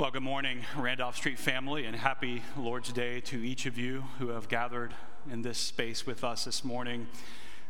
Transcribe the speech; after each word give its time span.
Well, 0.00 0.10
good 0.10 0.22
morning, 0.22 0.64
Randolph 0.78 1.16
Street 1.16 1.38
family, 1.38 1.84
and 1.84 1.94
happy 1.94 2.42
Lord's 2.56 2.90
Day 2.90 3.20
to 3.20 3.36
each 3.36 3.66
of 3.66 3.76
you 3.76 4.04
who 4.18 4.28
have 4.28 4.48
gathered 4.48 4.94
in 5.30 5.42
this 5.42 5.58
space 5.58 6.06
with 6.06 6.24
us 6.24 6.46
this 6.46 6.64
morning. 6.64 7.06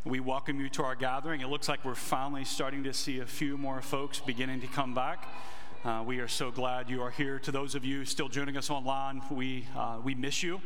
We 0.04 0.20
welcome 0.20 0.60
you 0.60 0.68
to 0.68 0.84
our 0.84 0.94
gathering. 0.94 1.40
It 1.40 1.48
looks 1.48 1.68
like 1.68 1.84
we're 1.84 1.96
finally 1.96 2.44
starting 2.44 2.84
to 2.84 2.92
see 2.92 3.18
a 3.18 3.26
few 3.26 3.58
more 3.58 3.82
folks 3.82 4.20
beginning 4.20 4.60
to 4.60 4.68
come 4.68 4.94
back. 4.94 5.26
Uh, 5.84 6.04
we 6.06 6.20
are 6.20 6.28
so 6.28 6.52
glad 6.52 6.88
you 6.88 7.02
are 7.02 7.10
here. 7.10 7.40
To 7.40 7.50
those 7.50 7.74
of 7.74 7.84
you 7.84 8.04
still 8.04 8.28
joining 8.28 8.56
us 8.56 8.70
online, 8.70 9.22
we, 9.28 9.66
uh, 9.76 9.98
we 10.00 10.14
miss 10.14 10.40
you, 10.40 10.60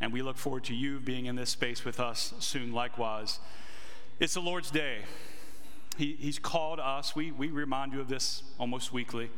and 0.00 0.12
we 0.12 0.22
look 0.22 0.36
forward 0.36 0.62
to 0.66 0.74
you 0.74 1.00
being 1.00 1.26
in 1.26 1.34
this 1.34 1.50
space 1.50 1.84
with 1.84 1.98
us 1.98 2.32
soon, 2.38 2.72
likewise. 2.72 3.40
It's 4.20 4.34
the 4.34 4.40
Lord's 4.40 4.70
Day. 4.70 4.98
He, 5.96 6.16
he's 6.20 6.38
called 6.38 6.78
us, 6.78 7.16
we, 7.16 7.32
we 7.32 7.48
remind 7.48 7.92
you 7.92 8.00
of 8.00 8.06
this 8.06 8.44
almost 8.60 8.92
weekly. 8.92 9.30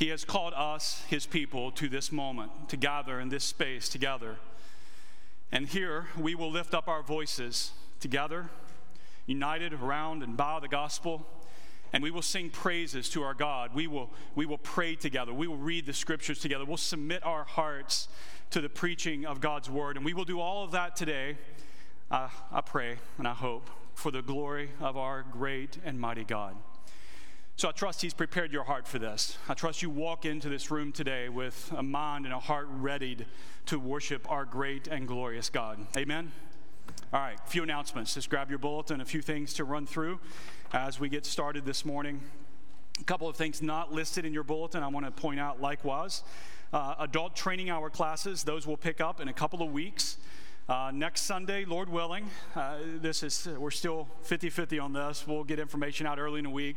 He 0.00 0.08
has 0.08 0.24
called 0.24 0.54
us, 0.56 1.04
his 1.10 1.26
people, 1.26 1.70
to 1.72 1.86
this 1.86 2.10
moment, 2.10 2.70
to 2.70 2.78
gather 2.78 3.20
in 3.20 3.28
this 3.28 3.44
space 3.44 3.86
together. 3.86 4.36
And 5.52 5.68
here 5.68 6.06
we 6.18 6.34
will 6.34 6.50
lift 6.50 6.72
up 6.72 6.88
our 6.88 7.02
voices 7.02 7.72
together, 8.00 8.48
united 9.26 9.74
around 9.74 10.22
and 10.22 10.38
by 10.38 10.58
the 10.58 10.68
gospel, 10.68 11.26
and 11.92 12.02
we 12.02 12.10
will 12.10 12.22
sing 12.22 12.48
praises 12.48 13.10
to 13.10 13.22
our 13.22 13.34
God. 13.34 13.74
We 13.74 13.86
will, 13.88 14.08
we 14.34 14.46
will 14.46 14.56
pray 14.56 14.94
together. 14.94 15.34
We 15.34 15.46
will 15.46 15.58
read 15.58 15.84
the 15.84 15.92
scriptures 15.92 16.38
together. 16.38 16.64
We'll 16.64 16.78
submit 16.78 17.22
our 17.22 17.44
hearts 17.44 18.08
to 18.52 18.62
the 18.62 18.70
preaching 18.70 19.26
of 19.26 19.42
God's 19.42 19.68
word. 19.68 19.96
And 19.96 20.04
we 20.06 20.14
will 20.14 20.24
do 20.24 20.40
all 20.40 20.64
of 20.64 20.70
that 20.70 20.96
today, 20.96 21.36
uh, 22.10 22.30
I 22.50 22.62
pray 22.62 22.96
and 23.18 23.28
I 23.28 23.34
hope, 23.34 23.68
for 23.92 24.10
the 24.10 24.22
glory 24.22 24.70
of 24.80 24.96
our 24.96 25.26
great 25.30 25.76
and 25.84 26.00
mighty 26.00 26.24
God. 26.24 26.56
So 27.60 27.68
I 27.68 27.72
trust 27.72 28.00
He's 28.00 28.14
prepared 28.14 28.54
your 28.54 28.64
heart 28.64 28.88
for 28.88 28.98
this. 28.98 29.36
I 29.46 29.52
trust 29.52 29.82
you 29.82 29.90
walk 29.90 30.24
into 30.24 30.48
this 30.48 30.70
room 30.70 30.92
today 30.92 31.28
with 31.28 31.70
a 31.76 31.82
mind 31.82 32.24
and 32.24 32.32
a 32.32 32.38
heart 32.38 32.66
readied 32.70 33.26
to 33.66 33.78
worship 33.78 34.30
our 34.30 34.46
great 34.46 34.88
and 34.88 35.06
glorious 35.06 35.50
God. 35.50 35.86
Amen. 35.94 36.32
All 37.12 37.20
right, 37.20 37.38
a 37.38 37.50
few 37.50 37.62
announcements. 37.62 38.14
Just 38.14 38.30
grab 38.30 38.48
your 38.48 38.58
bulletin, 38.58 39.02
a 39.02 39.04
few 39.04 39.20
things 39.20 39.52
to 39.52 39.64
run 39.64 39.86
through 39.86 40.20
as 40.72 40.98
we 40.98 41.10
get 41.10 41.26
started 41.26 41.66
this 41.66 41.84
morning. 41.84 42.22
A 42.98 43.04
couple 43.04 43.28
of 43.28 43.36
things 43.36 43.60
not 43.60 43.92
listed 43.92 44.24
in 44.24 44.32
your 44.32 44.42
bulletin 44.42 44.82
I 44.82 44.88
want 44.88 45.04
to 45.04 45.12
point 45.12 45.38
out 45.38 45.60
likewise. 45.60 46.22
Uh, 46.72 46.94
adult 46.98 47.36
training 47.36 47.68
hour 47.68 47.90
classes, 47.90 48.42
those 48.42 48.66
will 48.66 48.78
pick 48.78 49.02
up 49.02 49.20
in 49.20 49.28
a 49.28 49.34
couple 49.34 49.60
of 49.62 49.70
weeks. 49.70 50.16
Uh, 50.70 50.92
next 50.94 51.22
Sunday, 51.22 51.64
Lord 51.64 51.88
willing, 51.88 52.30
uh, 52.54 52.76
this 53.00 53.24
is 53.24 53.48
we're 53.58 53.72
still 53.72 54.06
50-50 54.24 54.80
on 54.80 54.92
this. 54.92 55.26
We'll 55.26 55.42
get 55.42 55.58
information 55.58 56.06
out 56.06 56.20
early 56.20 56.38
in 56.38 56.44
the 56.44 56.50
week. 56.50 56.76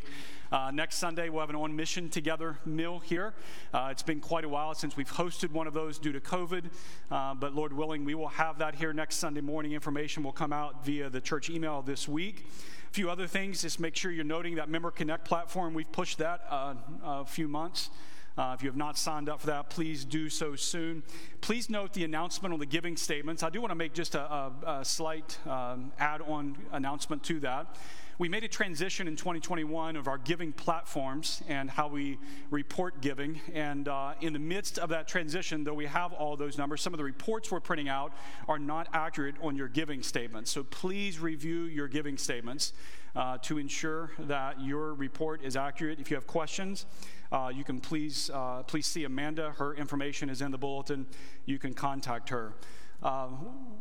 Uh, 0.51 0.71
next 0.73 0.95
Sunday, 0.95 1.29
we'll 1.29 1.41
have 1.41 1.51
an 1.51 1.55
on 1.55 1.75
mission 1.75 2.09
together 2.09 2.57
meal 2.65 2.97
here. 2.97 3.35
Uh, 3.71 3.89
it's 3.91 4.01
been 4.01 4.19
quite 4.19 4.45
a 4.45 4.49
while 4.49 4.73
since 4.73 4.97
we've 4.97 5.11
hosted 5.11 5.51
one 5.51 5.67
of 5.67 5.75
those 5.75 5.99
due 5.99 6.11
to 6.11 6.19
COVID, 6.19 6.71
uh, 7.11 7.35
but 7.35 7.53
Lord 7.53 7.71
willing, 7.71 8.03
we 8.03 8.15
will 8.15 8.29
have 8.29 8.57
that 8.57 8.73
here 8.73 8.93
next 8.93 9.17
Sunday 9.17 9.41
morning. 9.41 9.73
Information 9.73 10.23
will 10.23 10.31
come 10.31 10.51
out 10.51 10.83
via 10.83 11.07
the 11.11 11.21
church 11.21 11.51
email 11.51 11.83
this 11.83 12.07
week. 12.07 12.47
A 12.89 12.93
few 12.93 13.11
other 13.11 13.27
things, 13.27 13.61
just 13.61 13.79
make 13.79 13.95
sure 13.95 14.09
you're 14.09 14.23
noting 14.23 14.55
that 14.55 14.69
Member 14.69 14.89
Connect 14.89 15.23
platform. 15.23 15.75
We've 15.75 15.91
pushed 15.91 16.17
that 16.17 16.41
uh, 16.49 16.73
a 17.03 17.25
few 17.25 17.47
months. 17.47 17.91
Uh, 18.35 18.55
if 18.57 18.63
you 18.63 18.69
have 18.69 18.75
not 18.75 18.97
signed 18.97 19.29
up 19.29 19.39
for 19.41 19.47
that, 19.47 19.69
please 19.69 20.03
do 20.03 20.27
so 20.27 20.55
soon. 20.55 21.03
Please 21.41 21.69
note 21.69 21.93
the 21.93 22.03
announcement 22.03 22.51
on 22.51 22.59
the 22.59 22.65
giving 22.65 22.97
statements. 22.97 23.43
I 23.43 23.49
do 23.51 23.61
want 23.61 23.69
to 23.69 23.75
make 23.75 23.93
just 23.93 24.15
a, 24.15 24.21
a, 24.21 24.51
a 24.79 24.85
slight 24.85 25.37
um, 25.47 25.91
add 25.99 26.21
on 26.21 26.57
announcement 26.71 27.21
to 27.25 27.39
that. 27.41 27.75
We 28.17 28.29
made 28.29 28.43
a 28.43 28.47
transition 28.47 29.07
in 29.07 29.15
2021 29.15 29.95
of 29.95 30.07
our 30.07 30.17
giving 30.17 30.51
platforms 30.51 31.43
and 31.47 31.69
how 31.69 31.87
we 31.87 32.17
report 32.49 33.01
giving. 33.01 33.39
And 33.53 33.87
uh, 33.87 34.13
in 34.21 34.33
the 34.33 34.39
midst 34.39 34.79
of 34.79 34.89
that 34.89 35.07
transition, 35.07 35.63
though 35.63 35.73
we 35.73 35.87
have 35.87 36.13
all 36.13 36.35
those 36.35 36.57
numbers, 36.57 36.81
some 36.81 36.93
of 36.93 36.99
the 36.99 37.03
reports 37.03 37.51
we're 37.51 37.59
printing 37.59 37.89
out 37.89 38.13
are 38.47 38.59
not 38.59 38.87
accurate 38.93 39.35
on 39.41 39.55
your 39.55 39.67
giving 39.67 40.01
statements. 40.01 40.51
So 40.51 40.63
please 40.63 41.19
review 41.19 41.63
your 41.63 41.87
giving 41.87 42.17
statements 42.17 42.73
uh, 43.15 43.37
to 43.39 43.57
ensure 43.57 44.11
that 44.19 44.61
your 44.61 44.93
report 44.93 45.43
is 45.43 45.55
accurate. 45.55 45.99
If 45.99 46.09
you 46.09 46.15
have 46.15 46.27
questions, 46.27 46.85
uh, 47.33 47.51
you 47.53 47.63
can 47.63 47.81
please 47.81 48.29
uh, 48.33 48.63
please 48.63 48.85
see 48.85 49.03
Amanda. 49.03 49.51
Her 49.57 49.73
information 49.73 50.29
is 50.29 50.41
in 50.41 50.51
the 50.51 50.57
bulletin. 50.57 51.07
You 51.45 51.57
can 51.57 51.73
contact 51.73 52.29
her. 52.29 52.53
Uh, 53.01 53.27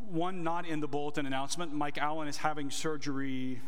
one 0.09 0.43
not 0.43 0.67
in 0.67 0.81
the 0.81 0.89
bulletin 0.89 1.27
announcement: 1.27 1.73
Mike 1.73 1.99
Allen 1.99 2.27
is 2.27 2.39
having 2.39 2.71
surgery 2.71 3.61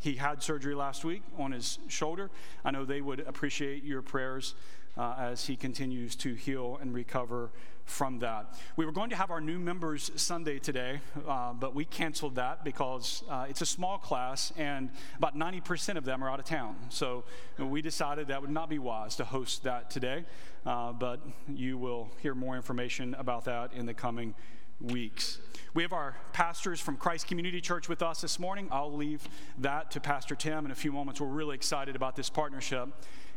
he 0.00 0.14
had 0.14 0.42
surgery 0.42 0.74
last 0.74 1.04
week 1.04 1.22
on 1.38 1.52
his 1.52 1.78
shoulder. 1.88 2.30
I 2.64 2.70
know 2.70 2.84
they 2.84 3.00
would 3.00 3.20
appreciate 3.20 3.84
your 3.84 4.02
prayers 4.02 4.54
uh, 4.98 5.14
as 5.18 5.46
he 5.46 5.56
continues 5.56 6.14
to 6.16 6.34
heal 6.34 6.78
and 6.80 6.92
recover 6.92 7.50
from 7.84 8.18
that. 8.20 8.54
We 8.76 8.86
were 8.86 8.92
going 8.92 9.10
to 9.10 9.16
have 9.16 9.30
our 9.30 9.40
new 9.40 9.58
members 9.58 10.10
Sunday 10.16 10.58
today, 10.58 11.00
uh, 11.28 11.52
but 11.52 11.74
we 11.74 11.84
canceled 11.84 12.36
that 12.36 12.64
because 12.64 13.22
uh, 13.28 13.46
it's 13.48 13.60
a 13.60 13.66
small 13.66 13.98
class 13.98 14.52
and 14.56 14.90
about 15.18 15.36
90% 15.36 15.96
of 15.96 16.04
them 16.04 16.22
are 16.24 16.30
out 16.30 16.38
of 16.38 16.44
town. 16.44 16.76
So 16.88 17.24
we 17.58 17.82
decided 17.82 18.28
that 18.28 18.40
would 18.40 18.50
not 18.50 18.68
be 18.68 18.78
wise 18.78 19.16
to 19.16 19.24
host 19.24 19.64
that 19.64 19.90
today, 19.90 20.24
uh, 20.64 20.92
but 20.92 21.20
you 21.48 21.78
will 21.78 22.10
hear 22.20 22.34
more 22.34 22.56
information 22.56 23.14
about 23.14 23.44
that 23.44 23.72
in 23.74 23.86
the 23.86 23.94
coming 23.94 24.34
weeks. 24.80 25.38
We 25.74 25.82
have 25.82 25.92
our 25.92 26.16
pastors 26.32 26.80
from 26.80 26.96
Christ 26.96 27.26
Community 27.26 27.60
Church 27.60 27.88
with 27.88 28.02
us 28.02 28.20
this 28.20 28.38
morning. 28.38 28.68
I'll 28.70 28.94
leave 28.94 29.28
that 29.58 29.90
to 29.92 30.00
Pastor 30.00 30.34
Tim 30.34 30.64
in 30.64 30.70
a 30.70 30.74
few 30.74 30.92
moments. 30.92 31.20
We're 31.20 31.26
really 31.26 31.54
excited 31.54 31.96
about 31.96 32.16
this 32.16 32.30
partnership 32.30 32.88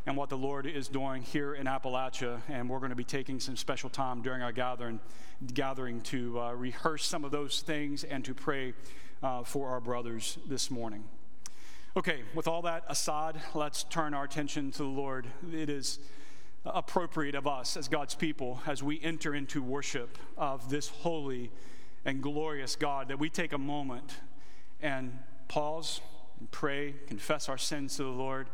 and 0.06 0.16
what 0.16 0.30
the 0.30 0.38
Lord 0.38 0.66
is 0.66 0.88
doing 0.88 1.22
here 1.22 1.56
in 1.56 1.68
Appalachia, 1.68 2.42
and 2.48 2.70
we're 2.70 2.80
going 2.80 2.92
to 2.92 2.96
be 2.96 3.04
taking 3.04 3.40
some 3.40 3.58
special 3.58 3.90
time 3.90 4.22
during 4.22 4.42
our 4.42 4.52
gathering, 4.52 5.00
gathering 5.54 6.02
to 6.02 6.40
uh, 6.40 6.54
rehearse 6.54 7.06
some 7.06 7.26
of 7.26 7.32
those 7.32 7.62
things 7.62 8.04
and 8.04 8.24
to 8.24 8.34
pray 8.34 8.74
uh, 9.22 9.44
for 9.44 9.70
our 9.70 9.82
brothers 9.82 10.38
this 10.48 10.72
morning. 10.72 11.04
Okay, 11.98 12.22
with 12.36 12.48
all 12.48 12.62
that 12.62 12.84
aside, 12.88 13.42
let's 13.56 13.84
turn 13.84 14.14
our 14.14 14.24
attention 14.24 14.72
to 14.72 14.78
the 14.78 14.84
Lord. 14.86 15.28
It 15.52 15.70
is 15.70 16.00
appropriate 16.74 17.36
of 17.36 17.48
us 17.48 17.78
as 17.78 17.88
God's 17.88 18.16
people 18.16 18.62
as 18.66 18.82
we 18.82 19.00
enter 19.02 19.34
into 19.34 19.62
worship 19.62 20.18
of 20.38 20.70
this 20.70 20.90
holy 20.90 21.52
and 22.06 22.22
glorious 22.22 22.76
God 22.76 23.10
that 23.10 23.20
we 23.20 23.30
take 23.30 23.54
a 23.54 23.58
moment 23.58 24.16
and 24.82 25.18
pause 25.48 26.02
and 26.40 26.50
pray, 26.52 26.96
confess 27.08 27.50
our 27.50 27.58
sins 27.58 27.98
to 27.98 28.04
the 28.04 28.10
Lord, 28.10 28.48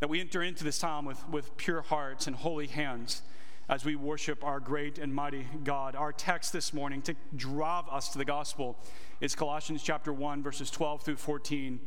that 0.00 0.08
we 0.08 0.20
enter 0.20 0.42
into 0.42 0.64
this 0.64 0.78
time 0.78 1.04
with, 1.04 1.26
with 1.28 1.56
pure 1.56 1.82
hearts 1.82 2.26
and 2.26 2.36
holy 2.36 2.66
hands 2.66 3.22
as 3.68 3.84
we 3.84 3.96
worship 3.96 4.44
our 4.44 4.60
great 4.60 4.98
and 4.98 5.12
mighty 5.14 5.46
God. 5.64 5.96
Our 5.96 6.12
text 6.12 6.52
this 6.52 6.72
morning 6.72 7.02
to 7.02 7.14
drive 7.34 7.84
us 7.90 8.08
to 8.10 8.18
the 8.18 8.24
gospel 8.24 8.76
is 9.20 9.34
Colossians 9.34 9.82
chapter 9.82 10.12
1, 10.12 10.42
verses 10.42 10.70
12 10.70 11.02
through 11.02 11.16
14. 11.16 11.80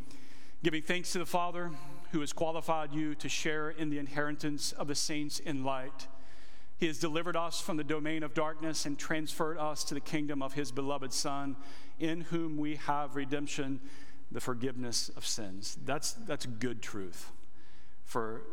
Giving 0.63 0.81
thanks 0.81 1.13
to 1.13 1.19
the 1.19 1.25
Father 1.25 1.71
who 2.11 2.21
has 2.21 2.33
qualified 2.33 2.93
you 2.93 3.15
to 3.15 3.29
share 3.29 3.69
in 3.69 3.89
the 3.89 3.99
inheritance 3.99 4.71
of 4.71 4.87
the 4.87 4.95
saints 4.95 5.39
in 5.39 5.63
light 5.63 6.07
he 6.79 6.87
has 6.87 6.97
delivered 6.97 7.35
us 7.35 7.59
from 7.59 7.75
the 7.75 7.83
domain 7.83 8.23
of 8.23 8.33
darkness 8.33 8.85
and 8.85 8.97
transferred 8.97 9.57
us 9.57 9.83
to 9.85 9.93
the 9.93 9.99
kingdom 9.99 10.41
of 10.41 10.53
His 10.53 10.71
beloved 10.71 11.11
Son, 11.11 11.57
in 11.99 12.21
whom 12.21 12.57
we 12.57 12.77
have 12.77 13.17
redemption, 13.17 13.81
the 14.31 14.39
forgiveness 14.39 15.09
of 15.09 15.25
sins. 15.25 15.77
That's, 15.83 16.13
that's 16.13 16.45
good 16.45 16.81
truth 16.81 17.31
for 18.05 18.43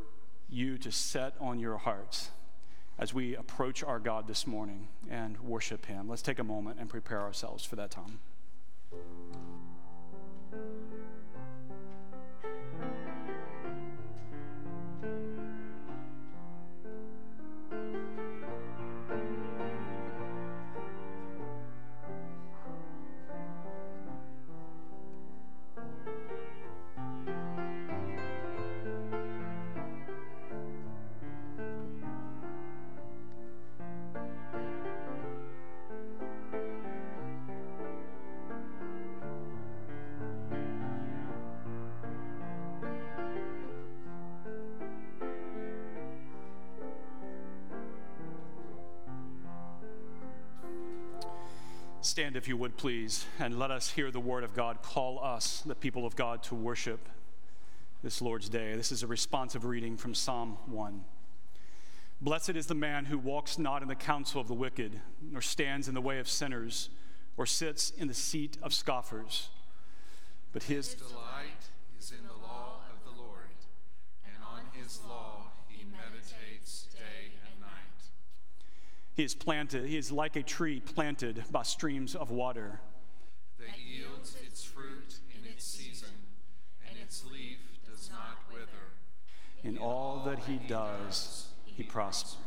you 0.49 0.77
to 0.79 0.91
set 0.91 1.35
on 1.41 1.61
your 1.61 1.77
hearts 1.77 2.31
as 2.99 3.15
we 3.15 3.37
approach 3.37 3.85
our 3.85 4.01
God 4.01 4.27
this 4.27 4.45
morning 4.45 4.89
and 5.09 5.39
worship 5.41 5.87
Him. 5.87 6.09
Let's 6.09 6.23
take 6.23 6.41
a 6.41 6.45
moment 6.45 6.79
and 6.81 6.89
prepare 6.89 7.21
ourselves 7.21 7.65
for 7.65 7.77
that 7.77 7.93
time. 7.93 8.19
If 52.37 52.49
you 52.49 52.59
would, 52.59 52.77
please, 52.77 53.25
and 53.39 53.59
let 53.59 53.71
us 53.71 53.89
hear 53.89 54.11
the 54.11 54.21
word 54.21 54.45
of 54.45 54.53
God 54.53 54.83
call 54.83 55.25
us, 55.25 55.63
the 55.65 55.75
people 55.75 56.05
of 56.05 56.17
God, 56.17 56.43
to 56.43 56.55
worship 56.55 57.09
this 58.03 58.21
Lord's 58.21 58.51
day. 58.51 58.77
This 58.77 58.93
is 58.93 59.03
a 59.03 59.07
responsive 59.07 59.65
reading 59.65 59.97
from 59.97 60.15
Psalm 60.15 60.59
1. 60.67 61.03
Blessed 62.21 62.51
is 62.51 62.67
the 62.67 62.75
man 62.75 63.07
who 63.07 63.17
walks 63.17 63.57
not 63.57 63.81
in 63.81 63.89
the 63.89 63.95
counsel 63.95 64.39
of 64.39 64.49
the 64.49 64.55
wicked, 64.55 65.01
nor 65.23 65.41
stands 65.41 65.89
in 65.89 65.95
the 65.95 66.03
way 66.03 66.19
of 66.19 66.29
sinners, 66.29 66.91
or 67.39 67.47
sits 67.47 67.89
in 67.89 68.07
the 68.07 68.13
seat 68.13 68.59
of 68.63 68.75
scoffers. 68.75 69.49
But 70.53 70.65
his, 70.65 70.93
His 70.93 71.01
delight 71.01 71.71
is 71.99 72.11
in 72.11 72.23
the 72.27 72.35
law 72.35 72.81
of 72.93 73.03
the 73.11 73.19
Lord, 73.19 73.57
and 74.27 74.45
on 74.45 74.61
his 74.79 75.01
law 75.09 75.53
he 75.69 75.87
meditates 75.87 76.89
day 76.93 77.33
and 77.51 77.63
night. 77.63 78.11
He 79.17 79.25
is 79.25 79.35
planted, 79.35 79.87
he 79.87 79.97
is 79.97 80.13
like 80.13 80.37
a 80.37 80.43
tree 80.43 80.79
planted 80.79 81.43
by 81.51 81.63
streams 81.63 82.15
of 82.15 82.31
water. 82.31 82.81
That 83.59 83.79
yields 83.81 84.37
its 84.47 84.63
fruit 84.63 85.21
in 85.35 85.51
its 85.51 85.65
season, 85.65 86.11
and 86.87 86.99
its 87.03 87.25
leaf 87.25 87.57
does 87.91 88.11
not 88.11 88.39
wither. 88.53 88.67
In 89.65 89.79
all 89.79 90.23
that 90.27 90.41
he 90.41 90.59
does, 90.69 91.49
he 91.65 91.83
prospers. 91.83 92.46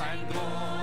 Praise 0.00 0.18
and 0.34 0.79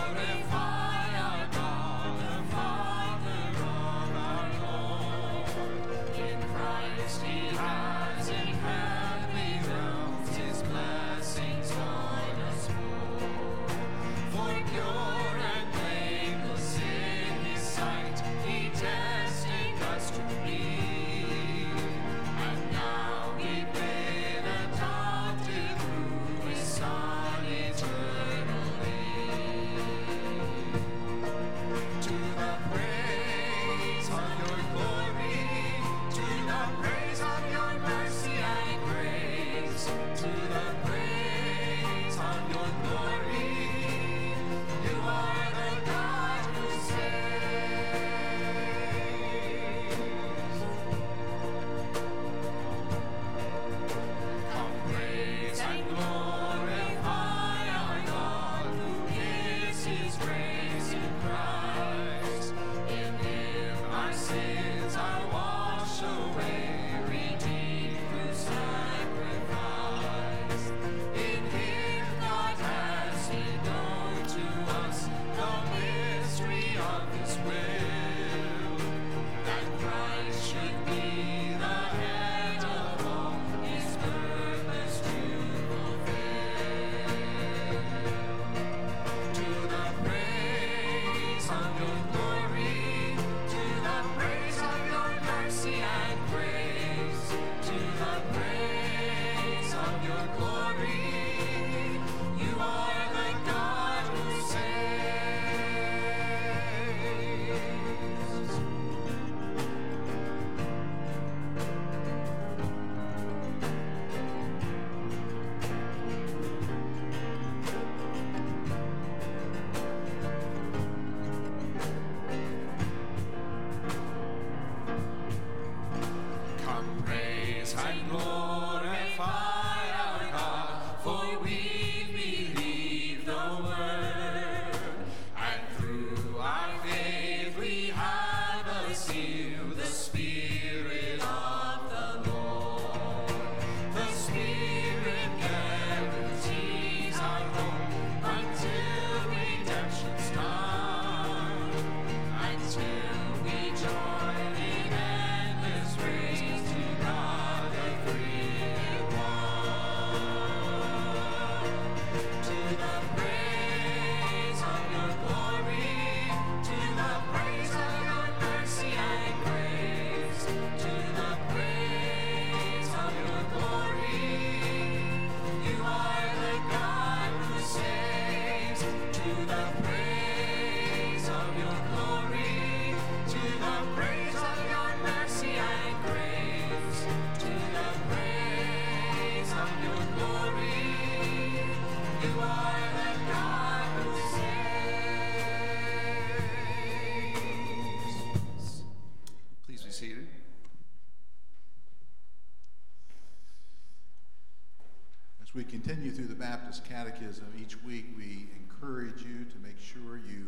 continue 205.88 206.12
through 206.12 206.28
the 206.28 206.36
Baptist 206.36 206.84
Catechism 206.84 207.46
each 207.58 207.82
week, 207.84 208.08
we 208.18 208.50
encourage 208.60 209.22
you 209.22 209.46
to 209.46 209.58
make 209.64 209.80
sure 209.80 210.18
you 210.18 210.48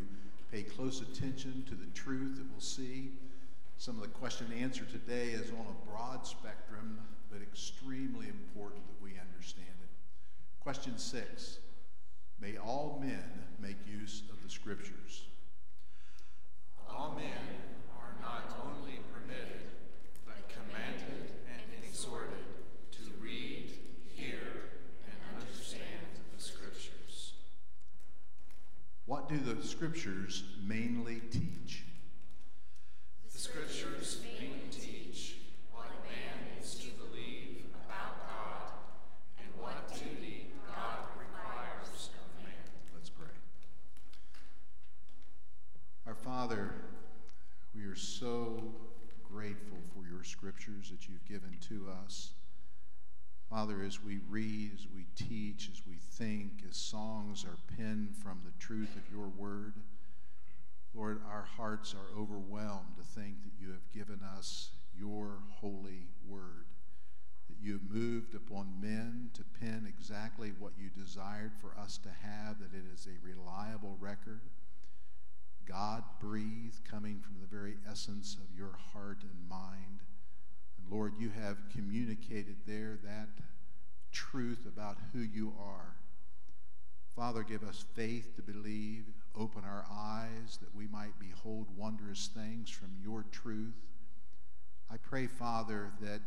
pay 0.52 0.64
close 0.64 1.00
attention 1.00 1.64
to 1.70 1.76
the 1.76 1.86
truth 1.94 2.36
that 2.36 2.46
we'll 2.52 2.60
see. 2.60 3.12
Some 3.78 3.96
of 3.96 4.02
the 4.02 4.10
question 4.10 4.48
and 4.52 4.62
answer 4.62 4.84
today 4.84 5.28
is 5.28 5.50
on 5.52 5.66
a 5.66 5.90
broad 5.90 6.28
spectrum, 6.28 7.00
but 7.32 7.42
extremely 7.42 8.28
important 8.28 8.86
that 8.88 9.02
we 9.02 9.12
understand 9.12 9.70
it. 9.82 9.90
Question 10.60 10.98
six 10.98 11.60
May 12.42 12.58
all 12.58 13.00
men 13.02 13.24
make 13.62 13.78
use 13.88 14.24
of 14.30 14.44
the 14.44 14.50
Scriptures. 14.50 15.24
All 16.90 17.16
men 17.16 17.32
are 17.98 18.12
not 18.22 18.60
only 18.66 19.00
What 29.10 29.28
do 29.28 29.40
the 29.40 29.66
scriptures 29.66 30.44
mainly 30.64 31.20
teach? 31.32 31.84
The 33.34 33.40
scriptures 33.40 34.22
mainly 34.24 34.62
teach 34.70 35.38
what 35.72 35.88
man 36.04 36.62
is 36.62 36.76
to 36.76 36.92
believe 36.92 37.66
about 37.74 38.20
God 38.30 38.72
and 39.40 39.48
what 39.60 39.92
duty 39.92 40.52
God 40.68 41.00
requires 41.18 42.12
of 42.22 42.44
man. 42.44 42.54
Let's 42.94 43.10
pray. 43.10 43.26
Our 46.06 46.14
Father, 46.14 46.76
we 47.74 47.86
are 47.86 47.96
so 47.96 48.62
grateful 49.24 49.80
for 49.92 50.08
your 50.08 50.24
scriptures 50.24 50.92
that 50.92 51.10
you've 51.10 51.26
given 51.26 51.58
to 51.70 51.88
us. 52.06 52.34
Father, 53.50 53.82
as 53.82 54.04
we 54.04 54.20
read, 54.30 54.72
as 54.76 54.86
we 54.96 55.08
teach, 55.16 55.70
as 55.74 55.82
we 55.88 55.96
think, 55.96 56.64
as 56.70 56.78
songs 56.78 57.44
are 57.44 57.58
penned 57.76 58.16
from 58.16 58.42
the 58.46 58.54
truth 58.60 58.96
of 58.96 59.12
your 59.12 59.28
word, 59.28 59.74
Lord, 60.94 61.22
our 61.28 61.48
hearts 61.58 61.96
are 61.96 62.20
overwhelmed 62.20 62.96
to 62.98 63.04
think 63.04 63.44
that 63.44 63.60
you 63.60 63.72
have 63.72 63.92
given 63.92 64.20
us 64.38 64.72
your 64.96 65.40
holy 65.50 66.08
word, 66.28 66.68
that 67.48 67.58
you 67.60 67.74
have 67.74 67.90
moved 67.90 68.36
upon 68.36 68.80
men 68.80 69.32
to 69.34 69.44
pen 69.60 69.88
exactly 69.88 70.52
what 70.60 70.74
you 70.78 70.90
desired 70.90 71.54
for 71.60 71.76
us 71.80 71.98
to 72.00 72.10
have, 72.10 72.60
that 72.60 72.78
it 72.78 72.86
is 72.94 73.08
a 73.08 73.26
reliable 73.26 73.98
record, 74.00 74.42
God 75.68 76.04
breathed, 76.20 76.84
coming 76.90 77.20
from 77.20 77.38
the 77.42 77.48
very 77.48 77.78
essence 77.90 78.36
of 78.36 78.58
your 78.58 78.78
heart 78.94 79.24
and 79.24 79.50
mind. 79.50 80.02
Lord, 80.90 81.14
you 81.20 81.30
have 81.30 81.58
communicated 81.70 82.56
there 82.66 82.98
that 83.04 83.30
truth 84.12 84.66
about 84.66 84.98
who 85.14 85.20
you 85.20 85.54
are. 85.60 85.96
Father, 87.16 87.44
give 87.44 87.64
us 87.64 87.86
faith 87.94 88.36
to 88.36 88.42
believe. 88.42 89.06
Open 89.36 89.64
our 89.64 89.86
eyes 89.92 90.58
that 90.62 90.74
we 90.74 90.88
might 90.88 91.20
behold 91.20 91.68
wondrous 91.78 92.30
things 92.34 92.70
from 92.70 92.90
your 93.04 93.26
truth. 93.32 93.76
I 94.90 94.98
pray, 94.98 95.28
Father, 95.28 95.92
that 96.02 96.22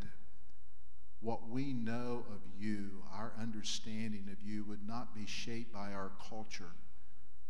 what 1.19 1.49
we 1.49 1.73
know 1.73 2.25
of 2.29 2.41
you, 2.57 3.03
our 3.13 3.33
understanding 3.41 4.29
of 4.31 4.41
you, 4.41 4.63
would 4.65 4.87
not 4.87 5.13
be 5.13 5.25
shaped 5.25 5.73
by 5.73 5.91
our 5.91 6.11
culture, 6.29 6.71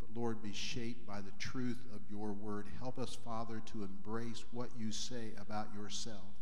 but 0.00 0.18
Lord, 0.18 0.42
be 0.42 0.52
shaped 0.52 1.06
by 1.06 1.20
the 1.20 1.32
truth 1.38 1.84
of 1.94 2.00
your 2.10 2.32
word. 2.32 2.66
Help 2.80 2.98
us, 2.98 3.16
Father, 3.24 3.62
to 3.66 3.84
embrace 3.84 4.44
what 4.52 4.70
you 4.76 4.90
say 4.90 5.32
about 5.40 5.68
yourself. 5.74 6.33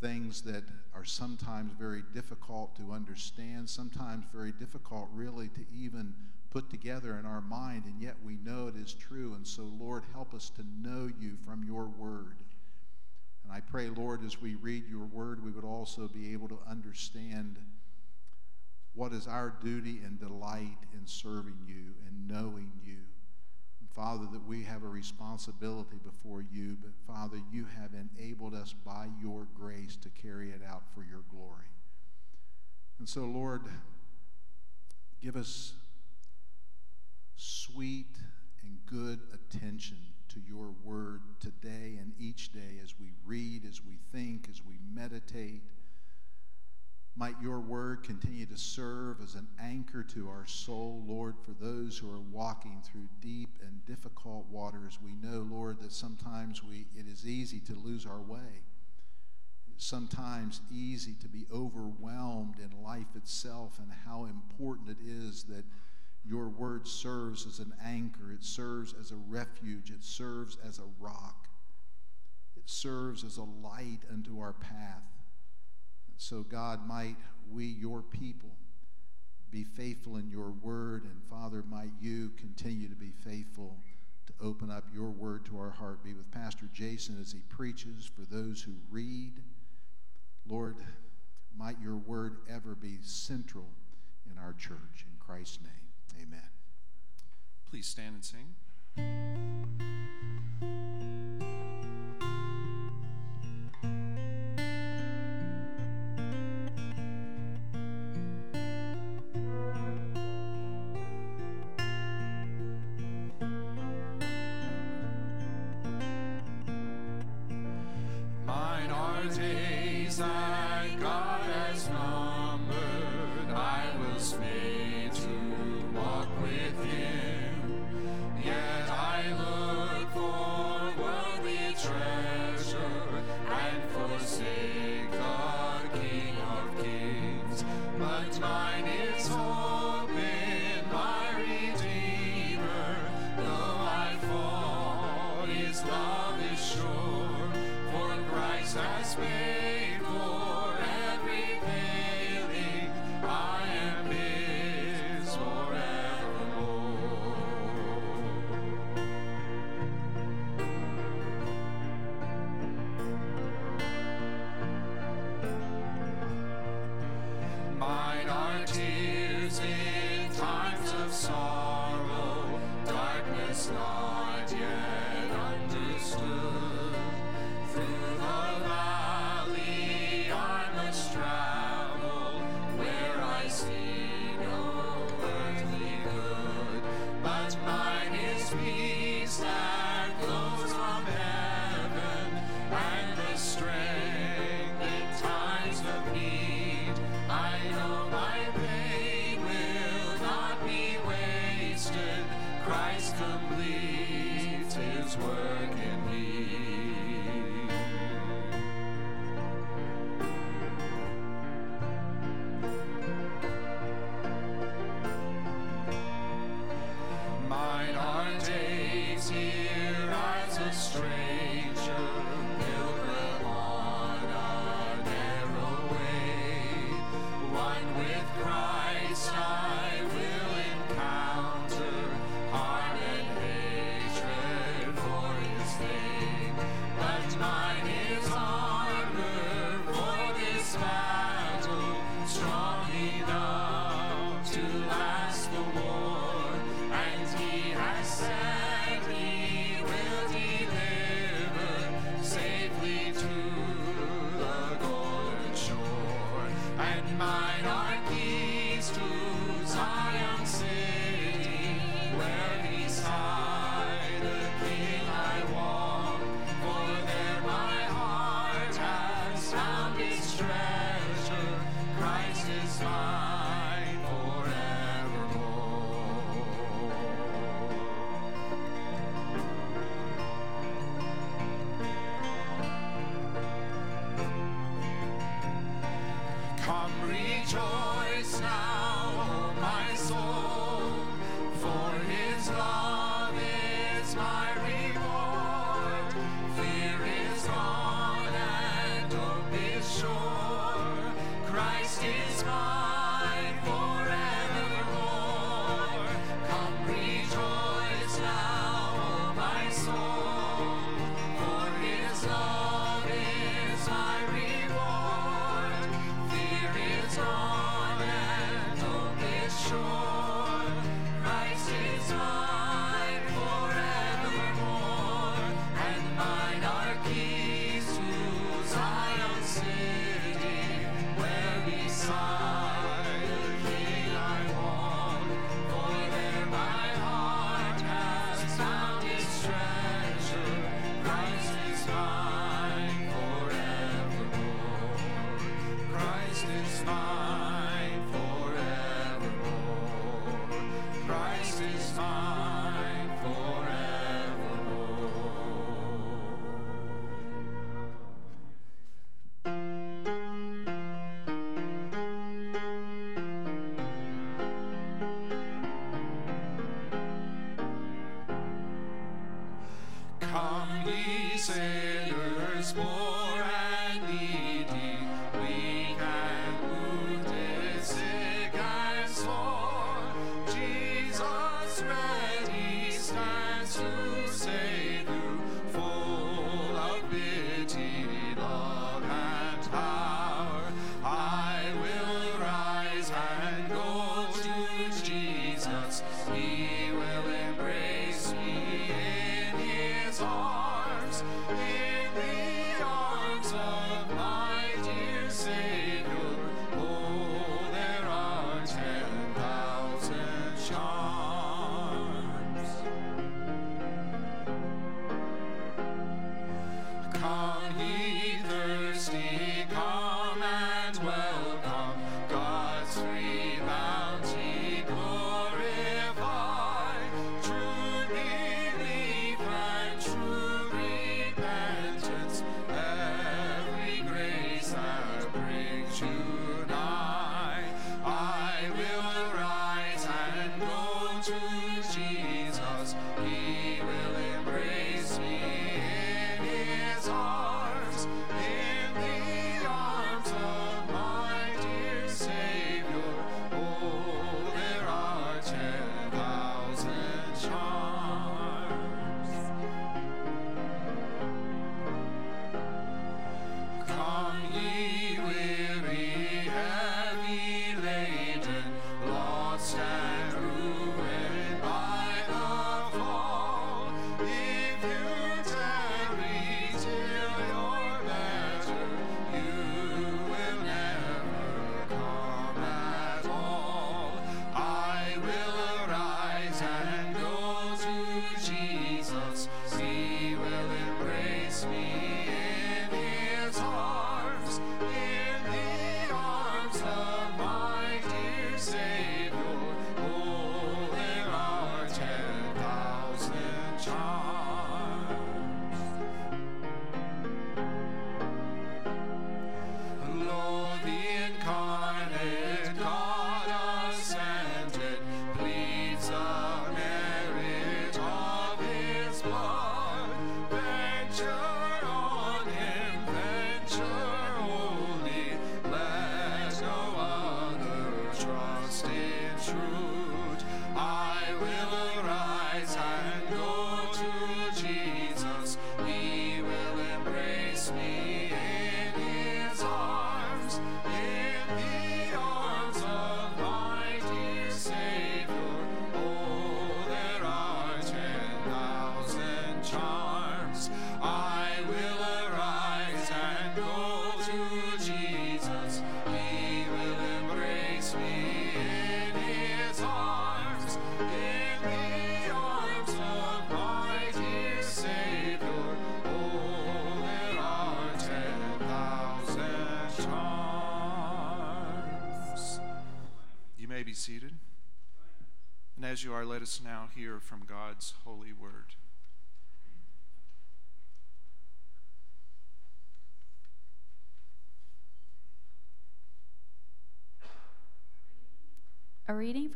Things 0.00 0.42
that 0.42 0.64
are 0.94 1.04
sometimes 1.04 1.72
very 1.78 2.02
difficult 2.14 2.76
to 2.76 2.92
understand, 2.92 3.68
sometimes 3.68 4.24
very 4.32 4.52
difficult, 4.52 5.08
really, 5.12 5.48
to 5.48 5.60
even 5.76 6.14
put 6.50 6.70
together 6.70 7.18
in 7.18 7.26
our 7.26 7.40
mind, 7.40 7.84
and 7.84 8.00
yet 8.00 8.14
we 8.24 8.36
know 8.44 8.68
it 8.68 8.76
is 8.76 8.94
true. 8.94 9.34
And 9.34 9.46
so, 9.46 9.62
Lord, 9.78 10.04
help 10.12 10.34
us 10.34 10.50
to 10.50 10.62
know 10.82 11.10
you 11.20 11.36
from 11.44 11.64
your 11.64 11.86
word. 11.86 12.36
And 13.44 13.52
I 13.52 13.60
pray, 13.60 13.88
Lord, 13.88 14.24
as 14.24 14.40
we 14.40 14.54
read 14.54 14.84
your 14.88 15.06
word, 15.06 15.44
we 15.44 15.50
would 15.50 15.64
also 15.64 16.08
be 16.08 16.32
able 16.32 16.48
to 16.48 16.58
understand 16.68 17.58
what 18.94 19.12
is 19.12 19.26
our 19.26 19.54
duty 19.62 20.00
and 20.04 20.18
delight 20.18 20.78
in 20.92 21.06
serving 21.06 21.56
you 21.66 21.94
and 22.06 22.28
knowing 22.28 22.70
you. 22.84 22.96
Father, 23.98 24.28
that 24.30 24.46
we 24.46 24.62
have 24.62 24.84
a 24.84 24.88
responsibility 24.88 25.96
before 26.04 26.40
you, 26.40 26.76
but 26.80 26.92
Father, 27.04 27.38
you 27.50 27.66
have 27.80 27.90
enabled 27.94 28.54
us 28.54 28.72
by 28.72 29.08
your 29.20 29.48
grace 29.56 29.96
to 29.96 30.08
carry 30.10 30.50
it 30.50 30.60
out 30.64 30.84
for 30.94 31.02
your 31.02 31.22
glory. 31.28 31.66
And 33.00 33.08
so, 33.08 33.22
Lord, 33.22 33.62
give 35.20 35.34
us 35.34 35.72
sweet 37.34 38.16
and 38.62 38.78
good 38.86 39.18
attention 39.34 39.98
to 40.28 40.40
your 40.48 40.70
word 40.84 41.22
today 41.40 41.98
and 41.98 42.12
each 42.20 42.52
day 42.52 42.78
as 42.80 42.94
we 43.00 43.10
read, 43.26 43.64
as 43.68 43.84
we 43.84 43.98
think, 44.12 44.46
as 44.48 44.62
we 44.64 44.76
meditate. 44.94 45.64
Might 47.18 47.34
your 47.42 47.58
word 47.58 48.04
continue 48.04 48.46
to 48.46 48.56
serve 48.56 49.20
as 49.20 49.34
an 49.34 49.48
anchor 49.60 50.04
to 50.04 50.28
our 50.28 50.46
soul, 50.46 51.02
Lord, 51.04 51.34
for 51.44 51.50
those 51.50 51.98
who 51.98 52.08
are 52.08 52.20
walking 52.20 52.80
through 52.84 53.08
deep 53.20 53.58
and 53.60 53.84
difficult 53.86 54.46
waters. 54.52 55.00
We 55.02 55.14
know, 55.14 55.44
Lord, 55.50 55.80
that 55.80 55.90
sometimes 55.90 56.62
we, 56.62 56.86
it 56.94 57.08
is 57.08 57.26
easy 57.26 57.58
to 57.58 57.74
lose 57.74 58.06
our 58.06 58.20
way. 58.20 58.62
Sometimes 59.78 60.60
easy 60.72 61.14
to 61.20 61.28
be 61.28 61.46
overwhelmed 61.52 62.54
in 62.60 62.84
life 62.84 63.16
itself 63.16 63.80
and 63.80 63.90
how 64.06 64.26
important 64.26 64.88
it 64.88 65.04
is 65.04 65.42
that 65.44 65.64
your 66.24 66.48
word 66.48 66.86
serves 66.86 67.46
as 67.46 67.58
an 67.58 67.74
anchor, 67.84 68.30
it 68.32 68.44
serves 68.44 68.94
as 69.00 69.10
a 69.10 69.16
refuge, 69.16 69.90
it 69.90 70.04
serves 70.04 70.56
as 70.64 70.78
a 70.78 70.86
rock, 71.00 71.48
it 72.56 72.70
serves 72.70 73.24
as 73.24 73.38
a 73.38 73.42
light 73.42 74.00
unto 74.08 74.38
our 74.38 74.52
path. 74.52 75.17
So, 76.18 76.42
God, 76.42 76.86
might 76.86 77.16
we, 77.50 77.64
your 77.64 78.02
people, 78.02 78.50
be 79.50 79.64
faithful 79.64 80.16
in 80.16 80.28
your 80.28 80.50
word, 80.50 81.04
and 81.04 81.22
Father, 81.30 81.64
might 81.70 81.92
you 82.00 82.32
continue 82.36 82.88
to 82.88 82.96
be 82.96 83.12
faithful 83.24 83.76
to 84.26 84.32
open 84.42 84.68
up 84.70 84.84
your 84.92 85.10
word 85.10 85.46
to 85.46 85.58
our 85.58 85.70
heart. 85.70 86.02
Be 86.04 86.12
with 86.12 86.30
Pastor 86.32 86.68
Jason 86.74 87.16
as 87.20 87.32
he 87.32 87.38
preaches 87.48 88.10
for 88.14 88.22
those 88.22 88.60
who 88.60 88.72
read. 88.90 89.34
Lord, 90.46 90.76
might 91.56 91.80
your 91.80 91.96
word 91.96 92.38
ever 92.52 92.74
be 92.74 92.98
central 93.00 93.68
in 94.30 94.38
our 94.38 94.54
church. 94.54 95.06
In 95.08 95.16
Christ's 95.24 95.60
name, 95.62 96.26
amen. 96.26 96.50
Please 97.70 97.86
stand 97.86 98.16
and 98.16 98.24
sing. 98.24 98.56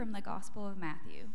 From 0.03 0.11
the 0.11 0.21
Gospel 0.21 0.67
of 0.67 0.77
Matthew. 0.77 1.29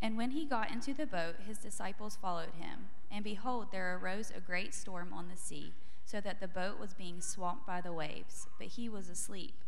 And 0.00 0.16
when 0.16 0.30
he 0.30 0.44
got 0.44 0.70
into 0.70 0.94
the 0.94 1.04
boat, 1.04 1.34
his 1.44 1.58
disciples 1.58 2.16
followed 2.22 2.52
him. 2.56 2.90
And 3.10 3.24
behold, 3.24 3.72
there 3.72 3.98
arose 4.00 4.30
a 4.30 4.38
great 4.38 4.72
storm 4.72 5.12
on 5.12 5.26
the 5.26 5.36
sea, 5.36 5.72
so 6.04 6.20
that 6.20 6.38
the 6.38 6.46
boat 6.46 6.78
was 6.78 6.94
being 6.94 7.20
swamped 7.20 7.66
by 7.66 7.80
the 7.80 7.92
waves, 7.92 8.46
but 8.56 8.68
he 8.68 8.88
was 8.88 9.08
asleep. 9.08 9.64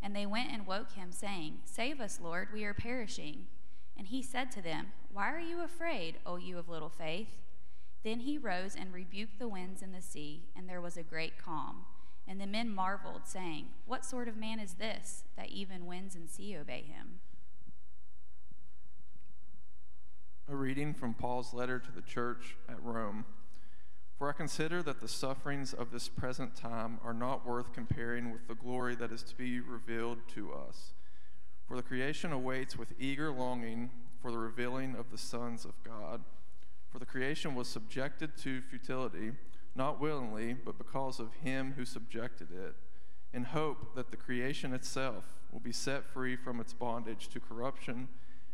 And 0.00 0.16
they 0.16 0.24
went 0.24 0.50
and 0.50 0.66
woke 0.66 0.92
him, 0.92 1.12
saying, 1.12 1.58
Save 1.66 2.00
us, 2.00 2.20
Lord, 2.22 2.48
we 2.54 2.64
are 2.64 2.72
perishing. 2.72 3.48
And 3.98 4.06
he 4.06 4.22
said 4.22 4.50
to 4.52 4.62
them, 4.62 4.86
Why 5.12 5.30
are 5.30 5.38
you 5.38 5.62
afraid, 5.62 6.14
O 6.24 6.36
you 6.36 6.56
of 6.56 6.70
little 6.70 6.88
faith? 6.88 7.36
Then 8.02 8.20
he 8.20 8.38
rose 8.38 8.74
and 8.74 8.94
rebuked 8.94 9.38
the 9.38 9.46
winds 9.46 9.82
and 9.82 9.92
the 9.94 10.00
sea, 10.00 10.44
and 10.56 10.66
there 10.66 10.80
was 10.80 10.96
a 10.96 11.02
great 11.02 11.36
calm. 11.36 11.84
And 12.26 12.40
the 12.40 12.46
men 12.46 12.74
marveled, 12.74 13.26
saying, 13.26 13.66
What 13.84 14.06
sort 14.06 14.26
of 14.26 14.38
man 14.38 14.58
is 14.58 14.76
this, 14.76 15.24
that 15.36 15.50
even 15.50 15.84
winds 15.84 16.14
and 16.14 16.30
sea 16.30 16.56
obey 16.56 16.80
him? 16.80 17.20
A 20.46 20.54
reading 20.54 20.92
from 20.92 21.14
Paul's 21.14 21.54
letter 21.54 21.78
to 21.78 21.90
the 21.90 22.02
church 22.02 22.56
at 22.68 22.82
Rome. 22.82 23.24
For 24.18 24.28
I 24.28 24.32
consider 24.32 24.82
that 24.82 25.00
the 25.00 25.08
sufferings 25.08 25.72
of 25.72 25.90
this 25.90 26.06
present 26.06 26.54
time 26.54 27.00
are 27.02 27.14
not 27.14 27.46
worth 27.46 27.72
comparing 27.72 28.30
with 28.30 28.46
the 28.46 28.54
glory 28.54 28.94
that 28.96 29.10
is 29.10 29.22
to 29.22 29.34
be 29.36 29.60
revealed 29.60 30.18
to 30.34 30.52
us. 30.52 30.92
For 31.66 31.78
the 31.78 31.82
creation 31.82 32.30
awaits 32.30 32.76
with 32.76 32.92
eager 32.98 33.30
longing 33.30 33.90
for 34.20 34.30
the 34.30 34.36
revealing 34.36 34.94
of 34.96 35.10
the 35.10 35.16
sons 35.16 35.64
of 35.64 35.82
God. 35.82 36.22
For 36.92 36.98
the 36.98 37.06
creation 37.06 37.54
was 37.54 37.66
subjected 37.66 38.36
to 38.42 38.60
futility, 38.60 39.32
not 39.74 39.98
willingly, 39.98 40.52
but 40.52 40.76
because 40.76 41.20
of 41.20 41.32
him 41.42 41.72
who 41.74 41.86
subjected 41.86 42.48
it, 42.52 42.74
in 43.32 43.44
hope 43.44 43.94
that 43.94 44.10
the 44.10 44.18
creation 44.18 44.74
itself 44.74 45.24
will 45.50 45.60
be 45.60 45.72
set 45.72 46.04
free 46.04 46.36
from 46.36 46.60
its 46.60 46.74
bondage 46.74 47.28
to 47.28 47.40
corruption 47.40 48.08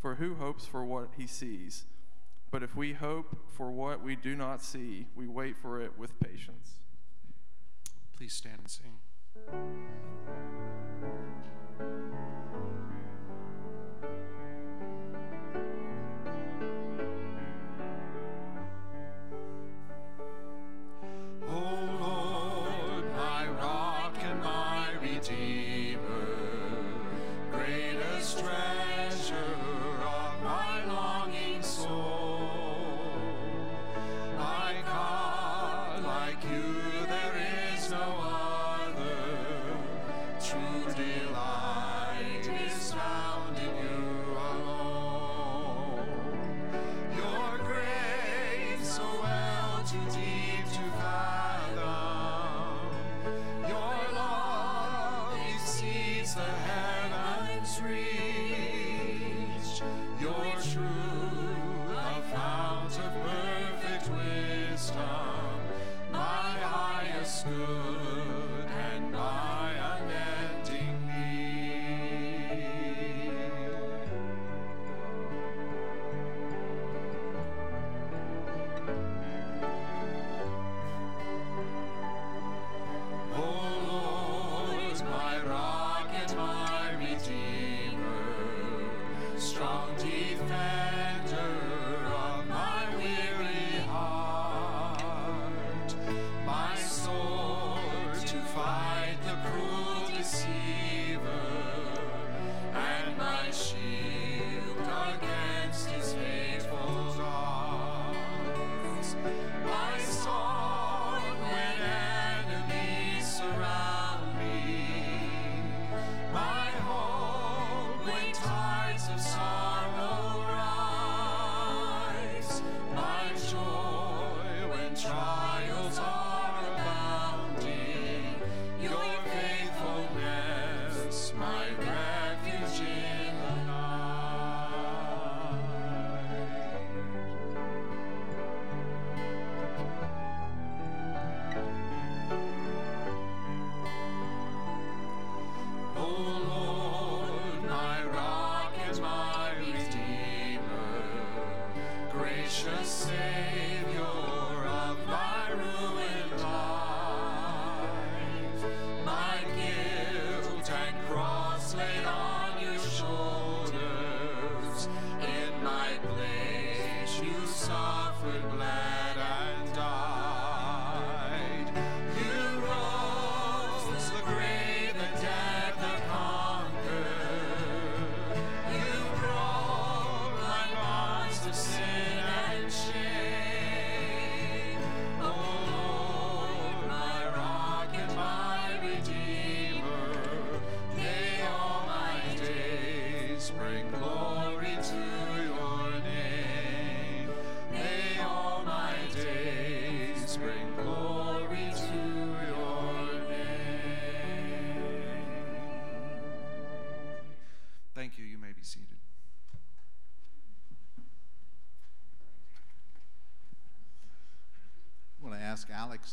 For 0.00 0.14
who 0.14 0.34
hopes 0.36 0.64
for 0.64 0.84
what 0.84 1.10
he 1.16 1.26
sees? 1.26 1.84
But 2.50 2.62
if 2.62 2.74
we 2.74 2.94
hope 2.94 3.38
for 3.48 3.70
what 3.70 4.02
we 4.02 4.16
do 4.16 4.34
not 4.34 4.62
see, 4.62 5.06
we 5.14 5.28
wait 5.28 5.56
for 5.60 5.80
it 5.80 5.98
with 5.98 6.18
patience. 6.18 6.80
Please 8.16 8.32
stand 8.32 8.60
and 8.60 8.70
sing. 8.70 8.98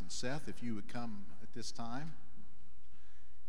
And 0.08 0.12
Seth 0.14 0.48
if 0.48 0.64
you 0.64 0.74
would 0.74 0.88
come 0.88 1.26
at 1.44 1.54
this 1.54 1.70
time. 1.70 2.14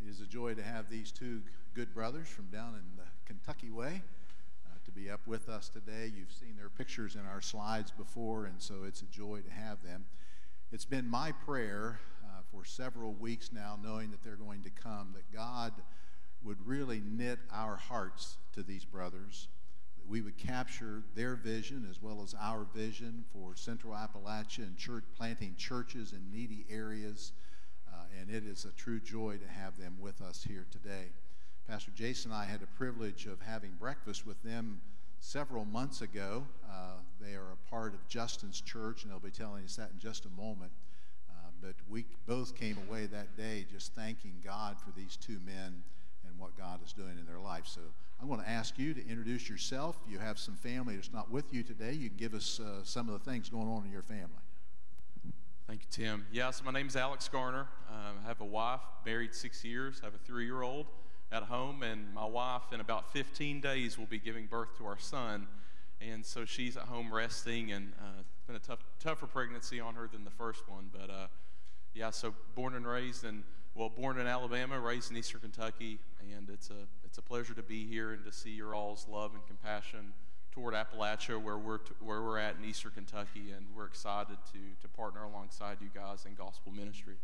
It 0.04 0.10
is 0.10 0.20
a 0.20 0.26
joy 0.26 0.54
to 0.54 0.62
have 0.64 0.90
these 0.90 1.12
two 1.12 1.40
good 1.72 1.94
brothers 1.94 2.26
from 2.26 2.46
down 2.46 2.74
in 2.74 2.82
the 2.96 3.04
Kentucky 3.26 3.70
way 3.70 4.02
uh, 4.66 4.76
to 4.84 4.90
be 4.90 5.08
up 5.08 5.20
with 5.24 5.48
us 5.48 5.68
today. 5.68 6.10
You've 6.12 6.32
seen 6.32 6.56
their 6.56 6.68
pictures 6.68 7.14
in 7.14 7.20
our 7.32 7.40
slides 7.40 7.92
before, 7.92 8.46
and 8.46 8.60
so 8.60 8.82
it's 8.84 9.02
a 9.02 9.04
joy 9.04 9.38
to 9.42 9.50
have 9.52 9.84
them. 9.84 10.04
It's 10.72 10.84
been 10.84 11.08
my 11.08 11.30
prayer 11.30 12.00
uh, 12.24 12.40
for 12.50 12.64
several 12.64 13.12
weeks 13.12 13.50
now, 13.52 13.78
knowing 13.80 14.10
that 14.10 14.24
they're 14.24 14.34
going 14.34 14.64
to 14.64 14.70
come, 14.70 15.14
that 15.14 15.32
God 15.32 15.72
would 16.42 16.58
really 16.66 17.00
knit 17.08 17.38
our 17.52 17.76
hearts 17.76 18.36
to 18.54 18.64
these 18.64 18.84
brothers, 18.84 19.46
we 20.08 20.22
would 20.22 20.38
capture 20.38 21.02
their 21.14 21.36
vision 21.36 21.86
as 21.90 22.00
well 22.02 22.22
as 22.22 22.34
our 22.40 22.66
vision 22.74 23.24
for 23.32 23.54
Central 23.54 23.92
Appalachia 23.92 24.60
and 24.60 24.76
church, 24.76 25.04
planting 25.16 25.54
churches 25.56 26.12
in 26.12 26.30
needy 26.32 26.64
areas. 26.70 27.32
Uh, 27.92 28.04
and 28.20 28.30
it 28.30 28.44
is 28.44 28.64
a 28.64 28.72
true 28.72 29.00
joy 29.00 29.36
to 29.36 29.48
have 29.48 29.78
them 29.78 29.96
with 30.00 30.22
us 30.22 30.42
here 30.42 30.66
today. 30.70 31.06
Pastor 31.68 31.90
Jason 31.94 32.30
and 32.30 32.40
I 32.40 32.46
had 32.46 32.60
the 32.60 32.66
privilege 32.66 33.26
of 33.26 33.40
having 33.42 33.72
breakfast 33.78 34.26
with 34.26 34.42
them 34.42 34.80
several 35.20 35.66
months 35.66 36.00
ago. 36.00 36.46
Uh, 36.66 36.92
they 37.20 37.34
are 37.34 37.52
a 37.52 37.70
part 37.70 37.92
of 37.92 38.08
Justin's 38.08 38.60
church, 38.60 39.02
and 39.02 39.12
they'll 39.12 39.18
be 39.18 39.30
telling 39.30 39.64
us 39.64 39.76
that 39.76 39.90
in 39.92 39.98
just 39.98 40.24
a 40.24 40.40
moment. 40.40 40.72
Uh, 41.28 41.50
but 41.60 41.74
we 41.90 42.06
both 42.26 42.54
came 42.54 42.78
away 42.88 43.04
that 43.06 43.36
day 43.36 43.66
just 43.70 43.94
thanking 43.94 44.40
God 44.42 44.76
for 44.80 44.90
these 44.96 45.16
two 45.16 45.38
men 45.44 45.82
what 46.38 46.56
God 46.56 46.80
is 46.84 46.92
doing 46.92 47.18
in 47.18 47.26
their 47.26 47.38
life. 47.38 47.66
So 47.66 47.80
I'm 48.20 48.28
going 48.28 48.40
to 48.40 48.48
ask 48.48 48.78
you 48.78 48.94
to 48.94 49.08
introduce 49.08 49.48
yourself. 49.48 49.96
You 50.08 50.18
have 50.18 50.38
some 50.38 50.54
family 50.54 50.96
that's 50.96 51.12
not 51.12 51.30
with 51.30 51.52
you 51.52 51.62
today. 51.62 51.92
You 51.92 52.08
can 52.08 52.18
give 52.18 52.34
us 52.34 52.60
uh, 52.60 52.84
some 52.84 53.08
of 53.08 53.12
the 53.12 53.30
things 53.30 53.48
going 53.48 53.68
on 53.68 53.84
in 53.84 53.92
your 53.92 54.02
family. 54.02 54.42
Thank 55.66 55.82
you, 55.82 55.88
Tim. 55.90 56.26
Yes, 56.32 56.62
my 56.64 56.72
name 56.72 56.86
is 56.86 56.96
Alex 56.96 57.28
Garner. 57.28 57.68
Um, 57.90 58.16
I 58.24 58.28
have 58.28 58.40
a 58.40 58.44
wife, 58.44 58.80
married 59.04 59.34
six 59.34 59.64
years, 59.64 60.00
I 60.02 60.06
have 60.06 60.14
a 60.14 60.18
three 60.18 60.46
year 60.46 60.62
old 60.62 60.86
at 61.30 61.42
home, 61.42 61.82
and 61.82 62.12
my 62.14 62.24
wife, 62.24 62.62
in 62.72 62.80
about 62.80 63.12
15 63.12 63.60
days, 63.60 63.98
will 63.98 64.06
be 64.06 64.18
giving 64.18 64.46
birth 64.46 64.76
to 64.78 64.86
our 64.86 64.98
son. 64.98 65.46
And 66.00 66.24
so 66.24 66.44
she's 66.44 66.76
at 66.76 66.84
home 66.84 67.12
resting, 67.12 67.72
and 67.72 67.92
uh, 68.00 68.20
it's 68.20 68.46
been 68.46 68.56
a 68.56 68.60
tough, 68.60 68.84
tougher 68.98 69.26
pregnancy 69.26 69.78
on 69.78 69.94
her 69.94 70.08
than 70.10 70.24
the 70.24 70.30
first 70.30 70.68
one. 70.68 70.90
But 70.92 71.10
uh, 71.10 71.26
yeah, 71.92 72.10
so 72.10 72.34
born 72.54 72.74
and 72.74 72.86
raised 72.86 73.24
in, 73.24 73.44
well, 73.74 73.90
born 73.90 74.18
in 74.18 74.26
Alabama, 74.26 74.80
raised 74.80 75.10
in 75.10 75.16
Eastern 75.16 75.40
Kentucky, 75.40 75.98
and 76.36 76.48
it's 76.50 76.70
a, 76.70 76.86
it's 77.04 77.18
a 77.18 77.22
pleasure 77.22 77.54
to 77.54 77.62
be 77.62 77.86
here 77.86 78.12
and 78.12 78.24
to 78.24 78.32
see 78.32 78.50
your 78.50 78.74
all's 78.74 79.06
love 79.08 79.34
and 79.34 79.46
compassion 79.46 80.12
toward 80.52 80.74
Appalachia, 80.74 81.40
where 81.40 81.58
we're, 81.58 81.78
t- 81.78 81.94
where 82.00 82.22
we're 82.22 82.38
at 82.38 82.56
in 82.56 82.64
Eastern 82.64 82.90
Kentucky, 82.92 83.52
and 83.56 83.66
we're 83.76 83.86
excited 83.86 84.36
to, 84.52 84.58
to 84.80 84.88
partner 84.88 85.24
alongside 85.24 85.78
you 85.80 85.88
guys 85.94 86.24
in 86.26 86.34
gospel 86.34 86.72
ministry. 86.72 87.14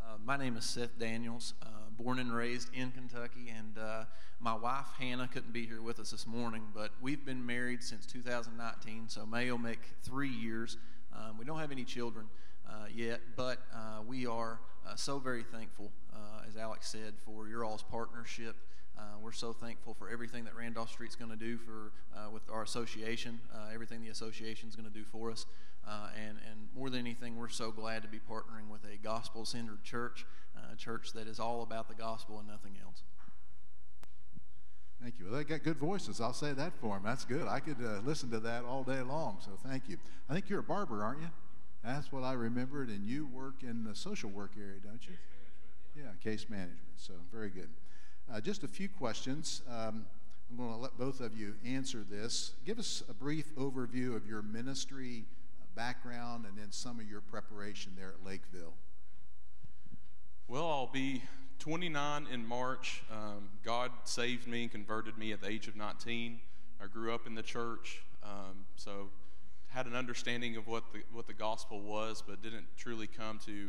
Uh, 0.00 0.18
my 0.24 0.36
name 0.36 0.56
is 0.56 0.64
Seth 0.64 0.96
Daniels, 0.98 1.54
uh, 1.62 1.66
born 1.96 2.20
and 2.20 2.32
raised 2.32 2.68
in 2.72 2.92
Kentucky, 2.92 3.52
and 3.56 3.76
uh, 3.76 4.04
my 4.38 4.54
wife 4.54 4.86
Hannah 5.00 5.26
couldn't 5.26 5.52
be 5.52 5.66
here 5.66 5.82
with 5.82 5.98
us 5.98 6.12
this 6.12 6.26
morning, 6.28 6.62
but 6.72 6.92
we've 7.00 7.24
been 7.26 7.44
married 7.44 7.82
since 7.82 8.06
2019, 8.06 9.08
so 9.08 9.26
May 9.26 9.50
will 9.50 9.58
make 9.58 9.80
three 10.02 10.28
years. 10.28 10.76
Um, 11.12 11.38
we 11.38 11.44
don't 11.44 11.58
have 11.58 11.72
any 11.72 11.84
children 11.84 12.26
uh, 12.68 12.86
yet, 12.94 13.20
but 13.36 13.58
uh, 13.74 14.02
we 14.06 14.26
are 14.26 14.60
uh, 14.88 14.94
so 14.96 15.18
very 15.18 15.42
thankful, 15.42 15.90
as 16.48 16.56
Alex 16.56 16.88
said, 16.88 17.14
for 17.24 17.48
your 17.48 17.64
all's 17.64 17.82
partnership. 17.82 18.56
we're 19.20 19.32
so 19.32 19.52
thankful 19.52 19.94
for 19.94 20.08
everything 20.08 20.44
that 20.44 20.56
Randolph 20.56 20.90
Street's 20.90 21.16
going 21.16 21.30
to 21.30 21.36
do 21.36 21.58
for 21.58 21.92
with 22.32 22.42
our 22.50 22.62
association, 22.62 23.40
everything 23.72 24.00
the 24.02 24.08
association 24.08 24.68
is 24.68 24.76
going 24.76 24.88
to 24.88 24.94
do 24.94 25.04
for 25.04 25.30
us. 25.30 25.46
Uh, 25.86 26.08
and, 26.16 26.38
and 26.50 26.68
more 26.74 26.90
than 26.90 27.00
anything, 27.00 27.36
we're 27.36 27.48
so 27.48 27.70
glad 27.70 28.02
to 28.02 28.08
be 28.08 28.18
partnering 28.18 28.68
with 28.70 28.84
a 28.84 28.96
gospel 28.96 29.44
centered 29.44 29.82
church, 29.84 30.26
uh, 30.56 30.72
a 30.72 30.76
church 30.76 31.12
that 31.12 31.28
is 31.28 31.38
all 31.38 31.62
about 31.62 31.88
the 31.88 31.94
gospel 31.94 32.40
and 32.40 32.48
nothing 32.48 32.72
else. 32.84 33.02
Thank 35.00 35.14
you. 35.20 35.26
Well, 35.26 35.36
they 35.36 35.44
got 35.44 35.62
good 35.62 35.76
voices. 35.76 36.20
I'll 36.20 36.32
say 36.32 36.52
that 36.54 36.72
for 36.80 36.96
them. 36.96 37.02
That's 37.04 37.24
good. 37.24 37.46
I 37.46 37.60
could 37.60 37.76
uh, 37.80 38.00
listen 38.04 38.30
to 38.30 38.40
that 38.40 38.64
all 38.64 38.82
day 38.82 39.00
long. 39.02 39.38
So 39.44 39.52
thank 39.64 39.88
you. 39.88 39.98
I 40.28 40.34
think 40.34 40.48
you're 40.48 40.60
a 40.60 40.64
barber, 40.64 41.04
aren't 41.04 41.20
you? 41.20 41.28
That's 41.84 42.10
what 42.10 42.24
I 42.24 42.32
remembered. 42.32 42.88
And 42.88 43.04
you 43.04 43.26
work 43.26 43.62
in 43.62 43.84
the 43.84 43.94
social 43.94 44.30
work 44.30 44.52
area, 44.58 44.80
don't 44.82 45.06
you? 45.06 45.14
Case 45.14 46.04
yeah, 46.04 46.10
case 46.22 46.46
management. 46.48 46.80
So 46.96 47.14
very 47.32 47.50
good. 47.50 47.68
Uh, 48.32 48.40
just 48.40 48.64
a 48.64 48.68
few 48.68 48.88
questions. 48.88 49.62
Um, 49.68 50.06
I'm 50.50 50.56
going 50.56 50.70
to 50.70 50.76
let 50.76 50.96
both 50.98 51.20
of 51.20 51.36
you 51.36 51.54
answer 51.64 52.04
this. 52.08 52.52
Give 52.64 52.78
us 52.78 53.02
a 53.08 53.14
brief 53.14 53.54
overview 53.56 54.14
of 54.14 54.26
your 54.26 54.42
ministry 54.42 55.24
background 55.74 56.46
and 56.46 56.56
then 56.56 56.72
some 56.72 56.98
of 57.00 57.08
your 57.08 57.20
preparation 57.20 57.92
there 57.96 58.14
at 58.18 58.26
Lakeville. 58.26 58.74
Well, 60.48 60.66
I'll 60.66 60.90
be 60.92 61.22
29 61.58 62.28
in 62.32 62.46
March. 62.46 63.02
Um, 63.10 63.48
God 63.64 63.90
saved 64.04 64.46
me 64.46 64.62
and 64.62 64.70
converted 64.70 65.18
me 65.18 65.32
at 65.32 65.40
the 65.40 65.48
age 65.48 65.68
of 65.68 65.76
19. 65.76 66.38
I 66.80 66.86
grew 66.86 67.12
up 67.12 67.26
in 67.26 67.34
the 67.34 67.42
church, 67.42 68.02
um, 68.22 68.66
so 68.76 69.08
had 69.76 69.84
an 69.84 69.94
understanding 69.94 70.56
of 70.56 70.66
what 70.66 70.90
the 70.90 71.00
what 71.12 71.26
the 71.26 71.34
gospel 71.34 71.82
was, 71.82 72.22
but 72.26 72.42
didn't 72.42 72.64
truly 72.78 73.06
come 73.06 73.38
to 73.44 73.68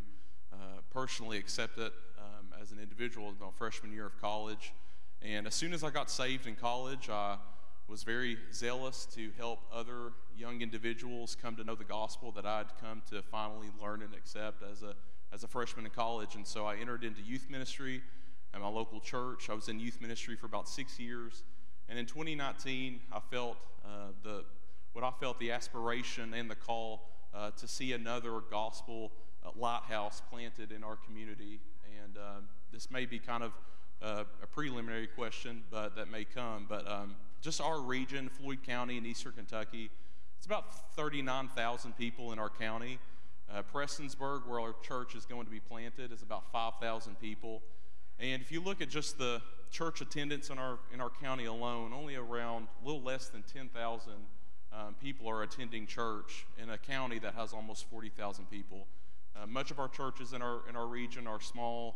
uh, 0.54 0.56
personally 0.90 1.38
accept 1.38 1.78
it 1.78 1.92
um, 2.18 2.48
as 2.62 2.72
an 2.72 2.80
individual 2.80 3.28
in 3.28 3.36
my 3.42 3.48
freshman 3.58 3.92
year 3.92 4.06
of 4.06 4.18
college. 4.22 4.72
And 5.22 5.46
as 5.46 5.54
soon 5.54 5.74
as 5.74 5.84
I 5.84 5.90
got 5.90 6.10
saved 6.10 6.48
in 6.48 6.56
college, 6.56 7.10
I 7.10 7.36
was 7.90 8.04
very 8.04 8.38
zealous 8.54 9.06
to 9.16 9.32
help 9.38 9.60
other 9.70 10.14
young 10.38 10.62
individuals 10.62 11.36
come 11.36 11.58
to 11.58 11.66
know 11.66 11.76
the 11.76 11.84
gospel 11.84 12.32
that 12.38 12.46
I'd 12.46 12.68
come 12.80 13.02
to 13.12 13.22
finally 13.22 13.68
learn 13.82 14.02
and 14.02 14.14
accept 14.14 14.64
as 14.64 14.84
a, 14.84 14.96
as 15.34 15.44
a 15.44 15.48
freshman 15.48 15.86
in 15.86 15.92
college. 15.92 16.36
And 16.36 16.48
so 16.48 16.66
I 16.66 16.78
entered 16.78 17.04
into 17.04 17.22
youth 17.22 17.48
ministry 17.50 18.02
at 18.54 18.62
my 18.62 18.70
local 18.70 19.02
church. 19.02 19.50
I 19.50 19.54
was 19.54 19.68
in 19.68 19.78
youth 19.78 20.00
ministry 20.00 20.38
for 20.38 20.46
about 20.46 20.70
six 20.70 21.02
years. 21.02 21.44
And 21.90 22.00
in 22.00 22.06
2019, 22.06 23.02
I 23.12 23.20
felt 23.20 23.58
uh, 23.84 24.12
the, 24.24 24.46
what 24.98 25.04
I 25.04 25.12
felt 25.20 25.40
the 25.40 25.52
aspiration 25.52 26.34
and 26.34 26.50
the 26.50 26.56
call 26.56 27.04
uh, 27.32 27.52
to 27.52 27.68
see 27.68 27.94
another 27.94 28.40
gospel 28.50 29.12
uh, 29.46 29.52
lighthouse 29.56 30.24
planted 30.28 30.72
in 30.72 30.84
our 30.84 30.96
community. 30.96 31.60
And 32.04 32.18
uh, 32.18 32.22
this 32.74 32.90
may 32.90 33.06
be 33.06 33.20
kind 33.20 33.44
of 33.44 33.52
uh, 34.02 34.24
a 34.42 34.48
preliminary 34.48 35.06
question, 35.06 35.62
but 35.70 35.96
that 35.98 36.10
may 36.10 36.24
come. 36.26 36.66
But 36.68 36.92
um, 36.92 37.14
just 37.42 37.62
our 37.62 37.80
region, 37.80 38.28
Floyd 38.28 38.64
County 38.66 38.98
in 38.98 39.06
eastern 39.06 39.34
Kentucky, 39.34 39.92
it's 40.36 40.48
about 40.48 40.96
39,000 40.96 41.96
people 41.96 42.34
in 42.34 42.40
our 42.40 42.50
county. 42.50 42.98
Uh, 43.54 43.62
Prestonsburg, 43.72 44.48
where 44.48 44.60
our 44.60 44.74
church 44.82 45.14
is 45.14 45.28
going 45.28 45.46
to 45.46 45.52
be 45.52 45.60
planted, 45.60 46.12
is 46.12 46.24
about 46.24 46.52
5,000 46.52 47.20
people. 47.20 47.62
And 48.18 48.42
if 48.42 48.52
you 48.52 48.62
look 48.62 48.82
at 48.82 48.90
just 48.90 49.20
the 49.20 49.44
church 49.70 50.02
attendance 50.02 50.50
in 50.50 50.58
our, 50.58 50.80
in 50.92 51.02
our 51.02 51.12
county 51.12 51.46
alone, 51.46 51.94
only 51.94 52.16
around 52.16 52.68
a 52.82 52.88
little 52.88 53.04
less 53.04 53.28
than 53.28 53.44
10,000 53.44 54.14
um, 54.78 54.96
people 55.02 55.28
are 55.28 55.44
attending 55.44 55.88
church 55.88 56.46
in 56.62 56.70
a 56.70 56.78
county 56.78 57.20
that 57.20 57.34
has 57.34 57.54
almost 57.54 57.90
40,000 57.90 58.50
people. 58.50 58.86
Uh, 59.36 59.48
much 59.48 59.72
of 59.72 59.80
our 59.80 59.88
churches 59.88 60.34
in 60.34 60.42
our, 60.42 60.60
in 60.70 60.76
our 60.76 60.88
region 60.88 61.28
are 61.28 61.40
small 61.42 61.96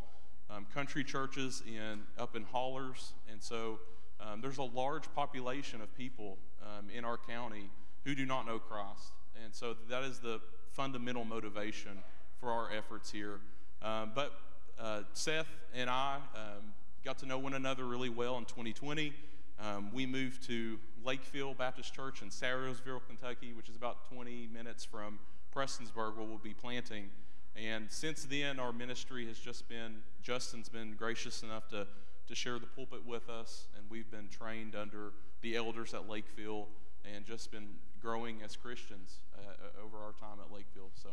um, 0.50 0.66
country 0.74 1.04
churches 1.04 1.62
in, 1.68 2.02
up 2.18 2.36
in 2.36 2.44
hollers. 2.44 3.14
And 3.32 3.42
so 3.42 3.80
um, 4.20 4.42
there's 4.42 4.58
a 4.58 4.64
large 4.64 5.14
population 5.14 5.82
of 5.82 5.96
people 5.96 6.38
um, 6.62 6.90
in 6.90 7.06
our 7.06 7.18
county 7.18 7.70
who 8.04 8.16
do 8.16 8.26
not 8.26 8.46
know 8.46 8.60
Christ. 8.60 9.14
And 9.44 9.54
so 9.54 9.76
that 9.90 10.04
is 10.04 10.20
the 10.20 10.42
fundamental 10.72 11.26
motivation 11.26 12.00
for 12.40 12.52
our 12.52 12.72
efforts 12.72 13.12
here. 13.12 13.40
Um, 13.82 14.12
but 14.16 14.34
uh, 14.80 15.02
Seth 15.14 15.48
and 15.74 15.90
I 15.90 16.18
um, 16.36 16.74
got 17.04 17.20
to 17.20 17.26
know 17.26 17.38
one 17.38 17.54
another 17.54 17.86
really 17.86 18.10
well 18.10 18.38
in 18.38 18.46
2020. 18.46 19.14
Um, 19.60 19.92
we 19.94 20.06
moved 20.06 20.44
to 20.48 20.80
Lakeville 21.04 21.54
Baptist 21.54 21.94
Church 21.94 22.22
in 22.22 22.30
Salyersville, 22.30 23.02
Kentucky, 23.08 23.54
which 23.54 23.70
is 23.70 23.76
about 23.76 24.10
20 24.14 24.50
minutes 24.54 24.84
from 24.86 25.20
Prestonsburg, 25.56 26.18
where 26.18 26.26
we'll 26.26 26.38
be 26.38 26.54
planting. 26.54 27.10
And 27.56 27.92
since 27.92 28.24
then, 28.24 28.60
our 28.60 28.72
ministry 28.72 29.28
has 29.28 29.38
just 29.38 29.68
been, 29.68 29.98
Justin's 30.24 30.70
been 30.70 30.96
gracious 30.96 31.44
enough 31.44 31.68
to 31.70 31.88
to 32.32 32.36
share 32.36 32.60
the 32.60 32.66
pulpit 32.66 33.06
with 33.06 33.30
us, 33.30 33.68
and 33.76 33.84
we've 33.90 34.10
been 34.10 34.30
trained 34.30 34.74
under 34.74 35.12
the 35.42 35.58
elders 35.58 35.94
at 35.94 36.08
Lakeville 36.08 36.70
and 37.14 37.26
just 37.26 37.52
been 37.52 37.68
growing 38.02 38.42
as 38.42 38.56
Christians 38.56 39.18
uh, 39.38 39.42
uh 39.42 39.86
over 39.86 39.98
our 39.98 40.14
time 40.14 40.40
at 40.40 40.50
Lakeville. 40.50 40.92
So, 40.96 41.10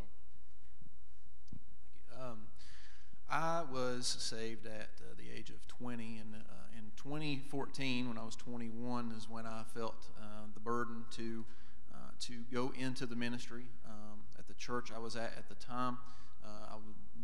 um, 2.22 2.38
I 3.29 3.64
was 3.70 4.07
saved 4.07 4.66
at 4.66 4.90
uh, 5.01 5.14
the 5.16 5.37
age 5.37 5.51
of 5.51 5.66
20, 5.66 6.18
and 6.18 6.35
uh, 6.37 6.55
2014, 7.02 8.08
when 8.08 8.18
I 8.18 8.24
was 8.24 8.37
21, 8.37 9.12
is 9.16 9.28
when 9.28 9.46
I 9.46 9.62
felt 9.74 10.06
uh, 10.20 10.46
the 10.54 10.61
burden 10.61 11.04
to 11.12 11.44
uh, 11.92 11.96
to 12.20 12.32
go 12.52 12.72
into 12.78 13.06
the 13.06 13.16
ministry 13.16 13.64
um, 13.87 14.18
at 14.38 14.46
the 14.46 14.54
church 14.54 14.90
I 14.94 14.98
was 14.98 15.16
at 15.16 15.32
at 15.37 15.48
the 15.48 15.54
time. 15.54 15.98
I 16.44 16.76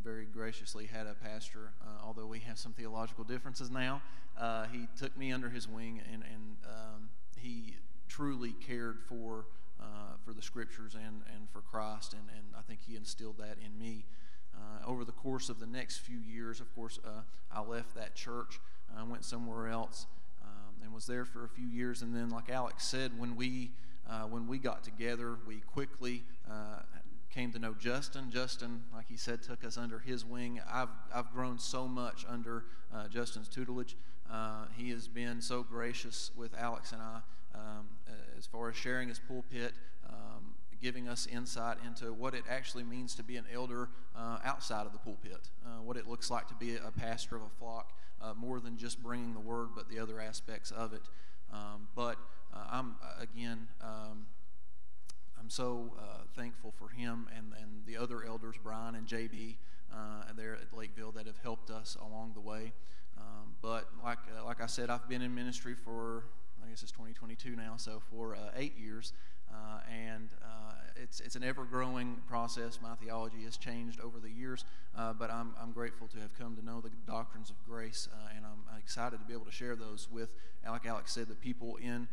very 0.02 0.26
graciously 0.26 0.84
had 0.84 1.06
a 1.06 1.14
pastor, 1.14 1.72
uh, 1.80 2.04
although 2.04 2.26
we 2.26 2.38
have 2.40 2.58
some 2.58 2.72
theological 2.74 3.24
differences 3.24 3.70
now. 3.70 4.02
Uh, 4.38 4.66
he 4.70 4.86
took 4.98 5.16
me 5.16 5.32
under 5.32 5.48
his 5.48 5.66
wing 5.66 6.02
and, 6.12 6.22
and 6.22 6.56
um, 6.66 7.08
he 7.38 7.76
truly 8.06 8.52
cared 8.52 8.98
for 9.08 9.46
uh, 9.80 9.84
uh, 9.84 10.16
for 10.24 10.32
the 10.32 10.42
scriptures 10.42 10.94
and, 10.94 11.22
and 11.34 11.48
for 11.50 11.60
Christ, 11.60 12.12
and, 12.12 12.22
and 12.34 12.46
I 12.56 12.62
think 12.62 12.80
he 12.86 12.96
instilled 12.96 13.38
that 13.38 13.56
in 13.64 13.78
me. 13.78 14.04
Uh, 14.54 14.88
over 14.88 15.04
the 15.04 15.12
course 15.12 15.48
of 15.48 15.58
the 15.58 15.66
next 15.66 15.98
few 15.98 16.18
years, 16.18 16.60
of 16.60 16.72
course, 16.74 16.98
uh, 17.04 17.22
I 17.52 17.60
left 17.60 17.94
that 17.96 18.14
church, 18.14 18.60
I 18.98 19.02
went 19.04 19.24
somewhere 19.24 19.68
else, 19.68 20.06
um, 20.42 20.74
and 20.82 20.92
was 20.92 21.06
there 21.06 21.24
for 21.24 21.44
a 21.44 21.48
few 21.48 21.66
years. 21.66 22.02
And 22.02 22.14
then, 22.14 22.30
like 22.30 22.50
Alex 22.50 22.86
said, 22.86 23.18
when 23.18 23.36
we 23.36 23.70
uh, 24.08 24.22
when 24.22 24.46
we 24.46 24.58
got 24.58 24.84
together, 24.84 25.36
we 25.46 25.60
quickly 25.60 26.22
uh, 26.50 26.80
came 27.32 27.52
to 27.52 27.58
know 27.58 27.74
Justin. 27.78 28.30
Justin, 28.30 28.82
like 28.92 29.06
he 29.08 29.16
said, 29.16 29.42
took 29.42 29.64
us 29.64 29.76
under 29.76 29.98
his 29.98 30.24
wing. 30.24 30.60
I've 30.70 30.90
I've 31.14 31.32
grown 31.32 31.58
so 31.58 31.88
much 31.88 32.24
under 32.28 32.64
uh, 32.94 33.08
Justin's 33.08 33.48
tutelage. 33.48 33.96
Uh, 34.30 34.66
he 34.76 34.90
has 34.90 35.06
been 35.08 35.40
so 35.40 35.62
gracious 35.62 36.30
with 36.36 36.54
Alex 36.58 36.92
and 36.92 37.02
I 37.02 37.20
um, 37.54 37.86
as 38.38 38.46
far 38.46 38.70
as 38.70 38.76
sharing 38.76 39.08
his 39.08 39.18
pulpit. 39.18 39.72
Um, 40.08 40.54
giving 40.84 41.08
us 41.08 41.26
insight 41.26 41.78
into 41.86 42.12
what 42.12 42.34
it 42.34 42.44
actually 42.48 42.84
means 42.84 43.14
to 43.14 43.22
be 43.22 43.36
an 43.36 43.44
elder 43.50 43.88
uh, 44.14 44.36
outside 44.44 44.84
of 44.84 44.92
the 44.92 44.98
pulpit, 44.98 45.48
uh, 45.64 45.80
what 45.82 45.96
it 45.96 46.06
looks 46.06 46.30
like 46.30 46.46
to 46.46 46.54
be 46.56 46.76
a 46.76 46.90
pastor 46.90 47.36
of 47.36 47.42
a 47.42 47.48
flock, 47.58 47.94
uh, 48.24 48.34
more 48.34 48.60
than 48.60 48.76
just 48.76 49.02
bringing 49.02 49.34
the 49.34 49.40
word, 49.40 49.68
but 49.74 49.88
the 49.88 49.98
other 49.98 50.20
aspects 50.20 50.70
of 50.70 50.92
it. 50.92 51.02
Um, 51.52 51.88
but 51.94 52.16
uh, 52.52 52.64
I'm, 52.70 52.96
again, 53.20 53.68
um, 53.82 54.26
I'm 55.38 55.50
so 55.50 55.92
uh, 55.98 56.22
thankful 56.34 56.72
for 56.78 56.88
him 56.88 57.28
and, 57.36 57.52
and 57.60 57.84
the 57.86 57.96
other 57.96 58.24
elders, 58.24 58.56
Brian 58.62 58.94
and 58.94 59.06
JB, 59.06 59.56
uh, 59.92 60.32
there 60.36 60.54
at 60.54 60.76
Lakeville, 60.76 61.12
that 61.12 61.26
have 61.26 61.38
helped 61.38 61.70
us 61.70 61.96
along 62.00 62.32
the 62.34 62.40
way. 62.40 62.72
Um, 63.18 63.54
but 63.62 63.88
like, 64.02 64.18
like 64.44 64.60
I 64.60 64.66
said, 64.66 64.90
I've 64.90 65.08
been 65.08 65.22
in 65.22 65.34
ministry 65.34 65.74
for, 65.74 66.24
I 66.64 66.68
guess 66.68 66.82
it's 66.82 66.92
2022 66.92 67.54
now, 67.54 67.74
so 67.76 68.02
for 68.10 68.36
eight 68.56 68.76
years. 68.78 69.12
Uh, 69.50 69.78
and 69.88 70.30
uh, 70.42 70.73
it's, 70.96 71.20
it's 71.20 71.36
an 71.36 71.44
ever 71.44 71.64
growing 71.64 72.16
process. 72.28 72.78
My 72.82 72.94
theology 72.94 73.44
has 73.44 73.56
changed 73.56 74.00
over 74.00 74.18
the 74.18 74.30
years, 74.30 74.64
uh, 74.96 75.12
but 75.12 75.30
I'm, 75.30 75.54
I'm 75.60 75.72
grateful 75.72 76.08
to 76.08 76.18
have 76.20 76.36
come 76.38 76.56
to 76.56 76.64
know 76.64 76.80
the 76.80 76.90
doctrines 77.06 77.50
of 77.50 77.56
grace, 77.64 78.08
and 78.36 78.44
I'm 78.44 78.78
excited 78.78 79.18
to 79.18 79.24
be 79.26 79.32
able 79.32 79.46
to 79.46 79.52
share 79.52 79.76
those 79.76 80.08
with, 80.10 80.30
like 80.68 80.86
Alex 80.86 81.12
said, 81.12 81.28
the 81.28 81.34
people 81.34 81.76
in, 81.76 82.08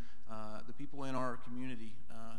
the 0.68 0.74
people 0.74 1.04
in 1.04 1.16
our 1.16 1.38
community 1.38 1.94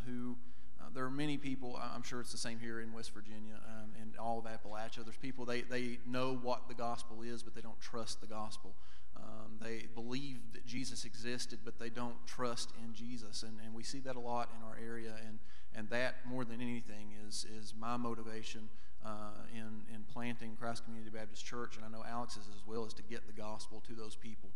who. 0.06 0.36
Uh, 0.80 0.86
there 0.92 1.04
are 1.04 1.10
many 1.10 1.36
people, 1.36 1.78
I'm 1.80 2.02
sure 2.02 2.20
it's 2.20 2.32
the 2.32 2.38
same 2.38 2.58
here 2.58 2.80
in 2.80 2.92
West 2.92 3.14
Virginia 3.14 3.54
um, 3.68 3.90
and 4.00 4.16
all 4.16 4.40
of 4.40 4.46
Appalachia. 4.46 5.04
There's 5.04 5.16
people, 5.16 5.44
they, 5.44 5.60
they 5.60 5.98
know 6.06 6.34
what 6.42 6.66
the 6.66 6.74
gospel 6.74 7.22
is, 7.22 7.44
but 7.44 7.54
they 7.54 7.60
don't 7.60 7.80
trust 7.80 8.20
the 8.20 8.26
gospel. 8.26 8.74
Um, 9.16 9.58
they 9.60 9.86
believe 9.94 10.40
that 10.54 10.66
Jesus 10.66 11.04
existed, 11.04 11.60
but 11.64 11.78
they 11.78 11.88
don't 11.88 12.16
trust 12.26 12.72
in 12.82 12.94
Jesus. 12.94 13.44
And, 13.44 13.60
and 13.64 13.72
we 13.72 13.84
see 13.84 14.00
that 14.00 14.16
a 14.16 14.20
lot 14.20 14.48
in 14.58 14.66
our 14.66 14.76
area. 14.84 15.14
And, 15.24 15.38
and 15.74 15.88
that, 15.90 16.16
more 16.26 16.44
than 16.44 16.60
anything, 16.60 17.14
is, 17.26 17.46
is 17.58 17.74
my 17.78 17.96
motivation 17.96 18.68
uh, 19.04 19.30
in, 19.52 19.82
in 19.94 20.04
planting 20.12 20.56
Christ 20.56 20.84
Community 20.84 21.10
Baptist 21.10 21.44
Church. 21.44 21.76
And 21.76 21.84
I 21.84 21.88
know 21.88 22.04
Alex's 22.08 22.48
as 22.54 22.66
well, 22.66 22.84
is 22.84 22.94
to 22.94 23.02
get 23.02 23.26
the 23.26 23.32
gospel 23.32 23.82
to 23.86 23.94
those 23.94 24.16
people. 24.16 24.50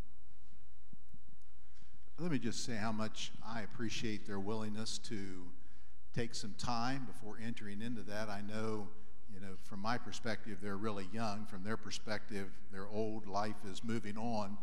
Let 2.18 2.30
me 2.30 2.38
just 2.38 2.64
say 2.64 2.76
how 2.76 2.92
much 2.92 3.32
I 3.46 3.62
appreciate 3.62 4.26
their 4.26 4.40
willingness 4.40 4.98
to 4.98 5.44
take 6.14 6.34
some 6.34 6.54
time 6.56 7.06
before 7.06 7.38
entering 7.44 7.82
into 7.82 8.02
that. 8.02 8.30
I 8.30 8.40
know 8.40 8.88
you 9.36 9.40
know, 9.40 9.54
from 9.64 9.80
my 9.80 9.98
perspective, 9.98 10.58
they're 10.62 10.78
really 10.78 11.08
young. 11.12 11.44
From 11.44 11.62
their 11.62 11.76
perspective, 11.76 12.48
they're 12.72 12.88
old. 12.88 13.26
Life 13.26 13.56
is 13.70 13.84
moving 13.84 14.16
on. 14.16 14.56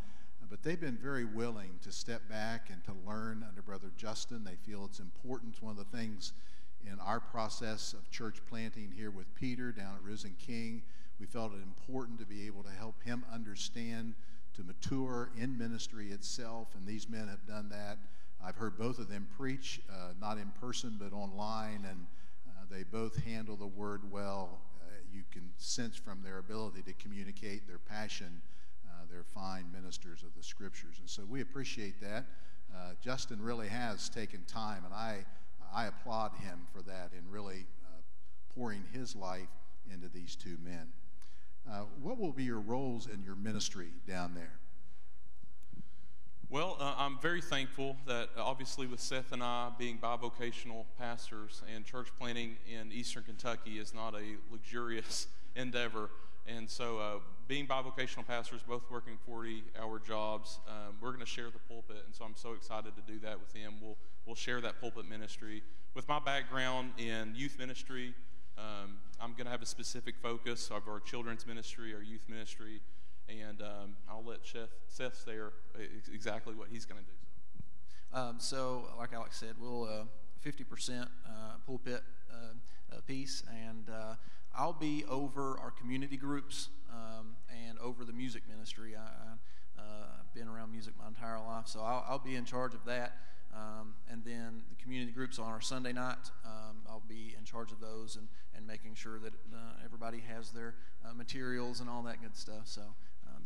But 0.53 0.61
they've 0.61 0.79
been 0.79 0.99
very 1.01 1.25
willing 1.25 1.79
to 1.81 1.91
step 1.91 2.29
back 2.29 2.69
and 2.69 2.83
to 2.83 2.93
learn 3.09 3.43
under 3.49 3.63
Brother 3.63 3.89
Justin. 3.97 4.43
They 4.43 4.53
feel 4.71 4.85
it's 4.85 4.99
important. 4.99 5.59
One 5.63 5.71
of 5.71 5.79
the 5.79 5.97
things 5.97 6.31
in 6.85 6.99
our 6.99 7.19
process 7.19 7.93
of 7.93 8.07
church 8.11 8.37
planting 8.47 8.93
here 8.95 9.09
with 9.09 9.33
Peter 9.33 9.71
down 9.71 9.95
at 9.95 10.03
Risen 10.03 10.35
King, 10.37 10.83
we 11.19 11.25
felt 11.25 11.53
it 11.53 11.63
important 11.63 12.19
to 12.19 12.25
be 12.27 12.45
able 12.45 12.61
to 12.61 12.69
help 12.69 13.01
him 13.01 13.25
understand, 13.33 14.13
to 14.53 14.63
mature 14.63 15.31
in 15.35 15.57
ministry 15.57 16.11
itself. 16.11 16.67
And 16.75 16.85
these 16.85 17.09
men 17.09 17.27
have 17.29 17.47
done 17.47 17.67
that. 17.69 17.97
I've 18.39 18.55
heard 18.55 18.77
both 18.77 18.99
of 18.99 19.09
them 19.09 19.27
preach, 19.35 19.81
uh, 19.91 20.09
not 20.21 20.37
in 20.37 20.51
person, 20.61 20.97
but 20.99 21.15
online. 21.15 21.83
And 21.89 22.05
they 22.69 22.83
both 22.83 23.23
handle 23.23 23.55
the 23.55 23.65
word 23.65 24.01
well. 24.11 24.59
Uh, 24.81 24.91
you 25.11 25.23
can 25.31 25.49
sense 25.57 25.95
from 25.95 26.21
their 26.23 26.37
ability 26.37 26.83
to 26.83 26.93
communicate 26.93 27.67
their 27.67 27.79
passion. 27.79 28.39
They're 29.13 29.23
fine 29.23 29.65
ministers 29.71 30.23
of 30.23 30.29
the 30.35 30.41
scriptures. 30.41 30.95
And 30.99 31.07
so 31.07 31.21
we 31.29 31.41
appreciate 31.41 32.01
that. 32.01 32.25
Uh, 32.75 32.93
Justin 32.99 33.39
really 33.39 33.67
has 33.67 34.09
taken 34.09 34.41
time, 34.45 34.83
and 34.85 34.93
I, 34.93 35.23
I 35.71 35.85
applaud 35.85 36.31
him 36.41 36.61
for 36.73 36.81
that 36.81 37.11
in 37.15 37.29
really 37.29 37.67
uh, 37.85 38.01
pouring 38.55 38.83
his 38.91 39.15
life 39.15 39.49
into 39.93 40.09
these 40.09 40.35
two 40.35 40.57
men. 40.63 40.87
Uh, 41.69 41.83
what 42.01 42.17
will 42.17 42.31
be 42.31 42.43
your 42.43 42.59
roles 42.59 43.05
in 43.05 43.21
your 43.21 43.35
ministry 43.35 43.89
down 44.07 44.33
there? 44.33 44.53
Well, 46.49 46.77
uh, 46.79 46.95
I'm 46.97 47.19
very 47.19 47.41
thankful 47.41 47.97
that 48.07 48.29
uh, 48.35 48.43
obviously 48.43 48.87
with 48.87 48.99
Seth 48.99 49.31
and 49.31 49.43
I 49.43 49.69
being 49.77 49.99
bivocational 49.99 50.85
pastors 50.97 51.61
and 51.73 51.85
church 51.85 52.07
planting 52.19 52.57
in 52.67 52.91
eastern 52.91 53.23
Kentucky 53.23 53.77
is 53.77 53.93
not 53.93 54.15
a 54.15 54.37
luxurious 54.51 55.27
endeavor. 55.55 56.09
And 56.45 56.69
so, 56.69 56.97
uh, 56.97 57.19
being 57.47 57.67
bivocational 57.67 58.25
pastors, 58.25 58.61
both 58.67 58.83
working 58.91 59.17
40 59.25 59.63
hour 59.79 59.99
jobs, 59.99 60.59
um, 60.67 60.95
we're 61.01 61.11
going 61.11 61.21
to 61.21 61.25
share 61.25 61.49
the 61.49 61.59
pulpit. 61.59 62.03
And 62.05 62.13
so, 62.13 62.25
I'm 62.25 62.35
so 62.35 62.53
excited 62.53 62.93
to 62.95 63.01
do 63.11 63.19
that 63.19 63.39
with 63.39 63.53
him. 63.53 63.75
We'll, 63.81 63.97
we'll 64.25 64.35
share 64.35 64.59
that 64.61 64.81
pulpit 64.81 65.07
ministry. 65.07 65.63
With 65.93 66.07
my 66.07 66.19
background 66.19 66.91
in 66.97 67.33
youth 67.35 67.57
ministry, 67.57 68.13
um, 68.57 68.97
I'm 69.21 69.31
going 69.31 69.45
to 69.45 69.51
have 69.51 69.61
a 69.61 69.65
specific 69.65 70.15
focus 70.21 70.69
of 70.69 70.87
our 70.87 70.99
children's 70.99 71.47
ministry, 71.47 71.93
our 71.93 72.01
youth 72.01 72.27
ministry, 72.27 72.81
and 73.29 73.61
um, 73.61 73.95
I'll 74.09 74.23
let 74.23 74.45
Seth, 74.45 74.69
Seth 74.87 75.23
there 75.25 75.51
exactly 76.13 76.55
what 76.55 76.67
he's 76.69 76.85
going 76.85 76.99
to 76.99 77.05
do. 77.05 77.17
So. 78.11 78.19
Um, 78.19 78.35
so, 78.39 78.83
like 78.99 79.13
Alex 79.13 79.37
said, 79.37 79.55
we'll 79.59 79.85
uh, 79.85 80.03
50% 80.45 81.01
uh, 81.01 81.07
pulpit 81.65 82.03
uh, 82.31 82.99
piece, 83.07 83.43
and 83.49 83.89
uh, 83.89 84.15
I'll 84.55 84.73
be 84.73 85.03
over 85.09 85.57
our 85.59 85.71
community 85.71 86.17
groups 86.17 86.69
um, 86.91 87.35
and 87.49 87.77
over 87.79 88.05
the 88.05 88.13
music 88.13 88.43
ministry. 88.47 88.95
I, 88.95 88.99
have 88.99 89.39
uh, 89.79 89.83
been 90.35 90.47
around 90.47 90.71
music 90.71 90.93
my 90.99 91.07
entire 91.07 91.39
life, 91.39 91.67
so 91.67 91.81
I'll, 91.81 92.05
I'll 92.07 92.19
be 92.19 92.35
in 92.35 92.45
charge 92.45 92.73
of 92.73 92.85
that. 92.85 93.17
Um, 93.55 93.93
and 94.09 94.23
then 94.23 94.63
the 94.69 94.75
community 94.81 95.11
groups 95.11 95.37
on 95.37 95.47
our 95.47 95.61
Sunday 95.61 95.93
night, 95.93 96.31
um, 96.45 96.77
I'll 96.87 97.03
be 97.07 97.35
in 97.37 97.45
charge 97.45 97.71
of 97.71 97.79
those 97.79 98.15
and, 98.15 98.27
and 98.55 98.65
making 98.65 98.95
sure 98.95 99.19
that 99.19 99.33
uh, 99.33 99.57
everybody 99.85 100.23
has 100.27 100.51
their 100.51 100.75
uh, 101.05 101.13
materials 101.13 101.79
and 101.79 101.89
all 101.89 102.01
that 102.03 102.21
good 102.21 102.35
stuff. 102.35 102.65
So 102.65 102.81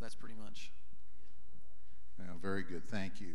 that's 0.00 0.14
pretty 0.14 0.36
much. 0.42 0.70
very 2.40 2.62
good. 2.62 2.86
Thank 2.88 3.20
you. 3.20 3.34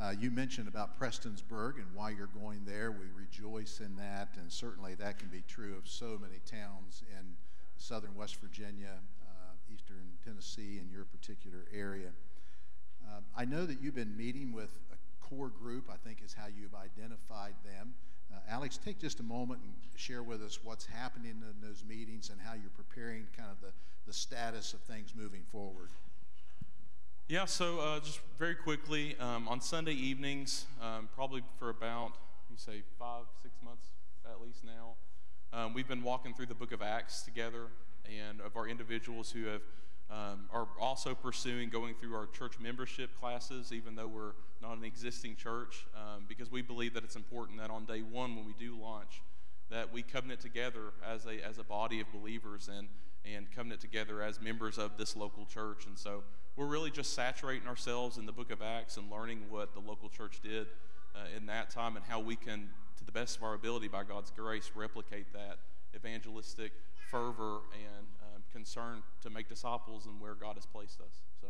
Uh, 0.00 0.12
you 0.20 0.30
mentioned 0.30 0.68
about 0.68 1.00
Prestonsburg 1.00 1.76
and 1.76 1.86
why 1.94 2.10
you're 2.10 2.28
going 2.42 2.62
there. 2.66 2.92
We 2.92 3.06
rejoice 3.16 3.80
in 3.80 3.96
that, 3.96 4.28
and 4.38 4.52
certainly 4.52 4.94
that 4.96 5.18
can 5.18 5.28
be 5.28 5.42
true 5.48 5.74
of 5.76 5.88
so 5.88 6.18
many 6.20 6.40
towns 6.44 7.02
in 7.18 7.24
southern 7.78 8.14
West 8.14 8.36
Virginia, 8.36 8.98
uh, 9.22 9.72
eastern 9.72 10.04
Tennessee, 10.22 10.78
and 10.78 10.90
your 10.90 11.04
particular 11.04 11.64
area. 11.72 12.10
Uh, 13.08 13.20
I 13.34 13.46
know 13.46 13.64
that 13.64 13.80
you've 13.80 13.94
been 13.94 14.16
meeting 14.16 14.52
with 14.52 14.70
a 14.92 15.24
core 15.24 15.48
group, 15.48 15.88
I 15.90 15.96
think 15.96 16.18
is 16.22 16.34
how 16.34 16.46
you've 16.46 16.74
identified 16.74 17.54
them. 17.64 17.94
Uh, 18.30 18.38
Alex, 18.50 18.78
take 18.78 18.98
just 18.98 19.20
a 19.20 19.22
moment 19.22 19.60
and 19.62 19.72
share 19.98 20.22
with 20.22 20.42
us 20.42 20.58
what's 20.62 20.84
happening 20.84 21.30
in 21.42 21.66
those 21.66 21.84
meetings 21.88 22.28
and 22.28 22.38
how 22.40 22.52
you're 22.52 22.70
preparing 22.76 23.26
kind 23.36 23.50
of 23.50 23.60
the 23.62 23.72
the 24.06 24.12
status 24.12 24.72
of 24.72 24.80
things 24.80 25.12
moving 25.16 25.42
forward? 25.50 25.90
Yeah, 27.28 27.46
so 27.46 27.80
uh, 27.80 27.98
just 27.98 28.20
very 28.38 28.54
quickly, 28.54 29.16
um, 29.18 29.48
on 29.48 29.60
Sunday 29.60 29.94
evenings, 29.94 30.66
um, 30.80 31.08
probably 31.12 31.42
for 31.58 31.70
about, 31.70 32.12
you 32.48 32.56
say, 32.56 32.84
five, 33.00 33.24
six 33.42 33.56
months 33.64 33.88
at 34.24 34.40
least 34.40 34.62
now, 34.62 34.94
um, 35.52 35.74
we've 35.74 35.88
been 35.88 36.04
walking 36.04 36.34
through 36.34 36.46
the 36.46 36.54
book 36.54 36.70
of 36.70 36.82
Acts 36.82 37.22
together, 37.22 37.62
and 38.06 38.40
of 38.40 38.56
our 38.56 38.68
individuals 38.68 39.32
who 39.32 39.46
have 39.46 39.62
um, 40.08 40.44
are 40.52 40.68
also 40.80 41.16
pursuing 41.16 41.68
going 41.68 41.96
through 41.96 42.14
our 42.14 42.26
church 42.26 42.60
membership 42.60 43.10
classes, 43.18 43.72
even 43.72 43.96
though 43.96 44.06
we're 44.06 44.34
not 44.62 44.78
an 44.78 44.84
existing 44.84 45.34
church, 45.34 45.84
um, 45.96 46.26
because 46.28 46.52
we 46.52 46.62
believe 46.62 46.94
that 46.94 47.02
it's 47.02 47.16
important 47.16 47.58
that 47.58 47.70
on 47.70 47.86
day 47.86 48.02
one, 48.02 48.36
when 48.36 48.46
we 48.46 48.54
do 48.56 48.78
launch, 48.80 49.20
that 49.68 49.92
we 49.92 50.04
covenant 50.04 50.38
together 50.38 50.92
as 51.04 51.26
a, 51.26 51.44
as 51.44 51.58
a 51.58 51.64
body 51.64 51.98
of 51.98 52.06
believers 52.12 52.70
and 52.72 52.86
and 53.24 53.50
covenant 53.50 53.80
together 53.80 54.22
as 54.22 54.40
members 54.40 54.78
of 54.78 54.96
this 54.96 55.16
local 55.16 55.44
church. 55.46 55.86
And 55.86 55.98
so 55.98 56.22
we're 56.56 56.66
really 56.66 56.90
just 56.90 57.14
saturating 57.14 57.68
ourselves 57.68 58.16
in 58.16 58.24
the 58.24 58.32
book 58.32 58.50
of 58.50 58.62
Acts 58.62 58.96
and 58.96 59.10
learning 59.10 59.42
what 59.50 59.74
the 59.74 59.80
local 59.80 60.08
church 60.08 60.40
did 60.42 60.66
uh, 61.14 61.20
in 61.36 61.46
that 61.46 61.70
time 61.70 61.96
and 61.96 62.04
how 62.08 62.18
we 62.18 62.34
can, 62.34 62.70
to 62.96 63.04
the 63.04 63.12
best 63.12 63.36
of 63.36 63.42
our 63.42 63.54
ability, 63.54 63.88
by 63.88 64.04
God's 64.04 64.30
grace, 64.30 64.70
replicate 64.74 65.32
that 65.32 65.58
evangelistic 65.94 66.72
fervor 67.10 67.58
and 67.74 68.06
um, 68.22 68.42
concern 68.52 69.02
to 69.22 69.30
make 69.30 69.48
disciples 69.48 70.06
and 70.06 70.18
where 70.20 70.34
God 70.34 70.56
has 70.56 70.66
placed 70.66 71.00
us. 71.00 71.22
So, 71.40 71.48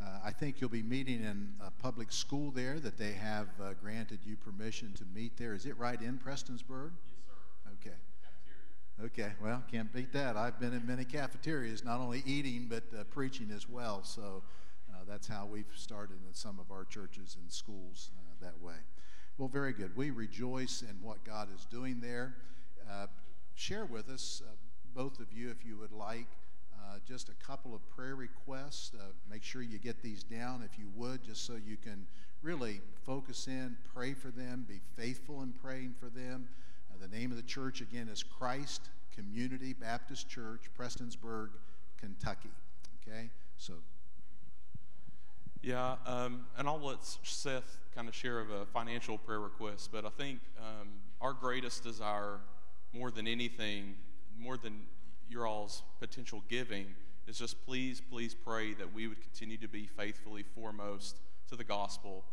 Uh, 0.00 0.20
I 0.24 0.30
think 0.30 0.60
you'll 0.60 0.70
be 0.70 0.82
meeting 0.82 1.24
in 1.24 1.54
a 1.60 1.72
public 1.72 2.12
school 2.12 2.52
there 2.52 2.78
that 2.78 2.96
they 2.96 3.12
have 3.14 3.48
uh, 3.60 3.72
granted 3.82 4.20
you 4.24 4.36
permission 4.36 4.92
to 4.94 5.04
meet 5.12 5.36
there. 5.36 5.54
Is 5.54 5.66
it 5.66 5.76
right 5.76 6.00
in 6.00 6.18
Prestonsburg? 6.18 6.92
Okay, 9.04 9.30
well, 9.40 9.62
can't 9.70 9.92
beat 9.92 10.12
that. 10.12 10.36
I've 10.36 10.58
been 10.58 10.72
in 10.72 10.84
many 10.84 11.04
cafeterias, 11.04 11.84
not 11.84 12.00
only 12.00 12.20
eating, 12.26 12.66
but 12.68 12.82
uh, 12.98 13.04
preaching 13.04 13.52
as 13.54 13.68
well. 13.68 14.02
So 14.02 14.42
uh, 14.92 15.04
that's 15.08 15.28
how 15.28 15.46
we've 15.46 15.70
started 15.76 16.16
in 16.26 16.34
some 16.34 16.58
of 16.58 16.72
our 16.72 16.84
churches 16.84 17.36
and 17.40 17.48
schools 17.48 18.10
uh, 18.18 18.44
that 18.44 18.60
way. 18.60 18.74
Well, 19.38 19.46
very 19.46 19.72
good. 19.72 19.96
We 19.96 20.10
rejoice 20.10 20.82
in 20.82 20.96
what 21.00 21.22
God 21.22 21.46
is 21.54 21.64
doing 21.66 22.00
there. 22.00 22.34
Uh, 22.90 23.06
share 23.54 23.84
with 23.84 24.08
us, 24.08 24.42
uh, 24.44 24.50
both 24.96 25.20
of 25.20 25.32
you, 25.32 25.48
if 25.48 25.64
you 25.64 25.78
would 25.78 25.92
like, 25.92 26.26
uh, 26.74 26.98
just 27.06 27.28
a 27.28 27.34
couple 27.34 27.76
of 27.76 27.88
prayer 27.90 28.16
requests. 28.16 28.90
make 29.30 29.44
sure 29.44 29.62
you 29.62 29.78
get 29.78 30.02
these 30.02 30.24
down, 30.24 30.60
if 30.64 30.76
you 30.76 30.88
would, 30.96 31.22
just 31.22 31.46
so 31.46 31.52
you 31.54 31.76
can 31.76 32.04
really 32.42 32.80
focus 33.06 33.46
in, 33.46 33.76
pray 33.94 34.12
for 34.12 34.32
them, 34.32 34.66
be 34.68 34.80
faithful 34.96 35.42
in 35.42 35.52
praying 35.52 35.94
for 36.00 36.08
them. 36.08 36.48
Uh, 36.98 37.06
the 37.06 37.16
name 37.16 37.30
of 37.30 37.36
the 37.36 37.42
church, 37.42 37.80
again, 37.80 38.08
is 38.08 38.22
Christ 38.22 38.88
Community 39.14 39.72
Baptist 39.72 40.28
Church, 40.28 40.62
Prestonsburg, 40.78 41.50
Kentucky. 41.98 42.50
Okay? 43.02 43.30
So. 43.56 43.74
Yeah, 45.62 45.96
um, 46.06 46.46
and 46.56 46.68
I'll 46.68 46.80
let 46.80 46.98
Seth 47.02 47.78
kind 47.94 48.08
of 48.08 48.14
share 48.14 48.38
of 48.38 48.50
a 48.50 48.64
financial 48.66 49.18
prayer 49.18 49.40
request, 49.40 49.90
but 49.92 50.04
I 50.04 50.10
think 50.10 50.40
um, 50.58 50.88
our 51.20 51.32
greatest 51.32 51.82
desire, 51.82 52.38
more 52.92 53.10
than 53.10 53.26
anything, 53.26 53.94
more 54.38 54.56
than 54.56 54.82
your 55.28 55.46
all's 55.46 55.82
potential 55.98 56.44
giving, 56.48 56.86
is 57.26 57.38
just 57.38 57.64
please, 57.66 58.00
please 58.00 58.34
pray 58.34 58.72
that 58.74 58.94
we 58.94 59.08
would 59.08 59.20
continue 59.20 59.58
to 59.58 59.68
be 59.68 59.86
faithfully 59.86 60.44
foremost 60.54 61.18
to 61.48 61.56
the 61.56 61.64
gospel 61.64 62.24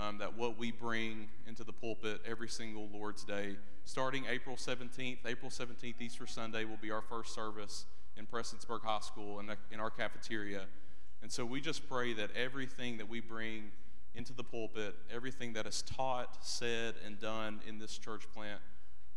um, 0.00 0.18
that 0.18 0.36
what 0.36 0.58
we 0.58 0.70
bring 0.70 1.28
into 1.46 1.64
the 1.64 1.72
pulpit 1.72 2.20
every 2.26 2.48
single 2.48 2.88
Lord's 2.92 3.24
Day, 3.24 3.56
starting 3.84 4.24
April 4.28 4.56
17th, 4.56 5.18
April 5.26 5.50
17th, 5.50 6.00
Easter 6.00 6.26
Sunday, 6.26 6.64
will 6.64 6.78
be 6.80 6.90
our 6.90 7.02
first 7.02 7.34
service 7.34 7.86
in 8.16 8.26
Prestonsburg 8.26 8.82
High 8.82 9.00
School 9.00 9.40
in, 9.40 9.50
in 9.70 9.80
our 9.80 9.90
cafeteria. 9.90 10.62
And 11.22 11.30
so 11.30 11.44
we 11.44 11.60
just 11.60 11.88
pray 11.88 12.12
that 12.14 12.30
everything 12.36 12.98
that 12.98 13.08
we 13.08 13.20
bring 13.20 13.70
into 14.14 14.32
the 14.32 14.44
pulpit, 14.44 14.94
everything 15.12 15.52
that 15.54 15.66
is 15.66 15.82
taught, 15.82 16.44
said, 16.44 16.94
and 17.04 17.18
done 17.18 17.60
in 17.66 17.78
this 17.78 17.98
church 17.98 18.24
plant 18.34 18.60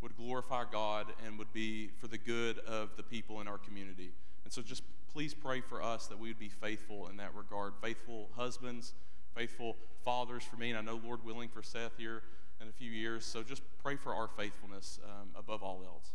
would 0.01 0.15
glorify 0.15 0.63
God 0.71 1.07
and 1.25 1.37
would 1.37 1.51
be 1.53 1.89
for 1.99 2.07
the 2.07 2.17
good 2.17 2.59
of 2.59 2.95
the 2.97 3.03
people 3.03 3.41
in 3.41 3.47
our 3.47 3.57
community. 3.57 4.11
And 4.43 4.53
so 4.53 4.61
just 4.61 4.83
please 5.11 5.33
pray 5.33 5.61
for 5.61 5.81
us 5.81 6.07
that 6.07 6.19
we 6.19 6.29
would 6.29 6.39
be 6.39 6.49
faithful 6.49 7.07
in 7.07 7.17
that 7.17 7.33
regard, 7.35 7.73
faithful 7.81 8.29
husbands 8.35 8.93
faithful 9.37 9.75
fathers 10.03 10.43
for 10.43 10.55
me, 10.55 10.71
and 10.71 10.79
I 10.79 10.81
know, 10.81 10.99
Lord 11.03 11.23
willing, 11.23 11.49
for 11.49 11.61
Seth 11.61 11.91
here 11.97 12.23
in 12.59 12.67
a 12.67 12.71
few 12.71 12.89
years. 12.89 13.23
So 13.23 13.43
just 13.43 13.61
pray 13.83 13.95
for 13.95 14.15
our 14.15 14.27
faithfulness 14.27 14.99
um, 15.03 15.29
above 15.37 15.61
all 15.61 15.83
else. 15.85 16.09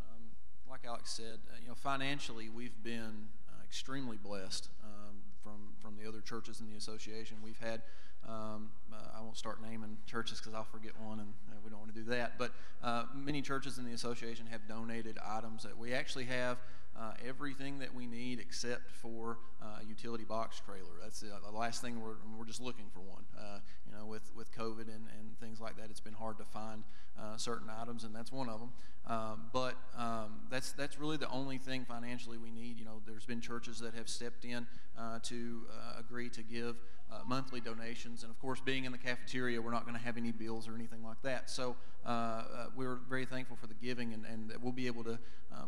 Um, 0.00 0.22
like 0.70 0.80
Alex 0.86 1.10
said, 1.10 1.40
uh, 1.52 1.56
you 1.60 1.68
know, 1.68 1.74
financially, 1.74 2.48
we've 2.48 2.82
been 2.82 3.28
uh, 3.48 3.62
extremely 3.64 4.16
blessed 4.16 4.68
um, 4.82 5.16
from 5.42 5.74
from 5.82 5.96
the 6.02 6.08
other 6.08 6.20
churches 6.20 6.60
in 6.60 6.66
the 6.70 6.76
association. 6.76 7.36
We've 7.44 7.60
had. 7.60 7.82
Um, 8.28 8.70
uh, 8.92 8.96
I 9.16 9.22
won't 9.22 9.38
start 9.38 9.62
naming 9.62 9.96
churches 10.04 10.38
because 10.38 10.52
I'll 10.52 10.64
forget 10.64 10.90
one, 11.00 11.20
and 11.20 11.32
uh, 11.50 11.54
we 11.64 11.70
don't 11.70 11.78
want 11.78 11.94
to 11.94 11.98
do 11.98 12.10
that. 12.10 12.36
But 12.36 12.50
uh, 12.82 13.04
many 13.14 13.40
churches 13.40 13.78
in 13.78 13.84
the 13.84 13.92
association 13.92 14.46
have 14.50 14.66
donated 14.66 15.18
items 15.24 15.62
that 15.62 15.78
we 15.78 15.94
actually 15.94 16.24
have 16.24 16.58
uh, 16.98 17.12
everything 17.26 17.78
that 17.78 17.94
we 17.94 18.06
need 18.06 18.40
except 18.40 18.90
for 18.90 19.38
uh, 19.62 19.80
a 19.82 19.84
utility 19.84 20.24
box 20.24 20.60
trailer. 20.64 20.98
That's 21.00 21.20
the, 21.20 21.28
the, 21.44 21.56
last 21.56 21.80
thing 21.80 22.00
we're, 22.00 22.16
we're 22.36 22.44
just 22.44 22.60
looking 22.60 22.86
for 22.92 23.00
one. 23.00 23.24
Uh, 23.38 23.58
you 23.86 23.96
know, 23.96 24.06
with, 24.06 24.30
with 24.34 24.50
COVID 24.52 24.82
and, 24.82 25.06
and 25.18 25.38
things 25.40 25.60
like 25.60 25.76
that, 25.76 25.90
it's 25.90 26.00
been 26.00 26.14
hard 26.14 26.38
to 26.38 26.44
find 26.44 26.82
uh, 27.18 27.36
certain 27.36 27.68
items, 27.80 28.04
and 28.04 28.14
that's 28.14 28.32
one 28.32 28.48
of 28.48 28.60
them. 28.60 28.70
Um, 29.06 29.44
but 29.52 29.74
um, 29.96 30.40
that's 30.50 30.72
that's 30.72 30.98
really 30.98 31.16
the 31.16 31.30
only 31.30 31.56
thing 31.56 31.86
financially 31.86 32.36
we 32.36 32.50
need. 32.50 32.78
You 32.78 32.84
know, 32.84 33.00
there's 33.06 33.24
been 33.24 33.40
churches 33.40 33.78
that 33.78 33.94
have 33.94 34.08
stepped 34.08 34.44
in 34.44 34.66
uh, 34.98 35.18
to 35.24 35.62
uh, 35.72 35.98
agree 35.98 36.28
to 36.30 36.42
give 36.42 36.76
uh, 37.10 37.20
monthly 37.26 37.60
donations, 37.60 38.22
and 38.22 38.30
of 38.30 38.38
course, 38.38 38.60
being 38.60 38.84
in 38.84 38.92
the 38.92 38.98
cafeteria, 38.98 39.60
we're 39.60 39.70
not 39.70 39.84
going 39.84 39.96
to 39.96 40.02
have 40.02 40.16
any 40.16 40.32
bills 40.32 40.68
or 40.68 40.74
anything 40.74 41.02
like 41.02 41.20
that. 41.22 41.50
So 41.50 41.76
uh, 42.04 42.08
uh, 42.08 42.66
we're 42.76 42.98
very 43.08 43.24
thankful 43.24 43.56
for 43.56 43.66
the 43.66 43.74
giving, 43.74 44.12
and, 44.14 44.24
and 44.26 44.52
we'll 44.62 44.72
be 44.72 44.86
able 44.86 45.04
to 45.04 45.18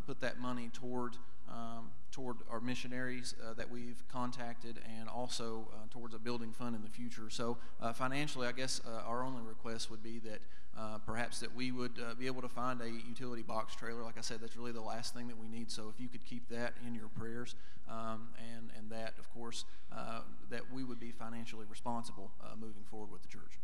put 0.05 0.21
that 0.21 0.39
money 0.39 0.69
toward. 0.73 1.17
Um, 1.49 1.91
toward 2.11 2.37
our 2.49 2.59
missionaries 2.59 3.35
uh, 3.43 3.53
that 3.53 3.69
we've 3.69 4.03
contacted 4.11 4.79
and 4.99 5.07
also 5.09 5.69
uh, 5.73 5.87
towards 5.89 6.13
a 6.13 6.19
building 6.19 6.51
fund 6.51 6.75
in 6.75 6.81
the 6.81 6.89
future. 6.89 7.29
So, 7.29 7.57
uh, 7.81 7.93
financially, 7.93 8.47
I 8.47 8.51
guess 8.51 8.81
our 9.07 9.23
only 9.23 9.41
request 9.41 9.89
would 9.89 10.03
be 10.03 10.19
that 10.19 10.41
uh, 10.77 10.97
perhaps 11.05 11.39
that 11.39 11.53
we 11.53 11.71
would 11.71 11.99
uh, 11.99 12.13
be 12.15 12.27
able 12.27 12.41
to 12.41 12.47
find 12.47 12.81
a 12.81 12.89
utility 12.89 13.41
box 13.41 13.75
trailer. 13.75 14.03
Like 14.03 14.17
I 14.17 14.21
said, 14.21 14.39
that's 14.41 14.55
really 14.55 14.71
the 14.71 14.81
last 14.81 15.13
thing 15.13 15.27
that 15.27 15.37
we 15.37 15.47
need. 15.47 15.69
So 15.69 15.91
if 15.93 15.99
you 15.99 16.07
could 16.07 16.23
keep 16.25 16.47
that 16.49 16.73
in 16.87 16.95
your 16.95 17.09
prayers, 17.09 17.55
um, 17.89 18.29
and 18.55 18.69
and 18.77 18.89
that, 18.89 19.13
of 19.19 19.29
course, 19.33 19.65
uh, 19.91 20.21
that 20.49 20.71
we 20.71 20.83
would 20.83 20.99
be 20.99 21.11
financially 21.11 21.65
responsible 21.69 22.31
uh, 22.41 22.55
moving 22.55 22.83
forward 22.89 23.11
with 23.11 23.21
the 23.21 23.27
church. 23.27 23.59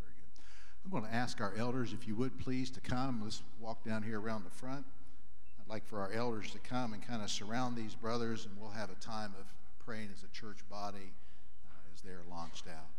Very 0.00 0.12
good. 0.16 0.42
I'm 0.84 0.90
going 0.90 1.04
to 1.04 1.14
ask 1.14 1.40
our 1.40 1.54
elders, 1.56 1.92
if 1.92 2.08
you 2.08 2.16
would 2.16 2.38
please, 2.38 2.70
to 2.70 2.80
come. 2.80 3.20
Let's 3.22 3.42
walk 3.60 3.84
down 3.84 4.02
here 4.02 4.18
around 4.18 4.44
the 4.44 4.50
front. 4.50 4.86
Like 5.72 5.86
for 5.86 6.00
our 6.00 6.12
elders 6.12 6.50
to 6.50 6.58
come 6.58 6.92
and 6.92 7.02
kind 7.02 7.22
of 7.22 7.30
surround 7.30 7.78
these 7.78 7.94
brothers, 7.94 8.44
and 8.44 8.54
we'll 8.60 8.72
have 8.72 8.90
a 8.90 8.94
time 8.96 9.32
of 9.40 9.46
praying 9.82 10.10
as 10.14 10.22
a 10.22 10.28
church 10.28 10.58
body 10.68 11.14
uh, 11.66 11.94
as 11.94 12.02
they're 12.02 12.20
launched 12.28 12.66
out. 12.68 12.90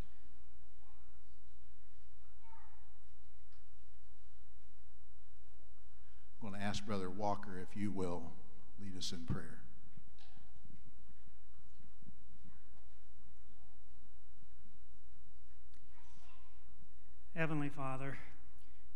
I'm 6.42 6.48
going 6.50 6.60
to 6.60 6.66
ask 6.66 6.84
Brother 6.84 7.08
Walker 7.08 7.60
if 7.62 7.80
you 7.80 7.92
will 7.92 8.24
lead 8.82 8.98
us 8.98 9.12
in 9.12 9.20
prayer. 9.20 9.60
Heavenly 17.36 17.68
Father, 17.68 18.18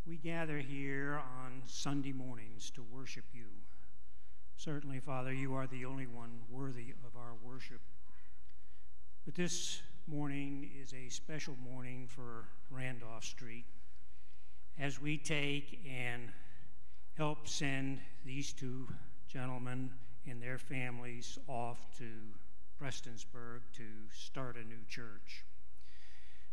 we 0.05 0.17
gather 0.17 0.59
here 0.59 1.23
on 1.45 1.63
Sunday 1.65 2.13
mornings 2.13 2.73
to 2.73 2.83
worship 2.83 3.27
you. 3.33 3.45
Certainly, 4.59 4.99
Father, 4.99 5.33
you 5.33 5.55
are 5.55 5.69
the 5.69 5.85
only 5.85 6.09
one 6.09 6.41
worthy 6.51 6.93
of 7.07 7.17
our 7.17 7.35
worship. 7.45 7.81
But 9.25 9.37
this 9.37 9.83
morning 10.09 10.69
is 10.83 10.93
a 10.93 11.09
special 11.11 11.55
morning 11.63 12.09
for 12.09 12.49
Randolph 12.69 13.23
Street 13.23 13.67
as 14.77 15.01
we 15.01 15.17
take 15.17 15.79
and 15.89 16.33
help 17.17 17.47
send 17.47 18.01
these 18.27 18.53
two 18.53 18.89
gentlemen 19.29 19.93
and 20.29 20.43
their 20.43 20.59
families 20.59 21.39
off 21.47 21.79
to 21.99 22.09
Prestonsburg 22.83 23.61
to 23.75 23.85
start 24.13 24.57
a 24.57 24.67
new 24.67 24.85
church. 24.89 25.45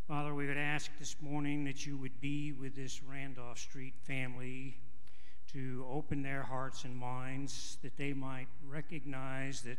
Father, 0.06 0.32
we 0.32 0.46
would 0.46 0.56
ask 0.56 0.92
this 1.00 1.16
morning 1.20 1.64
that 1.64 1.84
you 1.84 1.96
would 1.96 2.20
be 2.20 2.52
with 2.52 2.76
this 2.76 3.02
Randolph 3.02 3.58
Street 3.58 3.94
family 4.04 4.76
to 5.56 5.86
open 5.90 6.22
their 6.22 6.42
hearts 6.42 6.84
and 6.84 6.94
minds, 6.94 7.78
that 7.82 7.96
they 7.96 8.12
might 8.12 8.46
recognize 8.68 9.62
that 9.62 9.78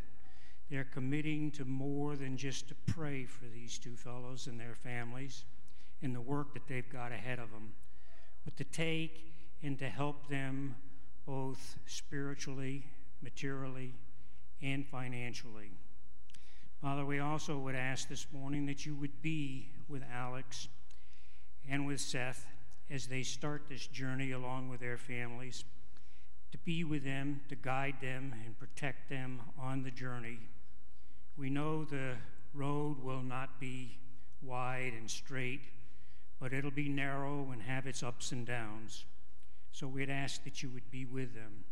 they're 0.71 0.83
committing 0.83 1.51
to 1.51 1.65
more 1.65 2.15
than 2.15 2.35
just 2.35 2.67
to 2.67 2.75
pray 2.87 3.25
for 3.25 3.45
these 3.45 3.77
two 3.77 3.95
fellows 3.95 4.47
and 4.47 4.59
their 4.59 4.73
families 4.73 5.45
and 6.01 6.15
the 6.15 6.21
work 6.21 6.51
that 6.55 6.67
they've 6.67 6.91
got 6.91 7.11
ahead 7.11 7.37
of 7.37 7.51
them, 7.51 7.73
but 8.43 8.57
to 8.57 8.63
take 8.63 9.31
and 9.61 9.77
to 9.77 9.87
help 9.87 10.27
them 10.29 10.75
both 11.27 11.77
spiritually, 11.85 12.83
materially, 13.21 13.93
and 14.63 14.83
financially. 14.87 15.69
Father, 16.81 17.05
we 17.05 17.19
also 17.19 17.55
would 17.55 17.75
ask 17.75 18.09
this 18.09 18.25
morning 18.33 18.65
that 18.65 18.83
you 18.83 18.95
would 18.95 19.21
be 19.21 19.69
with 19.87 20.01
Alex 20.11 20.69
and 21.69 21.85
with 21.85 22.01
Seth 22.01 22.47
as 22.89 23.07
they 23.07 23.23
start 23.23 23.63
this 23.69 23.87
journey 23.87 24.31
along 24.31 24.69
with 24.69 24.79
their 24.79 24.97
families, 24.97 25.65
to 26.51 26.57
be 26.59 26.83
with 26.83 27.03
them, 27.03 27.41
to 27.49 27.55
guide 27.55 27.95
them, 28.01 28.33
and 28.45 28.57
protect 28.57 29.09
them 29.09 29.41
on 29.59 29.83
the 29.83 29.91
journey. 29.91 30.39
We 31.35 31.49
know 31.49 31.83
the 31.83 32.13
road 32.53 33.03
will 33.03 33.21
not 33.21 33.59
be 33.59 33.97
wide 34.41 34.93
and 34.97 35.09
straight, 35.09 35.61
but 36.39 36.53
it'll 36.53 36.71
be 36.71 36.89
narrow 36.89 37.49
and 37.51 37.61
have 37.61 37.87
its 37.87 38.03
ups 38.03 38.31
and 38.31 38.45
downs. 38.45 39.05
So 39.71 39.87
we'd 39.87 40.09
ask 40.09 40.43
that 40.45 40.63
you 40.63 40.69
would 40.69 40.89
be 40.89 41.05
with 41.05 41.35
them. 41.35 41.65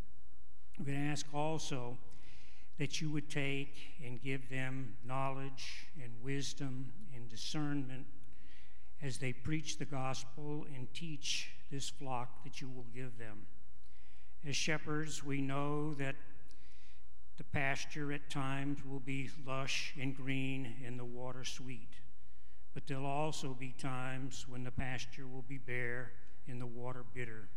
We'd 0.84 0.94
ask 0.94 1.26
also 1.32 1.96
that 2.78 3.00
you 3.00 3.10
would 3.10 3.30
take 3.30 3.94
and 4.04 4.20
give 4.20 4.50
them 4.50 4.96
knowledge 5.04 5.86
and 6.02 6.12
wisdom 6.22 6.92
and 7.14 7.28
discernment 7.28 8.06
as 9.02 9.18
they 9.18 9.32
preach 9.32 9.78
the 9.78 9.84
gospel 9.84 10.66
and 10.74 10.92
teach 10.94 11.50
this 11.70 11.88
flock 11.88 12.42
that 12.44 12.60
you 12.60 12.68
will 12.68 12.86
give 12.94 13.18
them. 13.18 13.46
As 14.46 14.56
shepherds, 14.56 15.24
we 15.24 15.40
know 15.40 15.94
that 15.94 16.16
The 17.36 17.44
pasture 17.44 18.12
at 18.12 18.30
times 18.30 18.78
will 18.84 19.00
be 19.00 19.30
lush 19.46 19.92
and 20.00 20.16
green 20.16 20.74
and 20.86 20.98
the 20.98 21.04
water 21.04 21.44
sweet, 21.44 21.90
but 22.72 22.86
there'll 22.86 23.04
also 23.04 23.54
be 23.58 23.74
times 23.78 24.46
when 24.48 24.64
the 24.64 24.70
pasture 24.70 25.26
will 25.26 25.44
be 25.46 25.58
bare 25.58 26.12
and 26.48 26.60
the 26.60 26.66
water 26.66 27.04
bitter. 27.14 27.48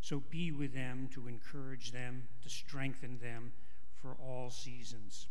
So 0.00 0.22
be 0.30 0.52
with 0.52 0.72
them 0.72 1.08
to 1.14 1.26
encourage 1.26 1.90
them, 1.90 2.28
to 2.42 2.48
strengthen 2.48 3.18
them 3.18 3.52
for 4.00 4.16
all 4.22 4.50
seasons. 4.50 5.26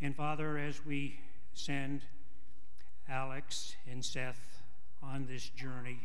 And 0.00 0.16
Father, 0.16 0.58
as 0.58 0.84
we 0.84 1.20
send 1.54 2.02
Alex 3.08 3.74
and 3.90 4.04
Seth 4.04 4.62
on 5.02 5.26
this 5.26 5.48
journey, 5.48 6.00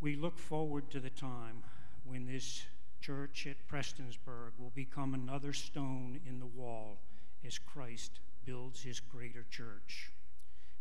we 0.00 0.16
look 0.16 0.38
forward 0.38 0.90
to 0.90 1.00
the 1.00 1.10
time 1.10 1.62
when 2.04 2.26
this 2.26 2.64
church 3.00 3.46
at 3.46 3.68
Prestonsburg 3.68 4.52
will 4.58 4.72
become 4.74 5.14
another 5.14 5.52
stone 5.52 6.20
in 6.26 6.38
the 6.38 6.46
wall 6.46 6.98
as 7.46 7.58
Christ 7.58 8.20
builds 8.44 8.82
his 8.82 9.00
greater 9.00 9.44
church. 9.50 10.10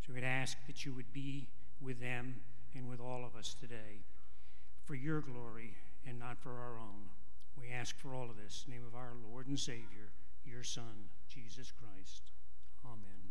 So 0.05 0.13
we'd 0.13 0.23
ask 0.23 0.57
that 0.67 0.85
you 0.85 0.93
would 0.93 1.11
be 1.13 1.47
with 1.81 1.99
them 1.99 2.35
and 2.75 2.89
with 2.89 2.99
all 2.99 3.25
of 3.25 3.37
us 3.37 3.55
today 3.59 4.03
for 4.85 4.95
your 4.95 5.21
glory 5.21 5.75
and 6.05 6.19
not 6.19 6.37
for 6.39 6.51
our 6.51 6.77
own. 6.77 7.09
We 7.59 7.69
ask 7.69 7.97
for 7.97 8.13
all 8.13 8.29
of 8.29 8.37
this 8.37 8.63
in 8.65 8.73
the 8.73 8.79
name 8.79 8.87
of 8.87 8.95
our 8.95 9.13
Lord 9.29 9.47
and 9.47 9.59
Savior, 9.59 10.11
your 10.45 10.63
Son, 10.63 11.09
Jesus 11.29 11.71
Christ. 11.71 12.31
Amen. 12.85 13.22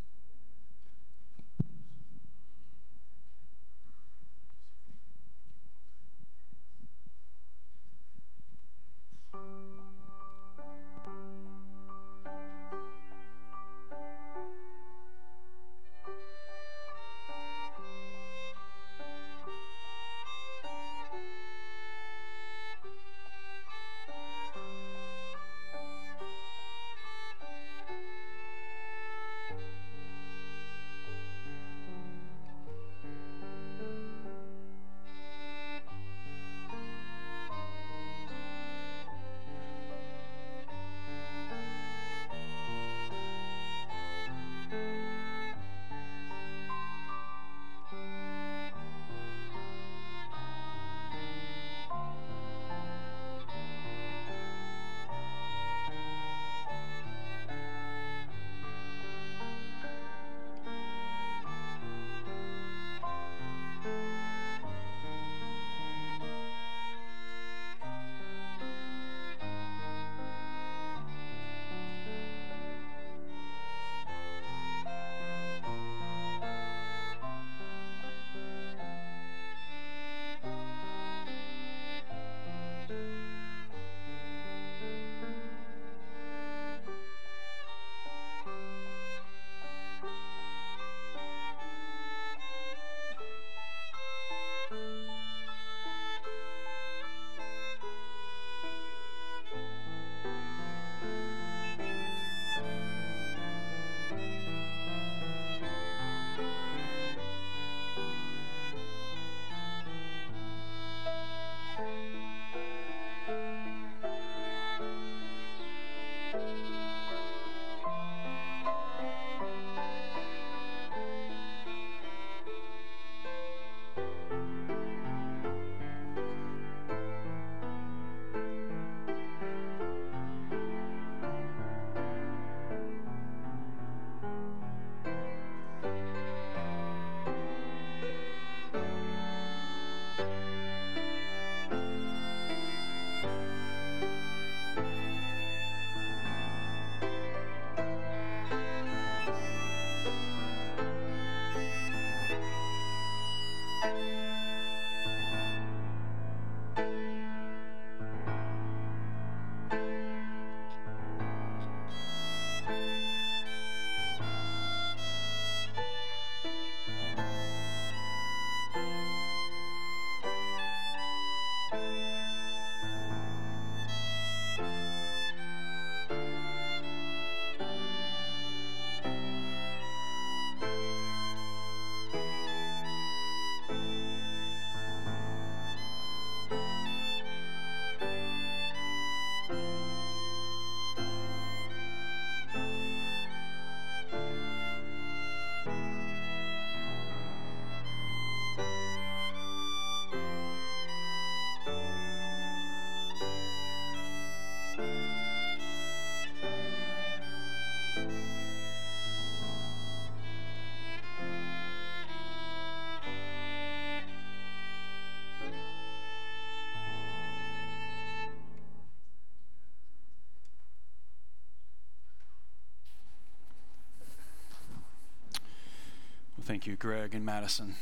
Thank 226.44 226.66
you, 226.66 226.74
Greg 226.74 227.14
and 227.14 227.24
Madison, 227.24 227.76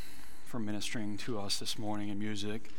for 0.45 0.59
ministering 0.59 1.17
to 1.17 1.41
us 1.41 1.59
this 1.59 1.79
morning 1.79 2.11
in 2.11 2.19
music. 2.19 2.71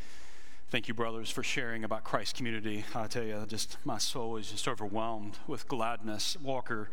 Thank 0.70 0.88
you, 0.88 0.94
brothers, 0.94 1.32
for 1.32 1.42
sharing 1.42 1.84
about 1.84 2.04
Christ 2.04 2.36
community. 2.36 2.86
I 2.94 3.08
tell 3.08 3.24
you, 3.24 3.44
just 3.48 3.78
my 3.84 3.98
soul 3.98 4.38
is 4.38 4.52
just 4.52 4.68
overwhelmed 4.68 5.40
with 5.48 5.68
gladness. 5.68 6.38
Walker, 6.40 6.92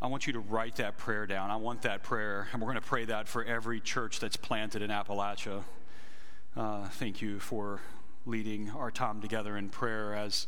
I 0.00 0.06
want 0.06 0.28
you 0.28 0.32
to 0.34 0.38
write 0.38 0.76
that 0.76 0.96
prayer 0.96 1.26
down. 1.26 1.50
I 1.50 1.56
want 1.56 1.82
that 1.82 2.04
prayer, 2.04 2.46
and 2.52 2.62
we're 2.62 2.68
going 2.70 2.80
to 2.80 2.86
pray 2.86 3.04
that 3.04 3.26
for 3.26 3.42
every 3.42 3.80
church 3.80 4.20
that's 4.20 4.36
planted 4.36 4.80
in 4.80 4.90
Appalachia. 4.90 5.64
Uh, 6.56 6.88
thank 6.90 7.20
you 7.20 7.40
for 7.40 7.80
leading 8.26 8.70
our 8.70 8.92
time 8.92 9.20
together 9.20 9.56
in 9.56 9.70
prayer 9.70 10.14
as 10.14 10.46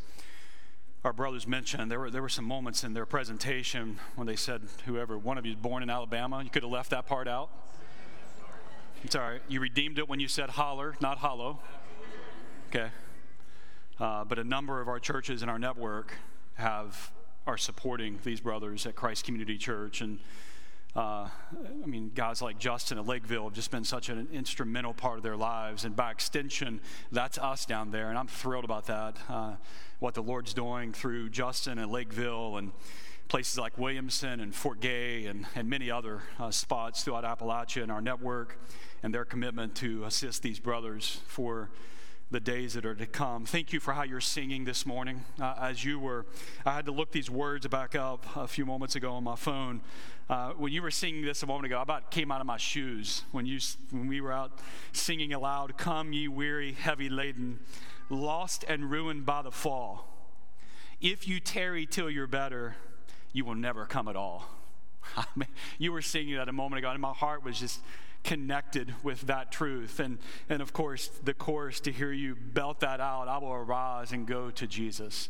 our 1.07 1.13
brothers 1.13 1.47
mentioned, 1.47 1.89
there 1.89 2.01
were, 2.01 2.11
there 2.11 2.21
were 2.21 2.29
some 2.29 2.45
moments 2.45 2.83
in 2.83 2.93
their 2.93 3.07
presentation 3.07 4.01
when 4.17 4.27
they 4.27 4.35
said, 4.35 4.63
whoever, 4.87 5.17
one 5.17 5.39
of 5.39 5.47
you 5.47 5.53
is 5.53 5.57
born 5.57 5.85
in 5.85 5.89
Alabama. 5.89 6.43
You 6.43 6.51
could 6.51 6.65
have 6.65 6.73
left 6.73 6.91
that 6.91 7.07
part 7.07 7.29
out. 7.29 7.49
It's 9.05 9.15
all 9.15 9.23
right. 9.23 9.41
You 9.47 9.61
redeemed 9.61 10.01
it 10.01 10.09
when 10.09 10.19
you 10.19 10.27
said 10.27 10.51
holler, 10.51 10.97
not 11.01 11.19
hollow. 11.19 11.61
Okay. 12.71 12.89
Uh, 14.01 14.25
but 14.25 14.41
a 14.41 14.43
number 14.43 14.81
of 14.81 14.89
our 14.89 14.99
churches 14.99 15.45
in 15.45 15.49
our 15.49 15.61
network 15.61 16.15
have 16.55 17.13
are 17.47 17.57
supporting 17.57 18.19
these 18.25 18.41
brothers 18.41 18.85
at 18.85 18.97
Christ 18.97 19.25
Community 19.25 19.57
Church, 19.57 20.01
and 20.01 20.19
uh, 20.97 21.29
I 21.83 21.87
mean, 21.87 22.11
guys 22.15 22.41
like 22.41 22.59
Justin 22.59 22.97
at 22.99 23.07
Lakeville 23.07 23.45
have 23.45 23.53
just 23.53 23.71
been 23.71 23.85
such 23.85 24.09
an 24.09 24.29
instrumental 24.33 24.95
part 24.95 25.19
of 25.19 25.23
their 25.23 25.37
lives, 25.37 25.85
and 25.85 25.95
by 25.95 26.11
extension, 26.11 26.81
that's 27.13 27.37
us 27.39 27.67
down 27.67 27.91
there, 27.91 28.09
and 28.09 28.19
I'm 28.19 28.29
thrilled 28.29 28.65
about 28.65 28.87
that. 28.87 29.17
Uh, 29.29 29.57
what 29.99 30.15
the 30.15 30.23
Lord's 30.23 30.55
doing 30.55 30.93
through 30.93 31.29
Justin 31.31 31.79
and 31.79 31.91
Lakeville 31.93 32.57
and 32.57 32.73
places 33.29 33.59
like 33.59 33.77
Williamson 33.77 34.41
and 34.41 34.55
Fort 34.55 34.81
Gay 34.81 35.27
and, 35.27 35.47
and 35.55 35.69
many 35.69 35.91
other 35.91 36.23
uh, 36.39 36.51
spots 36.51 37.03
throughout 37.03 37.25
Appalachia 37.25 37.83
and 37.83 37.93
our 37.93 38.01
network, 38.01 38.59
and 39.03 39.13
their 39.15 39.25
commitment 39.25 39.75
to 39.77 40.05
assist 40.05 40.43
these 40.43 40.59
brothers 40.59 41.21
for 41.27 41.71
the 42.31 42.41
days 42.41 42.75
that 42.75 42.85
are 42.85 42.95
to 42.95 43.07
come. 43.07 43.47
Thank 43.47 43.73
you 43.73 43.79
for 43.79 43.95
how 43.95 44.03
you're 44.03 44.21
singing 44.21 44.65
this 44.65 44.85
morning. 44.85 45.25
Uh, 45.41 45.55
as 45.61 45.85
you 45.85 46.01
were, 46.01 46.27
I 46.65 46.73
had 46.73 46.87
to 46.87 46.93
look 46.93 47.13
these 47.13 47.31
words 47.31 47.67
back 47.69 47.95
up 47.95 48.27
a 48.35 48.49
few 48.49 48.67
moments 48.67 48.97
ago 48.97 49.13
on 49.13 49.23
my 49.23 49.37
phone. 49.37 49.81
Uh, 50.29 50.51
when 50.53 50.73
you 50.73 50.83
were 50.83 50.91
singing 50.91 51.25
this 51.25 51.43
a 51.43 51.47
moment 51.47 51.67
ago, 51.67 51.79
I 51.79 51.83
about 51.83 52.11
came 52.11 52.33
out 52.33 52.41
of 52.41 52.47
my 52.47 52.57
shoes 52.57 53.23
when 53.31 53.47
you 53.47 53.61
when 53.91 54.09
we 54.09 54.21
were 54.21 54.33
out 54.33 54.59
singing 54.93 55.33
aloud. 55.33 55.77
Come, 55.77 56.13
ye 56.13 56.27
weary, 56.27 56.73
heavy 56.73 57.09
laden, 57.09 57.61
lost 58.11 58.65
and 58.67 58.91
ruined 58.91 59.25
by 59.25 59.43
the 59.43 59.53
fall. 59.53 60.09
If 61.01 61.29
you 61.29 61.39
tarry 61.39 61.87
till 61.87 62.11
you're 62.11 62.27
better, 62.27 62.75
you 63.33 63.45
will 63.45 63.55
never 63.55 63.85
come 63.85 64.09
at 64.09 64.17
all. 64.17 64.49
I 65.17 65.27
mean, 65.37 65.49
you 65.79 65.93
were 65.93 66.03
singing 66.03 66.35
that 66.37 66.49
a 66.49 66.53
moment 66.53 66.81
ago, 66.81 66.91
and 66.91 67.01
my 67.01 67.13
heart 67.13 67.45
was 67.45 67.61
just 67.61 67.81
connected 68.25 68.93
with 69.05 69.21
that 69.23 69.53
truth. 69.53 70.01
And, 70.01 70.19
and 70.49 70.61
of 70.61 70.73
course, 70.73 71.09
the 71.23 71.35
chorus 71.35 71.79
to 71.81 71.93
hear 71.93 72.13
you 72.13 72.35
belt 72.35 72.81
that 72.81 73.01
out 73.01 73.29
I 73.29 73.39
will 73.39 73.53
arise 73.53 74.11
and 74.11 74.27
go 74.27 74.51
to 74.51 74.67
Jesus. 74.67 75.29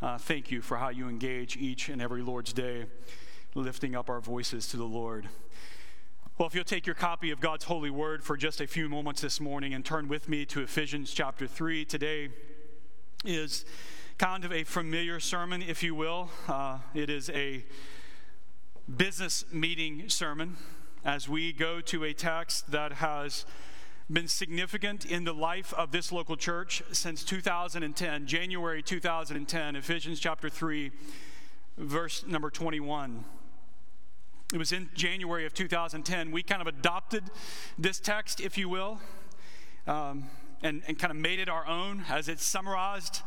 Uh, 0.00 0.18
thank 0.18 0.50
you 0.50 0.60
for 0.60 0.78
how 0.78 0.88
you 0.88 1.08
engage 1.08 1.56
each 1.56 1.88
and 1.88 2.02
every 2.02 2.22
Lord's 2.22 2.52
Day, 2.52 2.86
lifting 3.54 3.94
up 3.94 4.08
our 4.08 4.20
voices 4.20 4.66
to 4.68 4.76
the 4.76 4.84
Lord. 4.84 5.28
Well, 6.38 6.48
if 6.48 6.54
you'll 6.54 6.64
take 6.64 6.86
your 6.86 6.94
copy 6.94 7.30
of 7.30 7.40
God's 7.40 7.64
holy 7.64 7.90
word 7.90 8.24
for 8.24 8.36
just 8.36 8.60
a 8.60 8.66
few 8.66 8.88
moments 8.88 9.20
this 9.20 9.40
morning 9.40 9.74
and 9.74 9.84
turn 9.84 10.08
with 10.08 10.28
me 10.28 10.46
to 10.46 10.62
Ephesians 10.62 11.12
chapter 11.12 11.46
3, 11.46 11.84
today 11.84 12.30
is 13.24 13.64
kind 14.16 14.44
of 14.44 14.52
a 14.52 14.64
familiar 14.64 15.20
sermon, 15.20 15.62
if 15.62 15.82
you 15.82 15.94
will. 15.94 16.30
Uh, 16.48 16.78
it 16.94 17.10
is 17.10 17.28
a 17.30 17.64
business 18.96 19.44
meeting 19.52 20.08
sermon 20.08 20.56
as 21.04 21.28
we 21.28 21.52
go 21.52 21.80
to 21.80 22.04
a 22.04 22.14
text 22.14 22.70
that 22.70 22.94
has 22.94 23.44
been 24.10 24.28
significant 24.28 25.04
in 25.04 25.24
the 25.24 25.34
life 25.34 25.74
of 25.74 25.92
this 25.92 26.10
local 26.10 26.36
church 26.36 26.82
since 26.92 27.22
2010, 27.24 28.26
January 28.26 28.82
2010, 28.82 29.76
Ephesians 29.76 30.18
chapter 30.18 30.48
3, 30.48 30.90
verse 31.76 32.24
number 32.26 32.50
21. 32.50 33.24
It 34.52 34.58
was 34.58 34.70
in 34.70 34.90
January 34.94 35.46
of 35.46 35.54
2010. 35.54 36.30
We 36.30 36.42
kind 36.42 36.60
of 36.60 36.66
adopted 36.66 37.24
this 37.78 37.98
text, 37.98 38.38
if 38.38 38.58
you 38.58 38.68
will, 38.68 39.00
um, 39.86 40.24
and, 40.62 40.82
and 40.86 40.98
kind 40.98 41.10
of 41.10 41.16
made 41.16 41.38
it 41.38 41.48
our 41.48 41.66
own 41.66 42.04
as 42.10 42.28
it's 42.28 42.44
summarized 42.44 43.22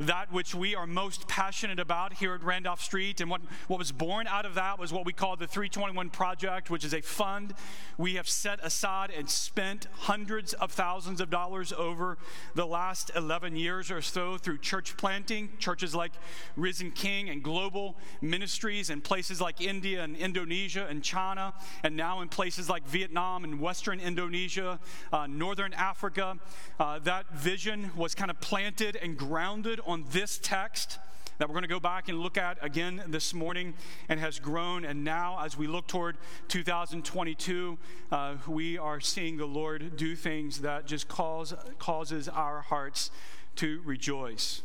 that 0.00 0.32
which 0.32 0.54
we 0.54 0.74
are 0.74 0.86
most 0.86 1.26
passionate 1.26 1.80
about 1.80 2.14
here 2.14 2.34
at 2.34 2.42
Randolph 2.42 2.80
Street. 2.80 3.20
And 3.20 3.30
what, 3.30 3.40
what 3.66 3.78
was 3.78 3.92
born 3.92 4.26
out 4.26 4.46
of 4.46 4.54
that 4.54 4.78
was 4.78 4.92
what 4.92 5.04
we 5.04 5.12
call 5.12 5.36
the 5.36 5.46
321 5.46 6.10
Project, 6.10 6.70
which 6.70 6.84
is 6.84 6.94
a 6.94 7.00
fund 7.00 7.54
we 7.96 8.14
have 8.14 8.28
set 8.28 8.64
aside 8.64 9.10
and 9.10 9.28
spent 9.28 9.88
hundreds 9.92 10.52
of 10.54 10.70
thousands 10.70 11.20
of 11.20 11.30
dollars 11.30 11.72
over 11.72 12.16
the 12.54 12.64
last 12.64 13.10
11 13.16 13.56
years 13.56 13.90
or 13.90 14.00
so 14.00 14.38
through 14.38 14.58
church 14.58 14.96
planting, 14.96 15.50
churches 15.58 15.94
like 15.94 16.12
Risen 16.56 16.92
King 16.92 17.28
and 17.28 17.42
Global 17.42 17.96
Ministries 18.20 18.90
in 18.90 19.00
places 19.00 19.40
like 19.40 19.60
India 19.60 20.04
and 20.04 20.16
Indonesia 20.16 20.86
and 20.88 21.02
China, 21.02 21.54
and 21.82 21.96
now 21.96 22.20
in 22.20 22.28
places 22.28 22.70
like 22.70 22.86
Vietnam 22.86 23.42
and 23.42 23.58
Western 23.60 23.98
Indonesia, 23.98 24.78
uh, 25.12 25.26
Northern 25.26 25.72
Africa. 25.72 26.38
Uh, 26.78 27.00
that 27.00 27.28
vision 27.34 27.90
was 27.96 28.14
kind 28.14 28.30
of 28.30 28.40
planted 28.40 28.94
and 28.94 29.16
grounded 29.16 29.80
on 29.88 30.04
this 30.12 30.38
text 30.40 30.98
that 31.38 31.48
we're 31.48 31.54
going 31.54 31.62
to 31.62 31.68
go 31.68 31.80
back 31.80 32.08
and 32.08 32.18
look 32.18 32.36
at 32.36 32.58
again 32.60 33.02
this 33.08 33.32
morning 33.32 33.74
and 34.08 34.20
has 34.20 34.38
grown. 34.38 34.84
And 34.84 35.02
now, 35.02 35.42
as 35.42 35.56
we 35.56 35.66
look 35.66 35.86
toward 35.86 36.18
2022, 36.48 37.78
uh, 38.12 38.34
we 38.46 38.76
are 38.76 39.00
seeing 39.00 39.38
the 39.38 39.46
Lord 39.46 39.96
do 39.96 40.14
things 40.14 40.60
that 40.60 40.86
just 40.86 41.08
cause, 41.08 41.54
causes 41.78 42.28
our 42.28 42.60
hearts 42.60 43.10
to 43.56 43.80
rejoice. 43.84 44.62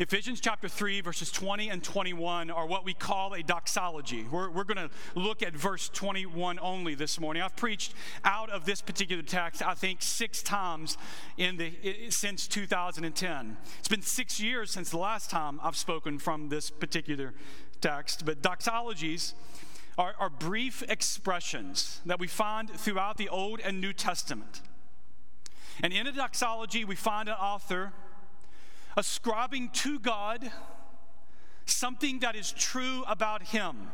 Ephesians 0.00 0.40
chapter 0.40 0.68
3, 0.68 1.00
verses 1.00 1.32
20 1.32 1.70
and 1.70 1.82
21 1.82 2.52
are 2.52 2.66
what 2.66 2.84
we 2.84 2.94
call 2.94 3.34
a 3.34 3.42
doxology. 3.42 4.24
We're, 4.30 4.48
we're 4.48 4.62
going 4.62 4.76
to 4.76 4.90
look 5.16 5.42
at 5.42 5.54
verse 5.54 5.88
21 5.88 6.60
only 6.60 6.94
this 6.94 7.18
morning. 7.18 7.42
I've 7.42 7.56
preached 7.56 7.94
out 8.24 8.48
of 8.48 8.64
this 8.64 8.80
particular 8.80 9.24
text, 9.24 9.60
I 9.60 9.74
think, 9.74 10.00
six 10.00 10.40
times 10.40 10.96
in 11.36 11.56
the, 11.56 11.72
since 12.10 12.46
2010. 12.46 13.56
It's 13.80 13.88
been 13.88 14.02
six 14.02 14.38
years 14.38 14.70
since 14.70 14.90
the 14.90 14.98
last 14.98 15.30
time 15.30 15.58
I've 15.64 15.76
spoken 15.76 16.20
from 16.20 16.48
this 16.48 16.70
particular 16.70 17.34
text. 17.80 18.24
But 18.24 18.40
doxologies 18.40 19.32
are, 19.98 20.14
are 20.20 20.30
brief 20.30 20.80
expressions 20.88 22.02
that 22.06 22.20
we 22.20 22.28
find 22.28 22.70
throughout 22.70 23.16
the 23.16 23.28
Old 23.28 23.58
and 23.58 23.80
New 23.80 23.92
Testament. 23.92 24.60
And 25.82 25.92
in 25.92 26.06
a 26.06 26.12
doxology, 26.12 26.84
we 26.84 26.94
find 26.94 27.28
an 27.28 27.34
author 27.34 27.92
ascribing 28.98 29.70
to 29.70 29.98
God 30.00 30.50
something 31.66 32.18
that 32.18 32.34
is 32.34 32.50
true 32.50 33.04
about 33.06 33.42
Him. 33.42 33.88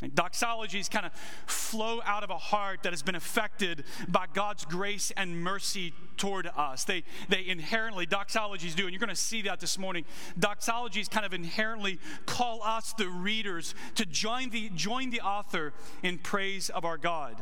And 0.00 0.12
doxologies 0.12 0.90
kind 0.90 1.06
of 1.06 1.12
flow 1.46 2.00
out 2.04 2.24
of 2.24 2.30
a 2.30 2.36
heart 2.36 2.82
that 2.82 2.92
has 2.92 3.02
been 3.02 3.14
affected 3.14 3.84
by 4.08 4.26
God's 4.34 4.64
grace 4.64 5.12
and 5.16 5.40
mercy 5.40 5.94
toward 6.16 6.48
us. 6.56 6.82
They, 6.82 7.04
they 7.28 7.46
inherently, 7.46 8.04
doxologies 8.04 8.74
do, 8.74 8.82
and 8.82 8.92
you're 8.92 8.98
going 8.98 9.10
to 9.10 9.14
see 9.14 9.42
that 9.42 9.60
this 9.60 9.78
morning. 9.78 10.04
Doxologies 10.36 11.08
kind 11.08 11.24
of 11.24 11.32
inherently 11.32 12.00
call 12.26 12.64
us, 12.64 12.92
the 12.94 13.08
readers, 13.08 13.76
to 13.94 14.04
join 14.04 14.50
the, 14.50 14.70
join 14.70 15.10
the 15.10 15.20
author 15.20 15.72
in 16.02 16.18
praise 16.18 16.68
of 16.68 16.84
our 16.84 16.98
God. 16.98 17.36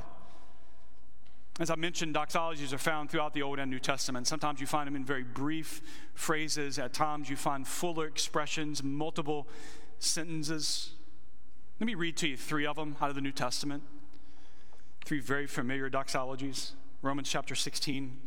As 1.61 1.68
I 1.68 1.74
mentioned, 1.76 2.14
doxologies 2.14 2.72
are 2.72 2.78
found 2.78 3.11
throughout 3.11 3.34
the 3.34 3.42
Old 3.42 3.58
and 3.58 3.70
New 3.70 3.78
Testament. 3.78 4.26
Sometimes 4.26 4.62
you 4.62 4.66
find 4.66 4.86
them 4.86 4.96
in 4.96 5.04
very 5.04 5.22
brief 5.22 5.82
phrases. 6.14 6.78
At 6.78 6.94
times 6.94 7.28
you 7.28 7.36
find 7.36 7.68
fuller 7.68 8.06
expressions, 8.06 8.82
multiple 8.82 9.46
sentences. 9.98 10.92
Let 11.78 11.86
me 11.86 11.94
read 11.94 12.16
to 12.16 12.28
you 12.28 12.38
three 12.38 12.64
of 12.64 12.76
them 12.76 12.96
out 13.02 13.11
of 13.11 13.14
the 13.14 13.20
New 13.20 13.30
Testament. 13.30 13.82
Three 15.04 15.20
very 15.20 15.46
familiar 15.46 15.90
doxologies. 15.90 16.70
Romans 17.02 17.28
chapter 17.28 17.54
16. 17.54 18.18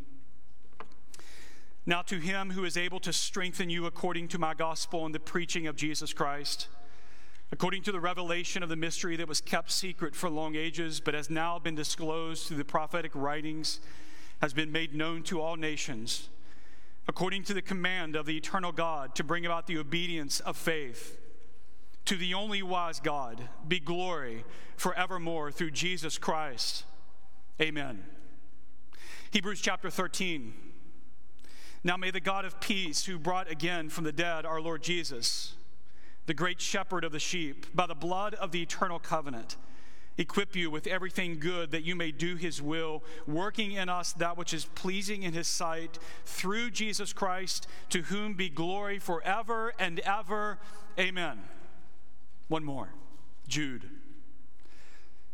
Now, 1.87 2.03
to 2.03 2.19
him 2.19 2.51
who 2.51 2.65
is 2.65 2.77
able 2.77 2.99
to 2.99 3.11
strengthen 3.11 3.67
you 3.71 3.87
according 3.87 4.27
to 4.29 4.37
my 4.37 4.53
gospel 4.53 5.07
and 5.07 5.13
the 5.13 5.19
preaching 5.19 5.65
of 5.65 5.75
Jesus 5.75 6.13
Christ 6.13 6.67
according 7.53 7.83
to 7.83 7.91
the 7.91 7.99
revelation 7.99 8.63
of 8.63 8.69
the 8.69 8.75
mystery 8.75 9.15
that 9.15 9.27
was 9.27 9.39
kept 9.39 9.71
secret 9.71 10.15
for 10.15 10.27
long 10.27 10.55
ages, 10.55 10.99
but 10.99 11.13
has 11.13 11.29
now 11.29 11.59
been 11.59 11.75
disclosed 11.75 12.47
through 12.47 12.57
the 12.57 12.65
prophetic 12.65 13.11
writings, 13.13 13.79
has 14.41 14.55
been 14.55 14.71
made 14.71 14.95
known 14.95 15.21
to 15.21 15.39
all 15.39 15.55
nations, 15.55 16.29
according 17.07 17.43
to 17.43 17.53
the 17.53 17.61
command 17.61 18.15
of 18.15 18.25
the 18.25 18.35
eternal 18.35 18.71
God 18.71 19.13
to 19.13 19.23
bring 19.23 19.45
about 19.45 19.67
the 19.67 19.77
obedience 19.77 20.39
of 20.39 20.57
faith. 20.57 21.19
To 22.05 22.15
the 22.15 22.33
only 22.33 22.63
wise 22.63 22.99
God 22.99 23.47
be 23.67 23.79
glory 23.79 24.45
forevermore 24.75 25.51
through 25.51 25.71
Jesus 25.71 26.17
Christ. 26.17 26.85
Amen. 27.61 28.03
Hebrews 29.29 29.61
chapter 29.61 29.91
13. 29.91 30.55
Now 31.83 31.97
may 31.97 32.09
the 32.09 32.19
God 32.19 32.45
of 32.45 32.59
peace, 32.59 33.05
who 33.05 33.19
brought 33.19 33.47
again 33.47 33.89
from 33.89 34.05
the 34.05 34.11
dead 34.11 34.43
our 34.43 34.59
Lord 34.59 34.81
Jesus, 34.81 35.53
the 36.25 36.33
great 36.33 36.61
shepherd 36.61 37.03
of 37.03 37.11
the 37.11 37.19
sheep, 37.19 37.75
by 37.75 37.85
the 37.87 37.95
blood 37.95 38.33
of 38.35 38.51
the 38.51 38.61
eternal 38.61 38.99
covenant, 38.99 39.57
equip 40.17 40.55
you 40.55 40.69
with 40.69 40.87
everything 40.87 41.39
good 41.39 41.71
that 41.71 41.83
you 41.83 41.95
may 41.95 42.11
do 42.11 42.35
his 42.35 42.61
will, 42.61 43.03
working 43.27 43.73
in 43.73 43.89
us 43.89 44.13
that 44.13 44.37
which 44.37 44.53
is 44.53 44.65
pleasing 44.65 45.23
in 45.23 45.33
his 45.33 45.47
sight, 45.47 45.99
through 46.25 46.69
Jesus 46.71 47.13
Christ, 47.13 47.67
to 47.89 48.03
whom 48.03 48.33
be 48.33 48.49
glory 48.49 48.99
forever 48.99 49.73
and 49.79 49.99
ever. 50.01 50.59
Amen. 50.99 51.41
One 52.47 52.63
more. 52.63 52.89
Jude. 53.47 53.89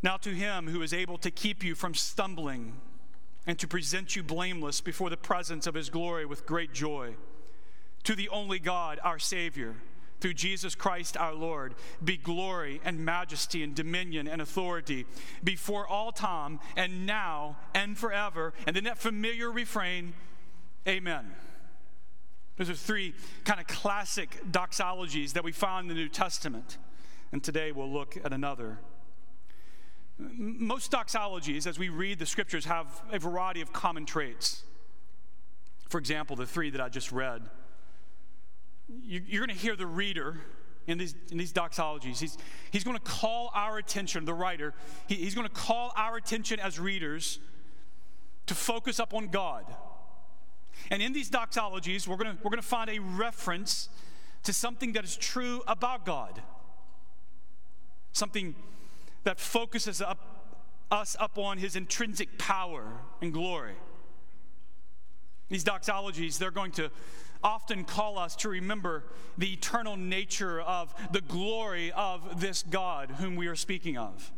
Now 0.01 0.17
to 0.17 0.29
him 0.29 0.67
who 0.67 0.81
is 0.81 0.93
able 0.93 1.17
to 1.19 1.29
keep 1.29 1.63
you 1.63 1.75
from 1.75 1.93
stumbling 1.93 2.73
and 3.45 3.59
to 3.59 3.67
present 3.67 4.15
you 4.15 4.23
blameless 4.23 4.81
before 4.81 5.09
the 5.09 5.17
presence 5.17 5.67
of 5.67 5.75
his 5.75 5.89
glory 5.89 6.25
with 6.25 6.45
great 6.45 6.73
joy. 6.73 7.15
To 8.05 8.15
the 8.15 8.29
only 8.29 8.59
God, 8.59 8.99
our 9.03 9.19
Savior, 9.19 9.75
through 10.19 10.33
Jesus 10.33 10.75
Christ 10.75 11.17
our 11.17 11.33
Lord, 11.33 11.75
be 12.03 12.17
glory 12.17 12.81
and 12.83 13.03
majesty 13.03 13.63
and 13.63 13.73
dominion 13.73 14.27
and 14.27 14.41
authority 14.41 15.05
before 15.43 15.87
all 15.87 16.11
time 16.11 16.59
and 16.75 17.05
now 17.05 17.57
and 17.73 17.97
forever. 17.97 18.53
And 18.67 18.75
then 18.75 18.83
that 18.85 18.97
familiar 18.97 19.51
refrain, 19.51 20.13
Amen. 20.87 21.31
Those 22.57 22.69
are 22.69 22.75
three 22.75 23.13
kind 23.45 23.59
of 23.59 23.67
classic 23.67 24.37
doxologies 24.51 25.33
that 25.33 25.43
we 25.43 25.51
find 25.51 25.89
in 25.89 25.95
the 25.95 26.01
New 26.01 26.09
Testament. 26.09 26.77
And 27.31 27.43
today 27.43 27.71
we'll 27.71 27.91
look 27.91 28.17
at 28.23 28.33
another. 28.33 28.79
Most 30.17 30.91
doxologies, 30.91 31.65
as 31.65 31.79
we 31.79 31.87
read 31.87 32.19
the 32.19 32.25
scriptures, 32.25 32.65
have 32.65 32.87
a 33.11 33.19
variety 33.19 33.61
of 33.61 33.71
common 33.71 34.05
traits. 34.05 34.63
For 35.87 35.99
example, 35.99 36.35
the 36.35 36.45
three 36.45 36.69
that 36.71 36.81
I 36.81 36.89
just 36.89 37.11
read. 37.11 37.43
You're 39.03 39.45
going 39.45 39.55
to 39.55 39.61
hear 39.61 39.75
the 39.75 39.85
reader 39.85 40.37
in 40.87 40.97
these, 40.97 41.15
in 41.31 41.37
these 41.37 41.53
doxologies. 41.53 42.19
He's, 42.19 42.37
he's 42.71 42.83
going 42.83 42.97
to 42.97 43.03
call 43.03 43.51
our 43.53 43.77
attention, 43.77 44.25
the 44.25 44.33
writer, 44.33 44.73
he, 45.07 45.15
he's 45.15 45.35
going 45.35 45.47
to 45.47 45.53
call 45.53 45.93
our 45.95 46.17
attention 46.17 46.59
as 46.59 46.79
readers 46.79 47.39
to 48.47 48.55
focus 48.55 48.99
up 48.99 49.13
on 49.13 49.27
God. 49.27 49.65
And 50.89 51.01
in 51.01 51.13
these 51.13 51.29
doxologies, 51.29 52.07
we're 52.07 52.17
going 52.17 52.35
to, 52.35 52.43
we're 52.43 52.49
going 52.49 52.61
to 52.61 52.67
find 52.67 52.89
a 52.89 52.99
reference 52.99 53.89
to 54.43 54.53
something 54.53 54.93
that 54.93 55.03
is 55.03 55.15
true 55.15 55.61
about 55.67 56.05
God, 56.05 56.41
something 58.13 58.55
that 59.23 59.39
focuses 59.39 60.01
up, 60.01 60.19
us 60.89 61.15
up 61.19 61.37
on 61.37 61.57
his 61.57 61.75
intrinsic 61.75 62.37
power 62.37 63.01
and 63.21 63.33
glory. 63.33 63.75
These 65.49 65.63
doxologies, 65.63 66.37
they're 66.37 66.51
going 66.51 66.71
to 66.73 66.89
often 67.43 67.83
call 67.83 68.17
us 68.17 68.35
to 68.37 68.49
remember 68.49 69.03
the 69.37 69.53
eternal 69.53 69.95
nature 69.95 70.61
of 70.61 70.93
the 71.11 71.21
glory 71.21 71.91
of 71.91 72.41
this 72.41 72.63
God 72.63 73.11
whom 73.19 73.35
we 73.35 73.47
are 73.47 73.55
speaking 73.55 73.97
of. 73.97 74.31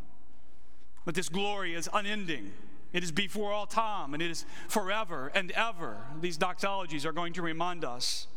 But 1.06 1.16
this 1.16 1.30
glory 1.30 1.74
is 1.74 1.90
unending. 1.92 2.52
It 2.94 3.04
is 3.04 3.12
before 3.12 3.52
all 3.52 3.66
time 3.66 4.14
and 4.14 4.22
it 4.22 4.30
is 4.30 4.46
forever 4.68 5.32
and 5.34 5.52
ever. 5.52 5.98
These 6.20 6.38
doxologies 6.38 7.06
are 7.06 7.12
going 7.12 7.34
to 7.34 7.42
remind 7.42 7.84
us. 7.84 8.28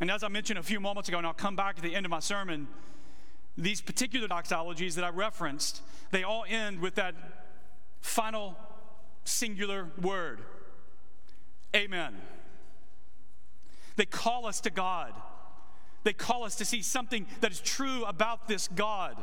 And 0.00 0.10
as 0.10 0.22
I 0.22 0.28
mentioned 0.28 0.58
a 0.58 0.62
few 0.62 0.80
moments 0.80 1.08
ago, 1.08 1.18
and 1.18 1.26
I'll 1.26 1.32
come 1.32 1.56
back 1.56 1.76
at 1.76 1.82
the 1.82 1.94
end 1.94 2.06
of 2.06 2.10
my 2.10 2.20
sermon, 2.20 2.68
these 3.56 3.80
particular 3.80 4.28
doxologies 4.28 4.94
that 4.94 5.04
I 5.04 5.08
referenced, 5.10 5.82
they 6.10 6.22
all 6.22 6.44
end 6.48 6.80
with 6.80 6.94
that 6.94 7.14
final 8.00 8.56
singular 9.24 9.88
word 10.00 10.40
Amen. 11.74 12.16
They 14.00 14.06
call 14.06 14.46
us 14.46 14.62
to 14.62 14.70
God. 14.70 15.12
They 16.04 16.14
call 16.14 16.44
us 16.44 16.56
to 16.56 16.64
see 16.64 16.80
something 16.80 17.26
that 17.42 17.52
is 17.52 17.60
true 17.60 18.02
about 18.06 18.48
this 18.48 18.66
God. 18.66 19.22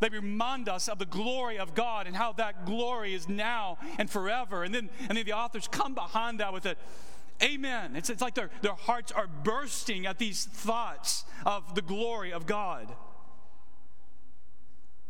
They 0.00 0.10
remind 0.10 0.68
us 0.68 0.88
of 0.88 0.98
the 0.98 1.06
glory 1.06 1.58
of 1.58 1.74
God 1.74 2.06
and 2.06 2.14
how 2.14 2.34
that 2.34 2.66
glory 2.66 3.14
is 3.14 3.30
now 3.30 3.78
and 3.98 4.10
forever. 4.10 4.62
And 4.62 4.74
then, 4.74 4.90
and 5.08 5.16
then 5.16 5.24
the 5.24 5.32
authors 5.32 5.66
come 5.68 5.94
behind 5.94 6.40
that 6.40 6.52
with 6.52 6.66
it. 6.66 6.76
Amen. 7.42 7.96
It's, 7.96 8.10
it's 8.10 8.20
like 8.20 8.34
their, 8.34 8.50
their 8.60 8.74
hearts 8.74 9.10
are 9.10 9.26
bursting 9.26 10.04
at 10.04 10.18
these 10.18 10.44
thoughts 10.44 11.24
of 11.46 11.74
the 11.74 11.80
glory 11.80 12.30
of 12.30 12.44
God. 12.44 12.94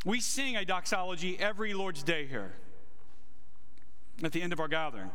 We 0.04 0.20
sing 0.20 0.54
a 0.54 0.64
doxology 0.64 1.36
every 1.36 1.74
Lord's 1.74 2.04
Day 2.04 2.28
here 2.28 2.52
at 4.22 4.30
the 4.30 4.40
end 4.40 4.52
of 4.52 4.60
our 4.60 4.68
gathering. 4.68 5.10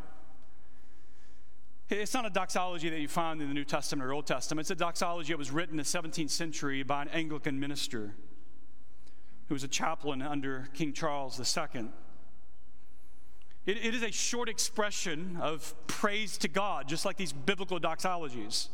It's 1.89 2.13
not 2.15 2.25
a 2.25 2.31
doxology 2.31 2.89
that 2.89 2.99
you 2.99 3.07
find 3.07 3.41
in 3.41 3.47
the 3.47 3.53
New 3.53 3.63
Testament 3.63 4.07
or 4.07 4.13
Old 4.13 4.25
Testament. 4.25 4.63
It's 4.63 4.71
a 4.71 4.75
doxology 4.75 5.33
that 5.33 5.37
was 5.37 5.51
written 5.51 5.73
in 5.73 5.77
the 5.77 5.83
17th 5.83 6.31
century 6.31 6.81
by 6.81 7.03
an 7.03 7.09
Anglican 7.09 7.59
minister 7.59 8.15
who 9.47 9.53
was 9.53 9.63
a 9.63 9.67
chaplain 9.67 10.23
under 10.23 10.69
King 10.73 10.93
Charles 10.93 11.39
II. 11.39 11.89
It, 13.67 13.77
it 13.77 13.93
is 13.93 14.01
a 14.01 14.11
short 14.11 14.49
expression 14.49 15.37
of 15.39 15.75
praise 15.85 16.39
to 16.39 16.47
God, 16.47 16.87
just 16.87 17.05
like 17.05 17.17
these 17.17 17.33
biblical 17.33 17.79
doxologies. 17.79 18.69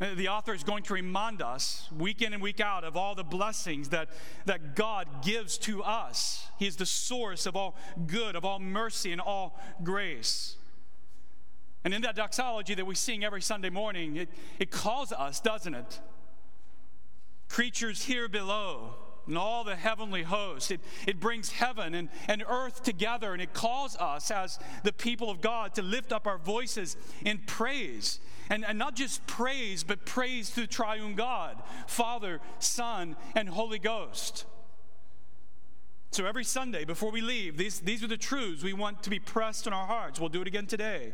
Uh, 0.00 0.14
the 0.14 0.28
author 0.28 0.54
is 0.54 0.62
going 0.62 0.84
to 0.84 0.94
remind 0.94 1.42
us 1.42 1.88
week 1.96 2.22
in 2.22 2.32
and 2.32 2.42
week 2.42 2.60
out 2.60 2.84
of 2.84 2.96
all 2.96 3.16
the 3.16 3.24
blessings 3.24 3.88
that, 3.88 4.10
that 4.44 4.76
God 4.76 5.24
gives 5.24 5.58
to 5.58 5.82
us. 5.82 6.48
He 6.56 6.68
is 6.68 6.76
the 6.76 6.86
source 6.86 7.46
of 7.46 7.56
all 7.56 7.76
good, 8.06 8.36
of 8.36 8.44
all 8.44 8.60
mercy, 8.60 9.10
and 9.10 9.20
all 9.20 9.58
grace. 9.82 10.56
And 11.84 11.92
in 11.92 12.02
that 12.02 12.16
doxology 12.16 12.74
that 12.74 12.86
we 12.86 12.94
sing 12.94 13.24
every 13.24 13.42
Sunday 13.42 13.70
morning, 13.70 14.16
it, 14.16 14.28
it 14.58 14.70
calls 14.70 15.12
us, 15.12 15.38
doesn't 15.40 15.74
it? 15.74 16.00
Creatures 17.48 18.04
here 18.04 18.26
below 18.28 18.94
and 19.26 19.38
all 19.38 19.64
the 19.64 19.76
heavenly 19.76 20.22
hosts. 20.22 20.70
It, 20.70 20.80
it 21.06 21.20
brings 21.20 21.50
heaven 21.50 21.94
and, 21.94 22.08
and 22.28 22.44
earth 22.48 22.82
together, 22.82 23.32
and 23.32 23.40
it 23.40 23.52
calls 23.52 23.96
us 23.96 24.30
as 24.30 24.58
the 24.82 24.92
people 24.92 25.30
of 25.30 25.40
God 25.40 25.74
to 25.74 25.82
lift 25.82 26.12
up 26.12 26.26
our 26.26 26.38
voices 26.38 26.96
in 27.24 27.38
praise. 27.46 28.20
And, 28.50 28.64
and 28.64 28.78
not 28.78 28.94
just 28.94 29.26
praise, 29.26 29.84
but 29.84 30.04
praise 30.04 30.50
to 30.50 30.62
the 30.62 30.66
triune 30.66 31.14
God 31.14 31.62
Father, 31.86 32.40
Son, 32.58 33.16
and 33.34 33.48
Holy 33.48 33.78
Ghost. 33.78 34.44
So 36.10 36.26
every 36.26 36.44
Sunday 36.44 36.84
before 36.84 37.10
we 37.10 37.22
leave, 37.22 37.56
these, 37.56 37.80
these 37.80 38.04
are 38.04 38.06
the 38.06 38.16
truths 38.16 38.62
we 38.62 38.72
want 38.72 39.02
to 39.02 39.10
be 39.10 39.18
pressed 39.18 39.66
in 39.66 39.72
our 39.72 39.86
hearts. 39.86 40.20
We'll 40.20 40.28
do 40.28 40.42
it 40.42 40.46
again 40.46 40.66
today. 40.66 41.12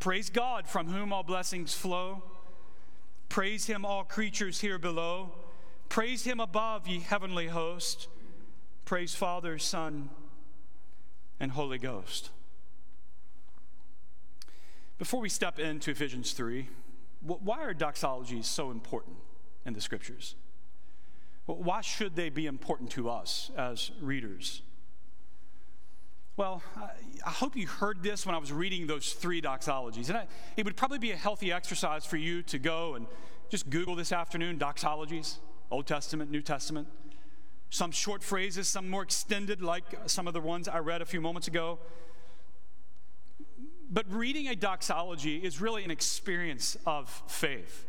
Praise 0.00 0.30
God, 0.30 0.66
from 0.66 0.88
whom 0.88 1.12
all 1.12 1.22
blessings 1.22 1.74
flow. 1.74 2.22
Praise 3.28 3.66
Him, 3.66 3.84
all 3.84 4.04
creatures 4.04 4.60
here 4.60 4.78
below. 4.78 5.30
Praise 5.88 6.24
Him 6.24 6.40
above, 6.40 6.86
ye 6.86 7.00
heavenly 7.00 7.48
host. 7.48 8.08
Praise 8.84 9.14
Father, 9.14 9.58
Son, 9.58 10.10
and 11.40 11.52
Holy 11.52 11.78
Ghost. 11.78 12.30
Before 14.98 15.20
we 15.20 15.28
step 15.28 15.58
into 15.58 15.90
Ephesians 15.90 16.32
3, 16.32 16.68
why 17.20 17.62
are 17.62 17.74
doxologies 17.74 18.44
so 18.44 18.70
important 18.70 19.16
in 19.64 19.74
the 19.74 19.80
scriptures? 19.80 20.36
Why 21.46 21.80
should 21.80 22.16
they 22.16 22.28
be 22.28 22.46
important 22.46 22.90
to 22.92 23.10
us 23.10 23.50
as 23.56 23.90
readers? 24.00 24.62
Well, 26.36 26.62
I 27.24 27.30
hope 27.30 27.56
you 27.56 27.66
heard 27.66 28.02
this 28.02 28.26
when 28.26 28.34
I 28.34 28.38
was 28.38 28.52
reading 28.52 28.86
those 28.86 29.14
three 29.14 29.40
doxologies. 29.40 30.10
And 30.10 30.18
I, 30.18 30.26
it 30.58 30.66
would 30.66 30.76
probably 30.76 30.98
be 30.98 31.12
a 31.12 31.16
healthy 31.16 31.50
exercise 31.50 32.04
for 32.04 32.18
you 32.18 32.42
to 32.42 32.58
go 32.58 32.94
and 32.94 33.06
just 33.48 33.70
Google 33.70 33.94
this 33.94 34.12
afternoon 34.12 34.58
doxologies, 34.58 35.38
Old 35.70 35.86
Testament, 35.86 36.30
New 36.30 36.42
Testament. 36.42 36.88
Some 37.70 37.90
short 37.90 38.22
phrases, 38.22 38.68
some 38.68 38.90
more 38.90 39.02
extended, 39.02 39.62
like 39.62 39.84
some 40.04 40.28
of 40.28 40.34
the 40.34 40.40
ones 40.42 40.68
I 40.68 40.78
read 40.80 41.00
a 41.00 41.06
few 41.06 41.22
moments 41.22 41.48
ago. 41.48 41.78
But 43.90 44.04
reading 44.12 44.46
a 44.48 44.54
doxology 44.54 45.38
is 45.38 45.58
really 45.58 45.84
an 45.84 45.90
experience 45.90 46.76
of 46.84 47.08
faith. 47.28 47.86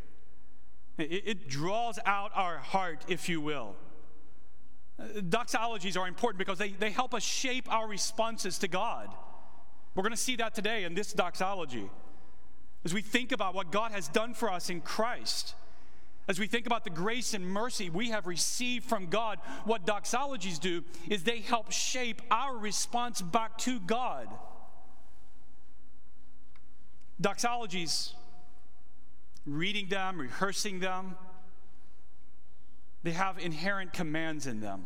It, 0.97 1.23
it 1.25 1.49
draws 1.49 1.99
out 2.05 2.31
our 2.33 2.59
heart, 2.59 3.03
if 3.09 3.27
you 3.27 3.41
will. 3.41 3.75
Doxologies 4.99 5.97
are 5.97 6.07
important 6.07 6.39
because 6.39 6.57
they, 6.57 6.69
they 6.69 6.89
help 6.89 7.13
us 7.13 7.23
shape 7.23 7.71
our 7.71 7.87
responses 7.87 8.57
to 8.59 8.67
God. 8.67 9.09
We're 9.93 10.03
going 10.03 10.11
to 10.11 10.17
see 10.17 10.35
that 10.37 10.55
today 10.55 10.83
in 10.83 10.95
this 10.95 11.13
doxology. 11.13 11.89
As 12.83 12.93
we 12.93 13.01
think 13.01 13.31
about 13.31 13.53
what 13.53 13.71
God 13.71 13.91
has 13.91 14.07
done 14.07 14.33
for 14.33 14.51
us 14.51 14.69
in 14.69 14.81
Christ, 14.81 15.53
as 16.27 16.39
we 16.39 16.47
think 16.47 16.65
about 16.65 16.83
the 16.83 16.89
grace 16.89 17.33
and 17.33 17.45
mercy 17.45 17.89
we 17.89 18.09
have 18.09 18.27
received 18.27 18.85
from 18.85 19.07
God, 19.07 19.39
what 19.65 19.85
doxologies 19.85 20.59
do 20.59 20.83
is 21.09 21.23
they 21.23 21.39
help 21.39 21.71
shape 21.71 22.21
our 22.29 22.57
response 22.57 23.21
back 23.21 23.57
to 23.59 23.79
God. 23.79 24.27
Doxologies, 27.21 28.11
reading 29.45 29.89
them, 29.89 30.19
rehearsing 30.19 30.79
them, 30.79 31.15
they 33.03 33.11
have 33.11 33.37
inherent 33.37 33.93
commands 33.93 34.47
in 34.47 34.59
them. 34.59 34.85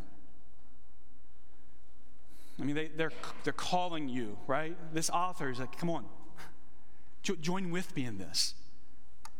I 2.59 2.64
mean, 2.64 2.76
they, 2.76 2.89
they're, 2.89 3.12
they're 3.43 3.53
calling 3.53 4.09
you, 4.09 4.38
right? 4.45 4.76
This 4.93 5.09
author 5.09 5.49
is 5.49 5.59
like, 5.59 5.78
come 5.78 5.89
on, 5.89 6.05
join 7.24 7.72
with 7.72 7.95
me 7.95 8.05
in 8.05 8.18
this. 8.18 8.53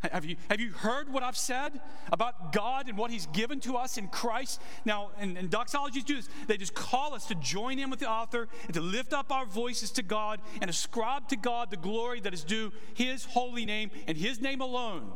Have 0.09 0.26
you, 0.26 0.36
have 0.49 0.59
you 0.59 0.72
heard 0.72 1.13
what 1.13 1.22
I've 1.22 1.38
said 1.38 1.80
about 2.11 2.51
God 2.51 2.89
and 2.89 2.97
what 2.97 3.11
He's 3.11 3.28
given 3.28 3.59
to 3.61 3.76
us 3.76 3.99
in 3.99 4.07
Christ? 4.07 4.59
Now, 4.84 5.11
and, 5.19 5.38
and 5.38 5.51
doxologies 5.51 6.03
do 6.03 6.15
this. 6.15 6.28
They 6.47 6.57
just 6.57 6.74
call 6.74 7.13
us 7.13 7.28
to 7.28 7.36
join 7.36 7.78
in 7.78 7.91
with 7.91 7.99
the 7.99 8.09
author 8.09 8.47
and 8.65 8.74
to 8.74 8.82
lift 8.82 9.13
up 9.13 9.32
our 9.32 9.45
voices 9.45 9.91
to 9.91 10.03
God 10.03 10.39
and 10.59 10.72
ascribe 10.72 11.28
to 11.28 11.36
God 11.36 11.69
the 11.69 11.78
glory 11.78 12.19
that 12.22 12.34
is 12.34 12.43
due 12.43 12.72
His 12.95 13.26
holy 13.26 13.63
name 13.63 13.91
and 14.07 14.17
His 14.17 14.41
name 14.41 14.61
alone. 14.61 15.11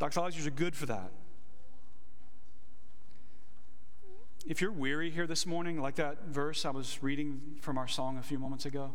Doxologies 0.00 0.48
are 0.48 0.50
good 0.50 0.74
for 0.74 0.86
that. 0.86 1.12
If 4.44 4.60
you're 4.60 4.72
weary 4.72 5.10
here 5.10 5.28
this 5.28 5.46
morning, 5.46 5.80
like 5.80 5.94
that 5.96 6.26
verse 6.26 6.64
I 6.64 6.70
was 6.70 7.00
reading 7.00 7.40
from 7.60 7.78
our 7.78 7.86
song 7.86 8.18
a 8.18 8.22
few 8.22 8.40
moments 8.40 8.66
ago, 8.66 8.92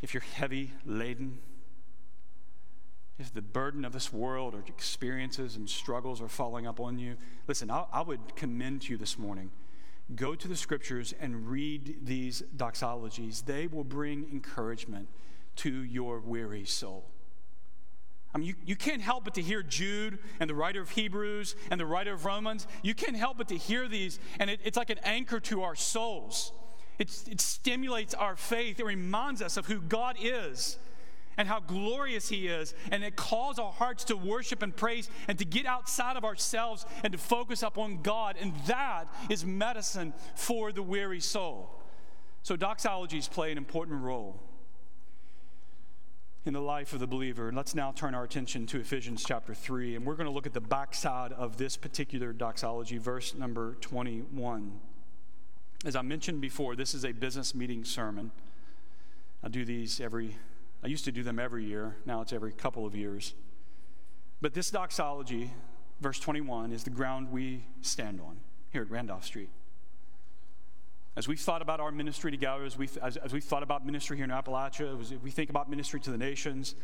if 0.00 0.14
you're 0.14 0.22
heavy 0.22 0.72
laden, 0.86 1.40
if 3.18 3.32
the 3.34 3.42
burden 3.42 3.84
of 3.84 3.92
this 3.92 4.12
world 4.12 4.54
or 4.54 4.64
experiences 4.66 5.56
and 5.56 5.68
struggles 5.68 6.22
are 6.22 6.28
falling 6.28 6.66
up 6.66 6.80
on 6.80 6.98
you, 6.98 7.16
listen, 7.46 7.70
I, 7.70 7.84
I 7.92 8.00
would 8.00 8.34
commend 8.34 8.82
to 8.82 8.92
you 8.92 8.96
this 8.96 9.18
morning. 9.18 9.50
Go 10.14 10.34
to 10.34 10.48
the 10.48 10.56
scriptures 10.56 11.12
and 11.20 11.46
read 11.46 11.98
these 12.02 12.42
doxologies. 12.56 13.44
They 13.44 13.66
will 13.66 13.84
bring 13.84 14.26
encouragement 14.32 15.08
to 15.56 15.70
your 15.70 16.20
weary 16.20 16.64
soul. 16.64 17.04
I 18.34 18.38
mean, 18.38 18.48
you, 18.48 18.54
you 18.66 18.76
can't 18.76 19.00
help 19.00 19.24
but 19.24 19.34
to 19.34 19.42
hear 19.42 19.62
Jude 19.62 20.18
and 20.40 20.50
the 20.50 20.54
writer 20.54 20.80
of 20.80 20.90
Hebrews 20.90 21.54
and 21.70 21.78
the 21.78 21.86
writer 21.86 22.12
of 22.12 22.24
Romans. 22.24 22.66
You 22.82 22.94
can't 22.94 23.16
help 23.16 23.38
but 23.38 23.48
to 23.48 23.56
hear 23.56 23.86
these, 23.86 24.18
and 24.40 24.50
it, 24.50 24.60
it's 24.64 24.76
like 24.76 24.90
an 24.90 24.98
anchor 25.04 25.38
to 25.40 25.62
our 25.62 25.76
souls. 25.76 26.52
It, 26.98 27.10
it 27.28 27.40
stimulates 27.40 28.12
our 28.12 28.34
faith. 28.34 28.80
It 28.80 28.86
reminds 28.86 29.40
us 29.40 29.56
of 29.56 29.66
who 29.66 29.80
God 29.80 30.16
is 30.20 30.78
and 31.36 31.48
how 31.48 31.60
glorious 31.60 32.28
He 32.28 32.48
is. 32.48 32.74
And 32.90 33.04
it 33.04 33.14
calls 33.14 33.58
our 33.58 33.72
hearts 33.72 34.04
to 34.04 34.16
worship 34.16 34.62
and 34.62 34.74
praise 34.74 35.08
and 35.28 35.38
to 35.38 35.44
get 35.44 35.66
outside 35.66 36.16
of 36.16 36.24
ourselves 36.24 36.86
and 37.02 37.12
to 37.12 37.18
focus 37.18 37.62
upon 37.62 38.02
God. 38.02 38.36
And 38.40 38.52
that 38.66 39.06
is 39.28 39.44
medicine 39.44 40.12
for 40.34 40.72
the 40.72 40.82
weary 40.82 41.20
soul. 41.20 41.70
So, 42.42 42.56
doxologies 42.56 43.30
play 43.30 43.50
an 43.52 43.58
important 43.58 44.02
role 44.02 44.40
in 46.46 46.52
the 46.52 46.60
life 46.60 46.92
of 46.92 47.00
the 47.00 47.06
believer. 47.06 47.48
And 47.48 47.56
let's 47.56 47.74
now 47.74 47.92
turn 47.92 48.14
our 48.14 48.24
attention 48.24 48.66
to 48.66 48.78
Ephesians 48.78 49.24
chapter 49.26 49.54
3. 49.54 49.96
And 49.96 50.04
we're 50.04 50.14
going 50.14 50.26
to 50.26 50.32
look 50.32 50.46
at 50.46 50.52
the 50.52 50.60
backside 50.60 51.32
of 51.32 51.56
this 51.56 51.76
particular 51.76 52.32
doxology, 52.32 52.98
verse 52.98 53.34
number 53.34 53.76
21. 53.80 54.80
As 55.86 55.96
I 55.96 56.02
mentioned 56.02 56.40
before, 56.40 56.76
this 56.76 56.92
is 56.94 57.04
a 57.04 57.12
business 57.12 57.54
meeting 57.54 57.84
sermon. 57.84 58.30
I 59.42 59.48
do 59.48 59.64
these 59.64 60.00
every, 60.00 60.36
I 60.82 60.88
used 60.88 61.04
to 61.06 61.12
do 61.12 61.22
them 61.22 61.38
every 61.38 61.64
year. 61.64 61.96
Now 62.04 62.20
it's 62.20 62.32
every 62.32 62.52
couple 62.52 62.84
of 62.84 62.94
years. 62.94 63.34
But 64.40 64.52
this 64.52 64.70
doxology, 64.70 65.50
verse 66.00 66.18
21, 66.18 66.72
is 66.72 66.84
the 66.84 66.90
ground 66.90 67.30
we 67.32 67.64
stand 67.80 68.20
on 68.20 68.36
here 68.70 68.82
at 68.82 68.90
Randolph 68.90 69.24
Street. 69.24 69.48
As 71.16 71.28
we've 71.28 71.40
thought 71.40 71.62
about 71.62 71.78
our 71.78 71.92
ministry 71.92 72.32
together, 72.32 72.64
as, 72.64 72.76
we, 72.76 72.88
as, 73.00 73.16
as 73.16 73.32
we've 73.32 73.44
thought 73.44 73.62
about 73.62 73.86
ministry 73.86 74.16
here 74.16 74.24
in 74.24 74.32
Appalachia, 74.32 75.00
as 75.00 75.12
we 75.22 75.30
think 75.30 75.48
about 75.48 75.70
ministry 75.70 76.00
to 76.00 76.10
the 76.10 76.18
nations, 76.18 76.74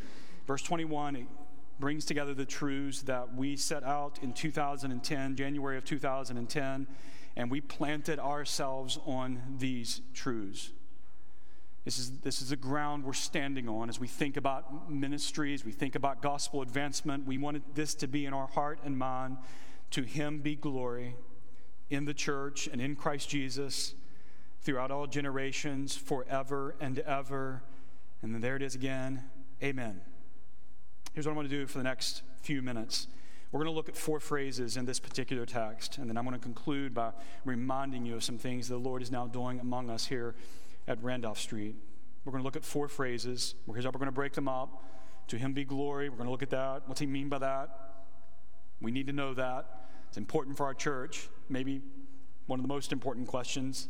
verse 0.47 0.62
21 0.62 1.16
it 1.16 1.26
brings 1.81 2.05
together 2.05 2.33
the 2.33 2.45
truths 2.45 3.03
that 3.03 3.35
we 3.35 3.57
set 3.57 3.83
out 3.83 4.20
in 4.22 4.33
2010, 4.33 5.35
January 5.35 5.76
of 5.76 5.85
2010, 5.85 6.87
and 7.37 7.51
we 7.51 7.61
planted 7.61 8.20
ourselves 8.20 9.01
on 9.05 9.43
these 9.59 10.01
truths. 10.14 10.70
This 11.85 11.99
is, 11.99 12.18
this 12.20 12.41
is 12.41 12.51
the 12.51 12.57
ground 12.57 13.05
we're 13.05 13.14
standing 13.14 13.68
on 13.68 13.89
as 13.89 13.99
we 13.99 14.07
think 14.07 14.37
about 14.37 14.93
ministries, 14.93 15.64
we 15.64 15.72
think 15.72 15.97
about 15.97 16.22
gospel 16.22 16.62
advancement. 16.62 17.26
We 17.26 17.39
wanted 17.39 17.62
this 17.74 17.95
to 17.95 18.07
be 18.07 18.26
in 18.26 18.35
our 18.35 18.47
heart 18.47 18.78
and 18.85 18.97
mind. 18.97 19.39
To 19.93 20.03
Him 20.03 20.39
be 20.39 20.55
glory 20.55 21.16
in 21.89 22.05
the 22.05 22.14
church 22.14 22.68
and 22.70 22.81
in 22.81 22.95
Christ 22.95 23.28
Jesus 23.28 23.95
throughout 24.62 24.90
all 24.90 25.06
generations, 25.06 25.96
forever 25.96 26.74
and 26.80 26.98
ever. 27.00 27.62
And 28.22 28.34
then 28.34 28.40
there 28.40 28.56
it 28.56 28.62
is 28.62 28.74
again. 28.74 29.24
Amen. 29.62 30.00
Here's 31.12 31.26
what 31.26 31.32
I'm 31.32 31.36
going 31.36 31.48
to 31.48 31.54
do 31.54 31.66
for 31.66 31.78
the 31.78 31.84
next 31.84 32.22
few 32.42 32.62
minutes. 32.62 33.06
We're 33.52 33.58
going 33.58 33.72
to 33.72 33.76
look 33.76 33.88
at 33.88 33.96
four 33.96 34.20
phrases 34.20 34.76
in 34.76 34.84
this 34.84 35.00
particular 35.00 35.44
text, 35.44 35.98
and 35.98 36.08
then 36.08 36.16
I'm 36.16 36.24
going 36.24 36.38
to 36.38 36.42
conclude 36.42 36.94
by 36.94 37.11
reminding 37.44 38.06
you 38.06 38.14
of 38.14 38.22
some 38.22 38.38
things 38.38 38.68
the 38.68 38.76
Lord 38.76 39.02
is 39.02 39.11
now 39.11 39.26
doing 39.26 39.58
among 39.58 39.90
us 39.90 40.06
here 40.06 40.36
at 40.86 41.02
Randolph 41.02 41.38
Street. 41.38 41.74
We're 42.24 42.30
going 42.30 42.42
to 42.42 42.44
look 42.44 42.54
at 42.54 42.64
four 42.64 42.86
phrases. 42.86 43.56
Here's 43.66 43.84
how 43.84 43.90
we're 43.90 43.98
going 43.98 44.06
to 44.06 44.12
break 44.12 44.34
them 44.34 44.46
up. 44.46 44.84
To 45.28 45.38
Him 45.38 45.52
be 45.52 45.64
glory. 45.64 46.08
We're 46.08 46.16
going 46.16 46.26
to 46.26 46.30
look 46.30 46.42
at 46.42 46.50
that. 46.50 46.82
What's 46.86 47.00
He 47.00 47.06
mean 47.06 47.28
by 47.28 47.38
that? 47.38 47.70
We 48.80 48.92
need 48.92 49.08
to 49.08 49.12
know 49.12 49.34
that. 49.34 49.66
It's 50.08 50.18
important 50.18 50.56
for 50.56 50.66
our 50.66 50.74
church. 50.74 51.28
Maybe 51.48 51.80
one 52.46 52.61
of 52.61 52.62
the 52.62 52.68
most 52.68 52.92
important 52.92 53.26
questions 53.26 53.88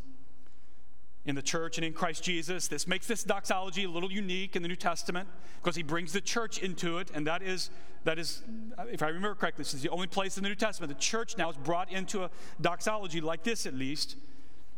in 1.25 1.35
the 1.35 1.41
church 1.41 1.77
and 1.77 1.85
in 1.85 1.93
Christ 1.93 2.23
Jesus. 2.23 2.67
This 2.67 2.87
makes 2.87 3.07
this 3.07 3.23
doxology 3.23 3.83
a 3.83 3.89
little 3.89 4.11
unique 4.11 4.55
in 4.55 4.61
the 4.61 4.67
New 4.67 4.75
Testament 4.75 5.29
because 5.61 5.75
he 5.75 5.83
brings 5.83 6.13
the 6.13 6.21
church 6.21 6.59
into 6.59 6.97
it, 6.97 7.11
and 7.13 7.27
that 7.27 7.41
is 7.41 7.69
that 8.03 8.17
is, 8.17 8.41
if 8.87 9.03
I 9.03 9.07
remember 9.07 9.35
correctly, 9.35 9.61
this 9.63 9.73
is 9.73 9.81
the 9.83 9.89
only 9.89 10.07
place 10.07 10.37
in 10.37 10.43
the 10.43 10.49
New 10.49 10.55
Testament 10.55 10.91
the 10.91 10.99
church 10.99 11.37
now 11.37 11.51
is 11.51 11.57
brought 11.57 11.91
into 11.91 12.23
a 12.23 12.31
doxology 12.59 13.21
like 13.21 13.43
this, 13.43 13.65
at 13.65 13.75
least. 13.75 14.15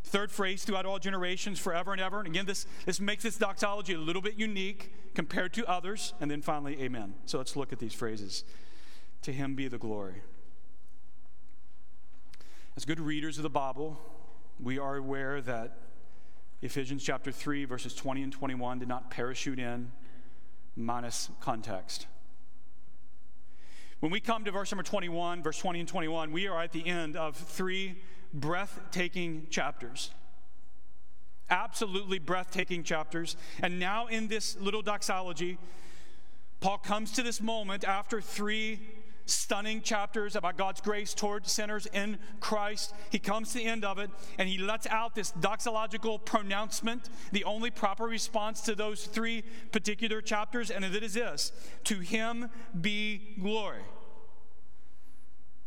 Third 0.04 0.32
phrase 0.32 0.66
throughout 0.66 0.86
all 0.86 1.00
generations, 1.00 1.58
forever 1.58 1.94
and 1.94 2.02
ever. 2.02 2.20
And 2.20 2.28
again, 2.28 2.46
this, 2.46 2.68
this 2.86 3.00
makes 3.00 3.24
this 3.24 3.38
doxology 3.38 3.94
a 3.94 3.98
little 3.98 4.22
bit 4.22 4.38
unique 4.38 4.94
compared 5.14 5.54
to 5.54 5.66
others. 5.66 6.14
And 6.20 6.30
then 6.30 6.42
finally, 6.42 6.82
amen. 6.82 7.14
So 7.26 7.38
let's 7.38 7.56
look 7.56 7.72
at 7.72 7.80
these 7.80 7.94
phrases. 7.94 8.44
To 9.22 9.32
him 9.32 9.56
be 9.56 9.70
the 9.70 9.78
glory. 9.78 10.22
As 12.76 12.84
good 12.84 13.00
readers 13.00 13.38
of 13.38 13.44
the 13.44 13.50
Bible, 13.50 13.98
we 14.60 14.78
are 14.78 14.98
aware 14.98 15.40
that 15.42 15.78
Ephesians 16.64 17.04
chapter 17.04 17.30
3, 17.30 17.66
verses 17.66 17.94
20 17.94 18.24
and 18.24 18.32
21 18.32 18.80
did 18.80 18.88
not 18.88 19.12
parachute 19.12 19.60
in 19.60 19.92
minus 20.78 21.30
context. 21.42 22.08
When 24.00 24.14
we 24.14 24.22
come 24.22 24.46
to 24.46 24.52
verse 24.52 24.72
number 24.72 24.84
21, 24.84 25.44
verse 25.44 25.58
20 25.58 25.82
and 25.82 25.90
21, 25.90 26.32
we 26.32 26.48
are 26.48 26.62
at 26.62 26.72
the 26.72 26.88
end 26.88 27.18
of 27.18 27.36
three 27.36 28.02
breathtaking 28.34 29.48
chapters. 29.50 30.12
Absolutely 31.50 32.18
breathtaking 32.18 32.84
chapters. 32.84 33.36
And 33.62 33.78
now, 33.78 34.08
in 34.08 34.30
this 34.30 34.58
little 34.58 34.82
doxology, 34.82 35.58
Paul 36.62 36.78
comes 36.78 37.12
to 37.12 37.24
this 37.24 37.42
moment 37.42 37.84
after 37.84 38.22
three 38.22 38.80
stunning 39.26 39.82
chapters 39.82 40.36
about 40.36 40.58
God's 40.58 40.82
grace 40.82 41.14
toward 41.14 41.48
sinners 41.48 41.88
in 41.94 42.18
Christ. 42.40 42.94
He 43.10 43.20
comes 43.20 43.52
to 43.52 43.60
the 43.60 43.66
end 43.66 43.86
of 43.86 43.98
it 44.00 44.10
and 44.38 44.50
he 44.50 44.58
lets 44.58 44.88
out 44.88 45.16
this 45.16 45.32
doxological 45.34 46.24
pronouncement, 46.24 47.10
the 47.32 47.44
only 47.44 47.72
proper 47.72 48.06
response 48.06 48.62
to 48.62 48.76
those 48.76 49.06
three 49.06 49.44
particular 49.72 50.22
chapters, 50.22 50.72
and 50.72 50.84
it 50.84 51.04
is 51.04 51.14
this 51.14 51.52
To 51.86 52.00
him 52.00 52.50
be 52.80 53.36
glory. 53.42 53.84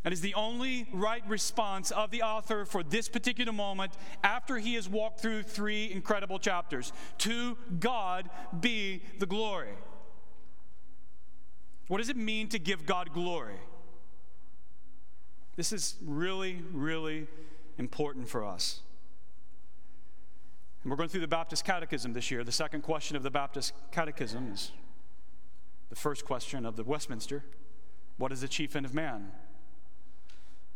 That 0.06 0.12
is 0.12 0.20
the 0.20 0.34
only 0.34 0.86
right 0.92 1.28
response 1.28 1.90
of 1.90 2.12
the 2.12 2.22
author 2.22 2.64
for 2.64 2.84
this 2.84 3.08
particular 3.08 3.52
moment 3.52 3.92
after 4.22 4.56
he 4.56 4.74
has 4.74 4.88
walked 4.88 5.18
through 5.18 5.42
three 5.42 5.90
incredible 5.90 6.38
chapters. 6.38 6.92
To 7.18 7.58
God 7.80 8.30
be 8.60 9.02
the 9.18 9.26
glory. 9.26 9.72
What 11.88 11.98
does 11.98 12.08
it 12.08 12.16
mean 12.16 12.48
to 12.48 12.58
give 12.58 12.84
God 12.84 13.12
glory? 13.12 13.60
This 15.56 15.72
is 15.72 15.96
really, 16.04 16.62
really 16.72 17.26
important 17.78 18.28
for 18.28 18.44
us. 18.44 18.80
And 20.82 20.90
we're 20.90 20.96
going 20.96 21.08
through 21.08 21.20
the 21.20 21.28
Baptist 21.28 21.64
Catechism 21.64 22.12
this 22.12 22.30
year. 22.30 22.44
The 22.44 22.52
second 22.52 22.82
question 22.82 23.16
of 23.16 23.22
the 23.22 23.30
Baptist 23.30 23.72
Catechism 23.90 24.52
is 24.52 24.72
the 25.88 25.96
first 25.96 26.24
question 26.24 26.66
of 26.66 26.76
the 26.76 26.84
Westminster 26.84 27.44
What 28.18 28.32
is 28.32 28.40
the 28.40 28.48
chief 28.48 28.76
end 28.76 28.86
of 28.86 28.94
man? 28.94 29.32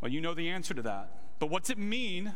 Well, 0.00 0.10
you 0.10 0.20
know 0.20 0.34
the 0.34 0.48
answer 0.48 0.74
to 0.74 0.82
that. 0.82 1.38
But 1.38 1.50
what's 1.50 1.70
it 1.70 1.78
mean 1.78 2.32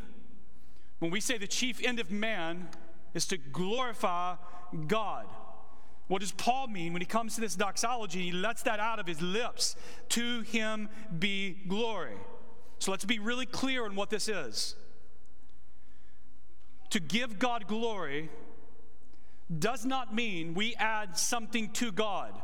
when 0.99 1.11
we 1.11 1.20
say 1.20 1.39
the 1.39 1.47
chief 1.47 1.85
end 1.85 1.99
of 1.99 2.11
man 2.11 2.68
is 3.14 3.27
to 3.27 3.37
glorify 3.37 4.37
God? 4.87 5.27
What 6.07 6.20
does 6.20 6.32
Paul 6.32 6.66
mean 6.66 6.92
when 6.92 7.00
he 7.00 7.07
comes 7.07 7.34
to 7.36 7.40
this 7.40 7.57
doxology? 7.57 8.22
He 8.22 8.32
lets 8.32 8.62
that 8.62 8.78
out 8.78 8.98
of 8.98 9.07
his 9.07 9.22
lips. 9.22 9.74
To 10.11 10.42
him 10.42 10.90
be 11.18 11.57
glory. 11.66 12.16
So 12.78 12.90
let's 12.90 13.07
be 13.07 13.18
really 13.18 13.46
clear 13.46 13.86
on 13.86 13.94
what 13.96 14.11
this 14.11 14.28
is. 14.28 14.76
To 16.90 17.00
give 17.00 17.38
God 17.38 17.66
glory 17.66 18.30
does 19.59 19.84
not 19.84 20.14
mean 20.14 20.55
we 20.55 20.74
add 20.76 21.16
something 21.16 21.70
to 21.70 21.90
God, 21.90 22.34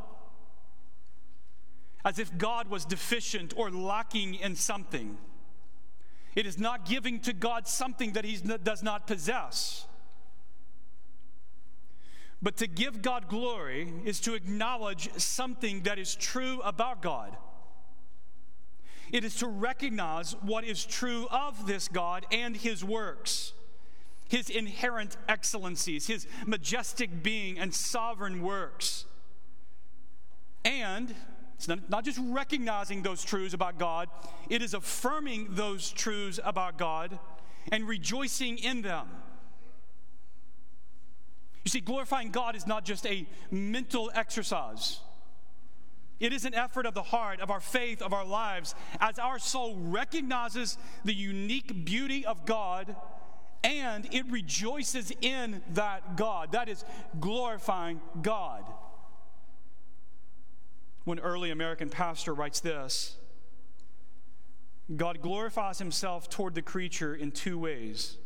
as 2.03 2.19
if 2.19 2.35
God 2.37 2.67
was 2.67 2.85
deficient 2.85 3.53
or 3.55 3.69
lacking 3.69 4.35
in 4.35 4.55
something. 4.55 5.17
It 6.35 6.45
is 6.45 6.57
not 6.57 6.85
giving 6.85 7.19
to 7.21 7.33
God 7.33 7.67
something 7.67 8.13
that 8.13 8.25
he 8.25 8.37
does 8.63 8.81
not 8.83 9.07
possess. 9.07 9.85
But 12.41 12.57
to 12.57 12.67
give 12.67 13.01
God 13.01 13.27
glory 13.27 13.93
is 14.03 14.19
to 14.21 14.33
acknowledge 14.33 15.11
something 15.17 15.81
that 15.81 15.99
is 15.99 16.15
true 16.15 16.59
about 16.63 17.01
God. 17.01 17.37
It 19.11 19.23
is 19.23 19.35
to 19.37 19.47
recognize 19.47 20.33
what 20.41 20.63
is 20.63 20.85
true 20.85 21.27
of 21.29 21.67
this 21.67 21.87
God 21.87 22.25
and 22.31 22.55
his 22.55 22.83
works, 22.83 23.53
his 24.29 24.49
inherent 24.49 25.17
excellencies, 25.27 26.07
his 26.07 26.25
majestic 26.47 27.21
being 27.21 27.59
and 27.59 27.73
sovereign 27.73 28.41
works. 28.41 29.05
And 30.63 31.13
it's 31.55 31.67
not, 31.67 31.89
not 31.89 32.05
just 32.05 32.19
recognizing 32.23 33.03
those 33.03 33.23
truths 33.23 33.53
about 33.53 33.77
God, 33.77 34.09
it 34.49 34.63
is 34.63 34.73
affirming 34.73 35.49
those 35.51 35.91
truths 35.91 36.39
about 36.43 36.77
God 36.77 37.19
and 37.71 37.87
rejoicing 37.87 38.57
in 38.57 38.81
them. 38.81 39.07
You 41.63 41.69
see, 41.69 41.79
glorifying 41.79 42.31
God 42.31 42.55
is 42.55 42.65
not 42.65 42.85
just 42.85 43.05
a 43.05 43.27
mental 43.51 44.11
exercise. 44.13 44.99
It 46.19 46.33
is 46.33 46.45
an 46.45 46.53
effort 46.53 46.85
of 46.85 46.93
the 46.93 47.03
heart, 47.03 47.39
of 47.39 47.49
our 47.49 47.59
faith, 47.59 48.01
of 48.01 48.13
our 48.13 48.25
lives, 48.25 48.75
as 48.99 49.17
our 49.17 49.39
soul 49.39 49.75
recognizes 49.75 50.77
the 51.03 51.13
unique 51.13 51.85
beauty 51.85 52.25
of 52.25 52.45
God 52.45 52.95
and 53.63 54.07
it 54.11 54.25
rejoices 54.29 55.11
in 55.21 55.61
that 55.73 56.15
God. 56.15 56.53
That 56.53 56.67
is 56.67 56.83
glorifying 57.19 58.01
God. 58.21 58.63
One 61.03 61.19
early 61.19 61.51
American 61.51 61.89
pastor 61.89 62.33
writes 62.33 62.59
this 62.59 63.17
God 64.95 65.21
glorifies 65.21 65.79
himself 65.79 66.29
toward 66.29 66.55
the 66.55 66.61
creature 66.61 67.15
in 67.15 67.31
two 67.31 67.57
ways 67.57 68.17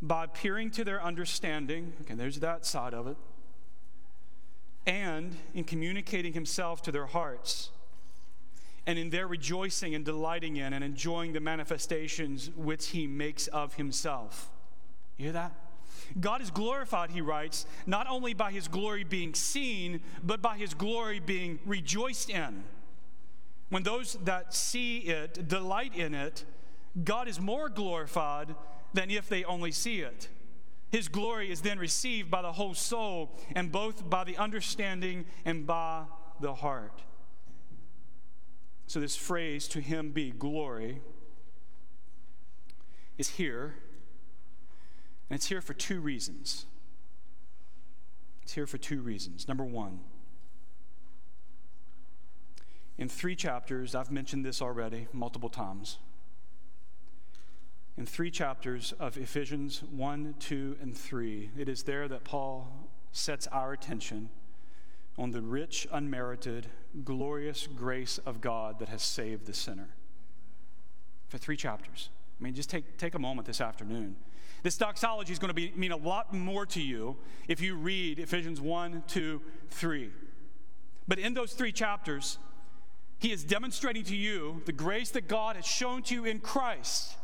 by 0.00 0.24
appearing 0.24 0.70
to 0.70 0.84
their 0.84 1.02
understanding, 1.02 1.92
okay, 2.02 2.14
there's 2.14 2.40
that 2.40 2.64
side 2.64 2.94
of 2.94 3.06
it, 3.06 3.16
and 4.86 5.36
in 5.54 5.64
communicating 5.64 6.32
himself 6.32 6.82
to 6.82 6.92
their 6.92 7.06
hearts, 7.06 7.70
and 8.86 8.98
in 8.98 9.10
their 9.10 9.26
rejoicing 9.26 9.94
and 9.94 10.04
delighting 10.04 10.56
in 10.56 10.72
and 10.72 10.82
enjoying 10.82 11.32
the 11.32 11.40
manifestations 11.40 12.50
which 12.56 12.88
he 12.88 13.06
makes 13.06 13.46
of 13.48 13.74
himself. 13.74 14.50
You 15.18 15.24
hear 15.24 15.32
that? 15.32 15.52
God 16.18 16.40
is 16.40 16.50
glorified, 16.50 17.10
he 17.10 17.20
writes, 17.20 17.66
not 17.86 18.06
only 18.08 18.32
by 18.32 18.50
his 18.50 18.66
glory 18.66 19.04
being 19.04 19.34
seen, 19.34 20.00
but 20.22 20.40
by 20.40 20.56
his 20.56 20.72
glory 20.72 21.18
being 21.20 21.58
rejoiced 21.66 22.30
in. 22.30 22.64
When 23.68 23.82
those 23.82 24.14
that 24.24 24.54
see 24.54 24.98
it 24.98 25.48
delight 25.48 25.94
in 25.94 26.14
it, 26.14 26.44
God 27.04 27.28
is 27.28 27.38
more 27.38 27.68
glorified 27.68 28.54
than 28.92 29.10
if 29.10 29.28
they 29.28 29.44
only 29.44 29.72
see 29.72 30.00
it. 30.00 30.28
His 30.90 31.08
glory 31.08 31.50
is 31.50 31.60
then 31.60 31.78
received 31.78 32.30
by 32.30 32.42
the 32.42 32.52
whole 32.52 32.74
soul, 32.74 33.38
and 33.54 33.70
both 33.70 34.08
by 34.08 34.24
the 34.24 34.36
understanding 34.38 35.26
and 35.44 35.66
by 35.66 36.04
the 36.40 36.54
heart. 36.54 37.02
So, 38.86 39.00
this 39.00 39.16
phrase, 39.16 39.68
to 39.68 39.80
him 39.80 40.12
be 40.12 40.30
glory, 40.30 41.02
is 43.18 43.28
here. 43.30 43.74
And 45.28 45.36
it's 45.36 45.48
here 45.48 45.60
for 45.60 45.74
two 45.74 46.00
reasons. 46.00 46.64
It's 48.42 48.54
here 48.54 48.66
for 48.66 48.78
two 48.78 49.02
reasons. 49.02 49.46
Number 49.46 49.64
one, 49.64 50.00
in 52.96 53.10
three 53.10 53.36
chapters, 53.36 53.94
I've 53.94 54.10
mentioned 54.10 54.42
this 54.42 54.62
already 54.62 55.06
multiple 55.12 55.50
times. 55.50 55.98
In 57.98 58.06
three 58.06 58.30
chapters 58.30 58.94
of 59.00 59.18
Ephesians 59.18 59.82
1, 59.90 60.36
2, 60.38 60.76
and 60.80 60.96
3, 60.96 61.50
it 61.58 61.68
is 61.68 61.82
there 61.82 62.06
that 62.06 62.22
Paul 62.22 62.88
sets 63.10 63.48
our 63.48 63.72
attention 63.72 64.28
on 65.18 65.32
the 65.32 65.42
rich, 65.42 65.84
unmerited, 65.90 66.68
glorious 67.04 67.66
grace 67.66 68.18
of 68.18 68.40
God 68.40 68.78
that 68.78 68.88
has 68.88 69.02
saved 69.02 69.46
the 69.46 69.52
sinner. 69.52 69.88
For 71.26 71.38
three 71.38 71.56
chapters. 71.56 72.10
I 72.40 72.44
mean, 72.44 72.54
just 72.54 72.70
take, 72.70 72.98
take 72.98 73.16
a 73.16 73.18
moment 73.18 73.48
this 73.48 73.60
afternoon. 73.60 74.14
This 74.62 74.76
doxology 74.76 75.32
is 75.32 75.40
going 75.40 75.48
to 75.48 75.54
be, 75.54 75.72
mean 75.74 75.90
a 75.90 75.96
lot 75.96 76.32
more 76.32 76.66
to 76.66 76.80
you 76.80 77.16
if 77.48 77.60
you 77.60 77.74
read 77.74 78.20
Ephesians 78.20 78.60
1, 78.60 79.02
2, 79.08 79.42
3. 79.70 80.10
But 81.08 81.18
in 81.18 81.34
those 81.34 81.52
three 81.52 81.72
chapters, 81.72 82.38
he 83.18 83.32
is 83.32 83.42
demonstrating 83.42 84.04
to 84.04 84.14
you 84.14 84.62
the 84.66 84.72
grace 84.72 85.10
that 85.10 85.26
God 85.26 85.56
has 85.56 85.66
shown 85.66 86.04
to 86.04 86.14
you 86.14 86.26
in 86.26 86.38
Christ 86.38 87.17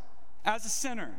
as 0.45 0.65
a 0.65 0.69
sinner. 0.69 1.11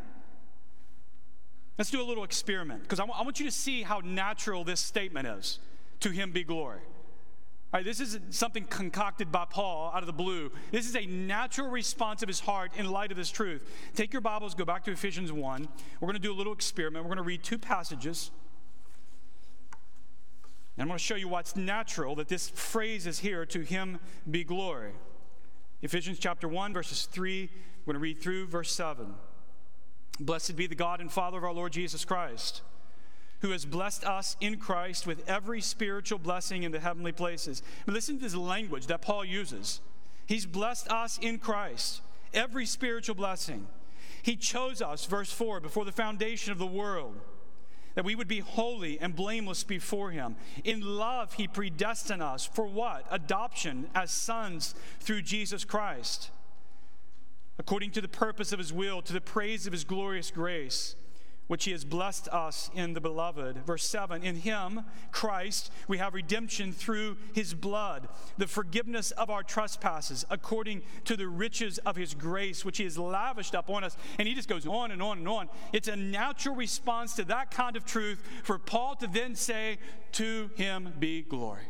Let's 1.77 1.91
do 1.91 2.01
a 2.01 2.03
little 2.03 2.23
experiment 2.23 2.83
because 2.83 2.99
I, 2.99 3.03
w- 3.03 3.19
I 3.19 3.23
want 3.23 3.39
you 3.39 3.45
to 3.45 3.51
see 3.51 3.83
how 3.83 3.99
natural 3.99 4.63
this 4.63 4.79
statement 4.79 5.27
is 5.27 5.59
to 6.01 6.09
him 6.09 6.31
be 6.31 6.43
glory. 6.43 6.79
All 7.73 7.79
right, 7.79 7.85
this 7.85 7.99
isn't 7.99 8.33
something 8.33 8.63
concocted 8.65 9.31
by 9.31 9.43
Paul 9.43 9.91
out 9.93 10.01
of 10.01 10.07
the 10.07 10.13
blue. 10.13 10.51
This 10.71 10.87
is 10.87 10.95
a 10.95 11.05
natural 11.05 11.69
response 11.69 12.21
of 12.21 12.29
his 12.29 12.39
heart 12.39 12.71
in 12.77 12.89
light 12.89 13.11
of 13.11 13.17
this 13.17 13.29
truth. 13.29 13.69
Take 13.95 14.13
your 14.13 14.21
Bibles, 14.21 14.55
go 14.55 14.63
back 14.63 14.85
to 14.85 14.91
Ephesians 14.91 15.33
1. 15.33 15.67
We're 15.99 16.05
going 16.05 16.13
to 16.13 16.21
do 16.21 16.31
a 16.31 16.37
little 16.37 16.53
experiment. 16.53 17.03
We're 17.03 17.09
going 17.09 17.17
to 17.17 17.23
read 17.23 17.43
two 17.43 17.57
passages. 17.57 18.31
And 20.77 20.83
I'm 20.83 20.87
going 20.87 20.97
to 20.97 21.03
show 21.03 21.15
you 21.15 21.27
what's 21.27 21.57
natural 21.57 22.15
that 22.15 22.29
this 22.29 22.47
phrase 22.47 23.07
is 23.07 23.19
here 23.19 23.45
to 23.47 23.59
him 23.61 23.99
be 24.29 24.45
glory. 24.45 24.93
Ephesians 25.81 26.19
chapter 26.19 26.47
1, 26.47 26.73
verses 26.73 27.05
3, 27.11 27.49
we're 27.85 27.93
going 27.93 28.01
to 28.01 28.03
read 28.03 28.21
through 28.21 28.47
verse 28.47 28.71
7. 28.71 29.13
Blessed 30.19 30.55
be 30.55 30.67
the 30.67 30.75
God 30.75 31.01
and 31.01 31.11
Father 31.11 31.37
of 31.37 31.43
our 31.43 31.53
Lord 31.53 31.73
Jesus 31.73 32.05
Christ, 32.05 32.61
who 33.41 33.51
has 33.51 33.65
blessed 33.65 34.05
us 34.05 34.37
in 34.39 34.57
Christ 34.57 35.05
with 35.05 35.27
every 35.27 35.61
spiritual 35.61 36.19
blessing 36.19 36.63
in 36.63 36.71
the 36.71 36.79
heavenly 36.79 37.11
places. 37.11 37.61
But 37.85 37.93
listen 37.93 38.15
to 38.17 38.23
this 38.23 38.35
language 38.35 38.87
that 38.87 39.01
Paul 39.01 39.25
uses. 39.25 39.81
He's 40.25 40.45
blessed 40.45 40.89
us 40.89 41.19
in 41.21 41.37
Christ, 41.37 42.01
every 42.33 42.65
spiritual 42.65 43.15
blessing. 43.15 43.67
He 44.23 44.35
chose 44.35 44.81
us, 44.81 45.05
verse 45.05 45.31
4, 45.31 45.59
before 45.59 45.85
the 45.85 45.91
foundation 45.91 46.51
of 46.51 46.57
the 46.57 46.65
world 46.65 47.15
that 47.95 48.05
we 48.05 48.15
would 48.15 48.27
be 48.27 48.39
holy 48.39 48.99
and 48.99 49.15
blameless 49.15 49.63
before 49.63 50.11
Him. 50.11 50.35
In 50.63 50.81
love, 50.81 51.33
He 51.33 51.47
predestined 51.47 52.21
us 52.21 52.45
for 52.45 52.67
what? 52.67 53.05
Adoption 53.09 53.89
as 53.95 54.11
sons 54.11 54.75
through 54.99 55.21
Jesus 55.23 55.63
Christ, 55.65 56.29
according 57.57 57.91
to 57.91 58.01
the 58.01 58.07
purpose 58.07 58.51
of 58.51 58.59
His 58.59 58.73
will, 58.73 59.01
to 59.01 59.13
the 59.13 59.21
praise 59.21 59.67
of 59.67 59.73
His 59.73 59.83
glorious 59.83 60.31
grace 60.31 60.95
which 61.47 61.65
he 61.65 61.71
has 61.71 61.85
blessed 61.85 62.27
us 62.29 62.69
in 62.73 62.93
the 62.93 63.01
beloved. 63.01 63.57
Verse 63.65 63.83
7 63.83 64.23
In 64.23 64.37
him, 64.37 64.81
Christ, 65.11 65.71
we 65.87 65.97
have 65.97 66.13
redemption 66.13 66.71
through 66.71 67.17
his 67.33 67.53
blood, 67.53 68.07
the 68.37 68.47
forgiveness 68.47 69.11
of 69.11 69.29
our 69.29 69.43
trespasses, 69.43 70.25
according 70.29 70.81
to 71.05 71.15
the 71.15 71.27
riches 71.27 71.77
of 71.79 71.95
his 71.95 72.13
grace, 72.13 72.65
which 72.65 72.77
he 72.77 72.83
has 72.83 72.97
lavished 72.97 73.53
upon 73.53 73.83
us. 73.83 73.95
And 74.17 74.27
he 74.27 74.33
just 74.33 74.49
goes 74.49 74.65
on 74.65 74.91
and 74.91 75.01
on 75.01 75.19
and 75.19 75.27
on. 75.27 75.49
It's 75.71 75.87
a 75.87 75.95
natural 75.95 76.55
response 76.55 77.13
to 77.15 77.23
that 77.25 77.51
kind 77.51 77.75
of 77.75 77.85
truth 77.85 78.23
for 78.43 78.57
Paul 78.57 78.95
to 78.97 79.07
then 79.07 79.35
say, 79.35 79.77
To 80.13 80.49
him 80.55 80.93
be 80.99 81.21
glory. 81.21 81.63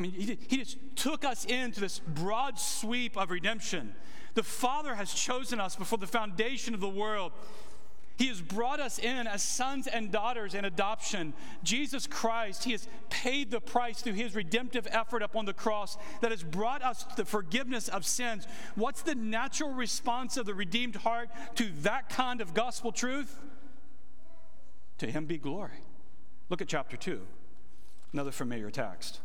I 0.00 0.02
mean, 0.02 0.12
he, 0.12 0.38
he 0.48 0.56
just 0.56 0.78
took 0.96 1.26
us 1.26 1.44
into 1.44 1.78
this 1.78 1.98
broad 1.98 2.58
sweep 2.58 3.18
of 3.18 3.30
redemption. 3.30 3.92
The 4.32 4.42
Father 4.42 4.94
has 4.94 5.12
chosen 5.12 5.60
us 5.60 5.76
before 5.76 5.98
the 5.98 6.06
foundation 6.06 6.72
of 6.72 6.80
the 6.80 6.88
world. 6.88 7.32
He 8.16 8.28
has 8.28 8.40
brought 8.40 8.80
us 8.80 8.98
in 8.98 9.26
as 9.26 9.42
sons 9.42 9.86
and 9.86 10.10
daughters 10.10 10.54
in 10.54 10.64
adoption. 10.64 11.34
Jesus 11.62 12.06
Christ, 12.06 12.64
He 12.64 12.72
has 12.72 12.88
paid 13.10 13.50
the 13.50 13.60
price 13.60 14.00
through 14.00 14.14
His 14.14 14.34
redemptive 14.34 14.88
effort 14.90 15.20
upon 15.20 15.44
the 15.44 15.52
cross 15.52 15.98
that 16.22 16.30
has 16.30 16.42
brought 16.42 16.82
us 16.82 17.04
the 17.16 17.26
forgiveness 17.26 17.88
of 17.88 18.06
sins. 18.06 18.46
What's 18.76 19.02
the 19.02 19.14
natural 19.14 19.74
response 19.74 20.38
of 20.38 20.46
the 20.46 20.54
redeemed 20.54 20.96
heart 20.96 21.28
to 21.56 21.68
that 21.82 22.08
kind 22.08 22.40
of 22.40 22.54
gospel 22.54 22.90
truth? 22.90 23.38
To 24.96 25.10
Him 25.10 25.26
be 25.26 25.36
glory. 25.36 25.84
Look 26.48 26.62
at 26.62 26.68
chapter 26.68 26.96
2, 26.96 27.20
another 28.14 28.32
familiar 28.32 28.70
text. 28.70 29.20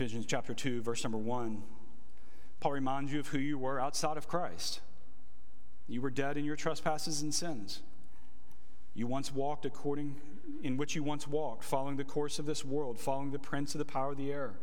Ephesians 0.00 0.24
chapter 0.24 0.54
2, 0.54 0.80
verse 0.80 1.04
number 1.04 1.18
1. 1.18 1.62
Paul 2.58 2.72
reminds 2.72 3.12
you 3.12 3.20
of 3.20 3.28
who 3.28 3.38
you 3.38 3.58
were 3.58 3.78
outside 3.78 4.16
of 4.16 4.26
Christ. 4.26 4.80
You 5.88 6.00
were 6.00 6.08
dead 6.08 6.38
in 6.38 6.44
your 6.46 6.56
trespasses 6.56 7.20
and 7.20 7.34
sins. 7.34 7.82
You 8.94 9.06
once 9.06 9.30
walked 9.30 9.66
according 9.66 10.16
in 10.62 10.78
which 10.78 10.94
you 10.94 11.02
once 11.02 11.28
walked, 11.28 11.64
following 11.64 11.98
the 11.98 12.04
course 12.04 12.38
of 12.38 12.46
this 12.46 12.64
world, 12.64 12.98
following 12.98 13.30
the 13.30 13.38
prince 13.38 13.74
of 13.74 13.78
the 13.78 13.84
power 13.84 14.12
of 14.12 14.16
the 14.16 14.32
air, 14.32 14.54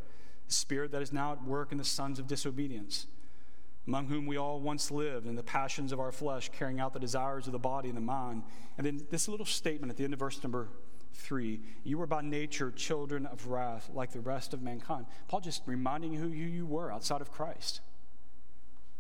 the 0.48 0.54
spirit 0.56 0.92
that 0.92 1.04
is 1.04 1.14
now 1.14 1.34
at 1.34 1.44
work 1.44 1.72
in 1.72 1.78
the 1.78 1.84
sons 1.84 2.18
of 2.18 2.26
disobedience, 2.26 3.06
among 3.86 4.08
whom 4.08 4.26
we 4.26 4.38
all 4.38 4.60
once 4.60 4.90
lived 4.90 5.28
in 5.28 5.36
the 5.36 5.44
passions 5.44 5.92
of 5.92 6.00
our 6.00 6.12
flesh, 6.12 6.50
carrying 6.50 6.80
out 6.80 6.94
the 6.94 7.00
desires 7.00 7.46
of 7.46 7.52
the 7.54 7.60
body 7.60 7.90
and 7.90 7.98
the 7.98 8.02
mind. 8.02 8.42
And 8.76 8.88
then 8.88 9.06
this 9.12 9.28
little 9.28 9.46
statement 9.46 9.92
at 9.92 9.98
the 9.98 10.04
end 10.04 10.14
of 10.14 10.20
verse 10.20 10.42
number 10.42 10.70
3 11.18 11.59
You 11.84 11.97
were 11.97 12.07
by 12.07 12.22
nature 12.22 12.72
children 12.72 13.26
of 13.26 13.47
wrath 13.47 13.89
like 13.93 14.11
the 14.11 14.20
rest 14.20 14.53
of 14.53 14.61
mankind. 14.61 15.05
Paul 15.28 15.41
just 15.41 15.63
reminding 15.65 16.13
who 16.13 16.30
you 16.30 16.65
were 16.65 16.91
outside 16.91 17.22
of 17.22 17.32
Christ. 17.32 17.82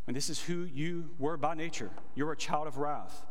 And 0.07 0.15
this 0.15 0.29
is 0.29 0.41
who 0.41 0.63
you 0.63 1.09
were 1.19 1.37
by 1.37 1.53
nature. 1.53 1.91
You're 2.15 2.31
a 2.31 2.37
child 2.37 2.67
of 2.67 2.77
wrath. 2.77 3.25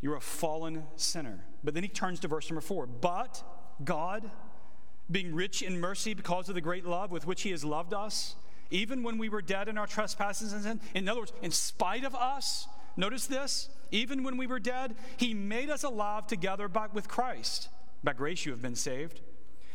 You're 0.00 0.16
a 0.16 0.20
fallen 0.20 0.84
sinner. 0.96 1.44
But 1.64 1.74
then 1.74 1.82
he 1.82 1.88
turns 1.88 2.20
to 2.20 2.28
verse 2.28 2.50
number 2.50 2.60
4 2.60 2.86
But 2.86 3.42
God, 3.84 4.30
being 5.10 5.34
rich 5.34 5.62
in 5.62 5.80
mercy 5.80 6.14
because 6.14 6.48
of 6.48 6.54
the 6.54 6.60
great 6.60 6.86
love 6.86 7.10
with 7.10 7.26
which 7.26 7.42
he 7.42 7.50
has 7.50 7.64
loved 7.64 7.94
us, 7.94 8.36
even 8.70 9.02
when 9.02 9.18
we 9.18 9.28
were 9.28 9.42
dead 9.42 9.68
in 9.68 9.78
our 9.78 9.86
trespasses 9.86 10.52
and 10.52 10.62
sin, 10.62 10.80
in 10.94 11.08
other 11.08 11.20
words, 11.20 11.32
in 11.42 11.50
spite 11.50 12.04
of 12.04 12.14
us, 12.14 12.66
notice 12.96 13.26
this, 13.26 13.68
even 13.92 14.24
when 14.24 14.36
we 14.36 14.48
were 14.48 14.58
dead, 14.58 14.96
he 15.16 15.34
made 15.34 15.70
us 15.70 15.84
alive 15.84 16.26
together 16.26 16.66
by, 16.66 16.88
with 16.92 17.06
Christ. 17.06 17.68
By 18.02 18.14
grace 18.14 18.44
you 18.44 18.50
have 18.50 18.62
been 18.62 18.74
saved. 18.74 19.20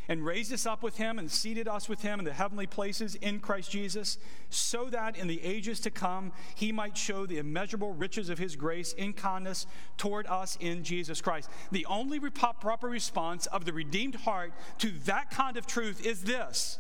and 0.07 0.25
raised 0.25 0.53
us 0.53 0.65
up 0.65 0.83
with 0.83 0.97
him 0.97 1.19
and 1.19 1.29
seated 1.29 1.67
us 1.67 1.89
with 1.89 2.01
him 2.01 2.19
in 2.19 2.25
the 2.25 2.33
heavenly 2.33 2.67
places 2.67 3.15
in 3.15 3.39
Christ 3.39 3.71
Jesus, 3.71 4.17
so 4.49 4.85
that 4.85 5.17
in 5.17 5.27
the 5.27 5.43
ages 5.43 5.79
to 5.81 5.91
come 5.91 6.31
he 6.55 6.71
might 6.71 6.97
show 6.97 7.25
the 7.25 7.37
immeasurable 7.37 7.93
riches 7.93 8.29
of 8.29 8.37
his 8.37 8.55
grace 8.55 8.93
in 8.93 9.13
kindness 9.13 9.67
toward 9.97 10.25
us 10.27 10.57
in 10.59 10.83
Jesus 10.83 11.21
Christ. 11.21 11.49
The 11.71 11.85
only 11.87 12.19
proper 12.19 12.87
response 12.87 13.45
of 13.47 13.65
the 13.65 13.73
redeemed 13.73 14.15
heart 14.15 14.53
to 14.79 14.91
that 15.05 15.29
kind 15.29 15.57
of 15.57 15.67
truth 15.67 16.05
is 16.05 16.23
this 16.23 16.79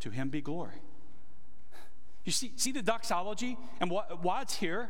to 0.00 0.10
him 0.10 0.30
be 0.30 0.40
glory. 0.40 0.80
You 2.24 2.32
see, 2.32 2.52
see 2.56 2.72
the 2.72 2.82
doxology 2.82 3.58
and 3.80 3.90
what, 3.90 4.22
why 4.22 4.42
it's 4.42 4.56
here? 4.56 4.88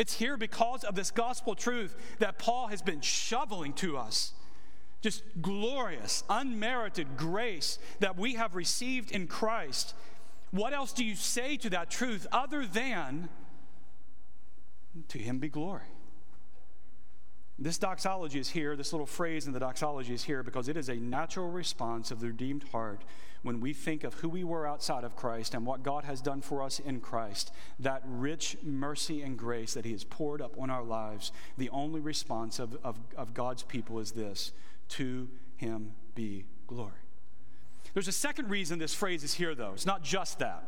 It's 0.00 0.14
here 0.14 0.38
because 0.38 0.82
of 0.82 0.94
this 0.94 1.10
gospel 1.10 1.54
truth 1.54 1.94
that 2.20 2.38
Paul 2.38 2.68
has 2.68 2.80
been 2.80 3.02
shoveling 3.02 3.74
to 3.74 3.98
us. 3.98 4.32
Just 5.02 5.22
glorious, 5.42 6.24
unmerited 6.30 7.18
grace 7.18 7.78
that 7.98 8.16
we 8.16 8.32
have 8.32 8.54
received 8.54 9.12
in 9.12 9.26
Christ. 9.26 9.94
What 10.52 10.72
else 10.72 10.94
do 10.94 11.04
you 11.04 11.16
say 11.16 11.58
to 11.58 11.68
that 11.68 11.90
truth 11.90 12.26
other 12.32 12.64
than 12.64 13.28
to 15.08 15.18
him 15.18 15.38
be 15.38 15.50
glory? 15.50 15.82
This 17.58 17.76
doxology 17.76 18.38
is 18.38 18.48
here, 18.48 18.76
this 18.76 18.94
little 18.94 19.06
phrase 19.06 19.46
in 19.46 19.52
the 19.52 19.60
doxology 19.60 20.14
is 20.14 20.24
here 20.24 20.42
because 20.42 20.70
it 20.70 20.78
is 20.78 20.88
a 20.88 20.96
natural 20.96 21.50
response 21.50 22.10
of 22.10 22.20
the 22.20 22.28
redeemed 22.28 22.64
heart 22.72 23.02
when 23.42 23.60
we 23.60 23.72
think 23.72 24.04
of 24.04 24.14
who 24.14 24.28
we 24.28 24.44
were 24.44 24.66
outside 24.66 25.04
of 25.04 25.16
Christ 25.16 25.54
and 25.54 25.64
what 25.64 25.82
God 25.82 26.04
has 26.04 26.20
done 26.20 26.42
for 26.42 26.62
us 26.62 26.78
in 26.78 27.00
Christ, 27.00 27.52
that 27.78 28.02
rich 28.04 28.56
mercy 28.62 29.22
and 29.22 29.38
grace 29.38 29.74
that 29.74 29.84
He 29.84 29.92
has 29.92 30.04
poured 30.04 30.42
up 30.42 30.58
on 30.58 30.70
our 30.70 30.82
lives. 30.82 31.32
The 31.56 31.70
only 31.70 32.00
response 32.00 32.58
of, 32.58 32.76
of, 32.84 32.98
of 33.16 33.32
God's 33.34 33.62
people 33.62 33.98
is 33.98 34.12
this 34.12 34.52
to 34.90 35.28
Him 35.56 35.94
be 36.14 36.44
glory. 36.66 36.92
There's 37.94 38.08
a 38.08 38.12
second 38.12 38.50
reason 38.50 38.78
this 38.78 38.94
phrase 38.94 39.24
is 39.24 39.34
here, 39.34 39.54
though. 39.54 39.72
It's 39.72 39.86
not 39.86 40.02
just 40.02 40.38
that. 40.38 40.64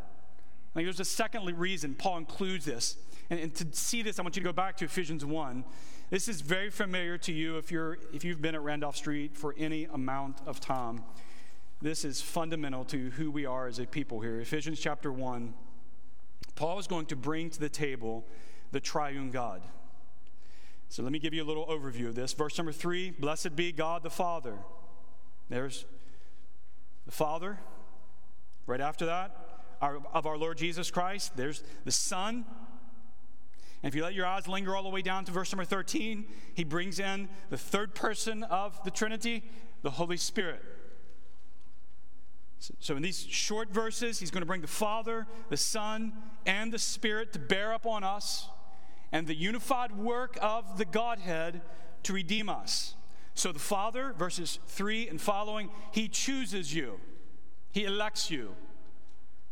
I 0.75 0.83
there's 0.83 1.01
a 1.01 1.05
second 1.05 1.45
reason 1.59 1.95
Paul 1.95 2.18
includes 2.18 2.64
this. 2.64 2.97
And, 3.31 3.39
and, 3.39 3.55
to 3.57 3.66
see 3.73 4.03
this, 4.03 4.18
I 4.18 4.23
want 4.23 4.37
you 4.37 4.43
to 4.43 4.49
go 4.49 4.53
back 4.53 4.77
to 4.79 4.87
Ephesians 4.87 5.25
1. 5.25 5.64
This 6.11 6.29
is 6.29 6.41
very 6.41 6.70
familiar 6.70 7.16
to 7.18 7.33
you 7.33 7.59
if, 7.59 7.70
you're, 7.70 7.99
if 8.12 8.25
you've 8.25 8.43
been 8.43 8.55
at 8.55 8.62
Randolph 8.62 8.97
Street 8.97 9.37
for 9.37 9.55
any 9.59 9.85
amount 9.85 10.39
of 10.47 10.61
time. 10.61 11.03
This 11.83 12.05
is 12.05 12.22
fundamental 12.22 12.85
to 12.87 13.11
who 13.11 13.28
we 13.28 13.45
are 13.45 13.66
as 13.66 13.80
a 13.80 13.87
people 13.87 14.20
here. 14.20 14.39
Ephesians 14.39 14.78
chapter 14.78 15.12
1, 15.12 15.53
Paul 16.55 16.78
is 16.78 16.87
going 16.87 17.07
to 17.07 17.16
bring 17.16 17.51
to 17.51 17.59
the 17.59 17.68
table 17.68 18.24
the 18.70 18.78
triune 18.78 19.33
God. 19.33 19.62
So 20.89 21.03
let 21.03 21.11
me 21.11 21.18
give 21.18 21.35
you 21.35 21.43
a 21.43 21.45
little 21.45 21.66
overview 21.66 22.07
of 22.07 22.14
this. 22.14 22.35
Verse 22.35 22.57
number 22.57 22.70
3 22.70 23.11
Blessed 23.11 23.57
be 23.57 23.72
God 23.72 24.05
the 24.05 24.11
Father. 24.11 24.59
There's 25.49 25.85
the 27.05 27.11
Father. 27.11 27.59
Right 28.64 28.80
after 28.80 29.07
that, 29.07 29.37
our, 29.80 29.99
of 30.14 30.24
our 30.24 30.39
Lord 30.39 30.59
Jesus 30.59 30.89
Christ, 30.89 31.37
there's 31.37 31.64
the 31.85 31.91
Son. 31.91 32.45
And 33.83 33.89
if 33.91 33.97
you 33.97 34.05
let 34.05 34.14
your 34.14 34.26
eyes 34.26 34.47
linger 34.47 34.76
all 34.76 34.85
the 34.85 34.89
way 34.89 35.03
down 35.03 35.24
to 35.24 35.33
verse 35.33 35.51
number 35.51 35.64
13, 35.64 36.26
he 36.55 36.62
brings 36.62 37.01
in 37.01 37.28
the 37.51 37.59
third 37.59 37.97
person 37.97 38.45
of 38.45 38.78
the 38.85 38.93
Trinity, 38.93 39.43
the 39.83 39.91
Holy 39.91 40.16
Spirit. 40.16 40.62
So, 42.78 42.96
in 42.96 43.02
these 43.02 43.26
short 43.28 43.70
verses, 43.70 44.18
he's 44.20 44.30
going 44.30 44.42
to 44.42 44.46
bring 44.46 44.60
the 44.60 44.66
Father, 44.66 45.26
the 45.48 45.56
Son, 45.56 46.12
and 46.46 46.72
the 46.72 46.78
Spirit 46.78 47.32
to 47.32 47.38
bear 47.38 47.72
up 47.72 47.86
on 47.86 48.04
us, 48.04 48.48
and 49.10 49.26
the 49.26 49.34
unified 49.34 49.96
work 49.96 50.38
of 50.40 50.78
the 50.78 50.84
Godhead 50.84 51.60
to 52.04 52.12
redeem 52.12 52.48
us. 52.48 52.94
So, 53.34 53.52
the 53.52 53.58
Father, 53.58 54.14
verses 54.16 54.58
3 54.68 55.08
and 55.08 55.20
following, 55.20 55.70
he 55.90 56.08
chooses 56.08 56.74
you, 56.74 57.00
he 57.72 57.84
elects 57.84 58.30
you, 58.30 58.54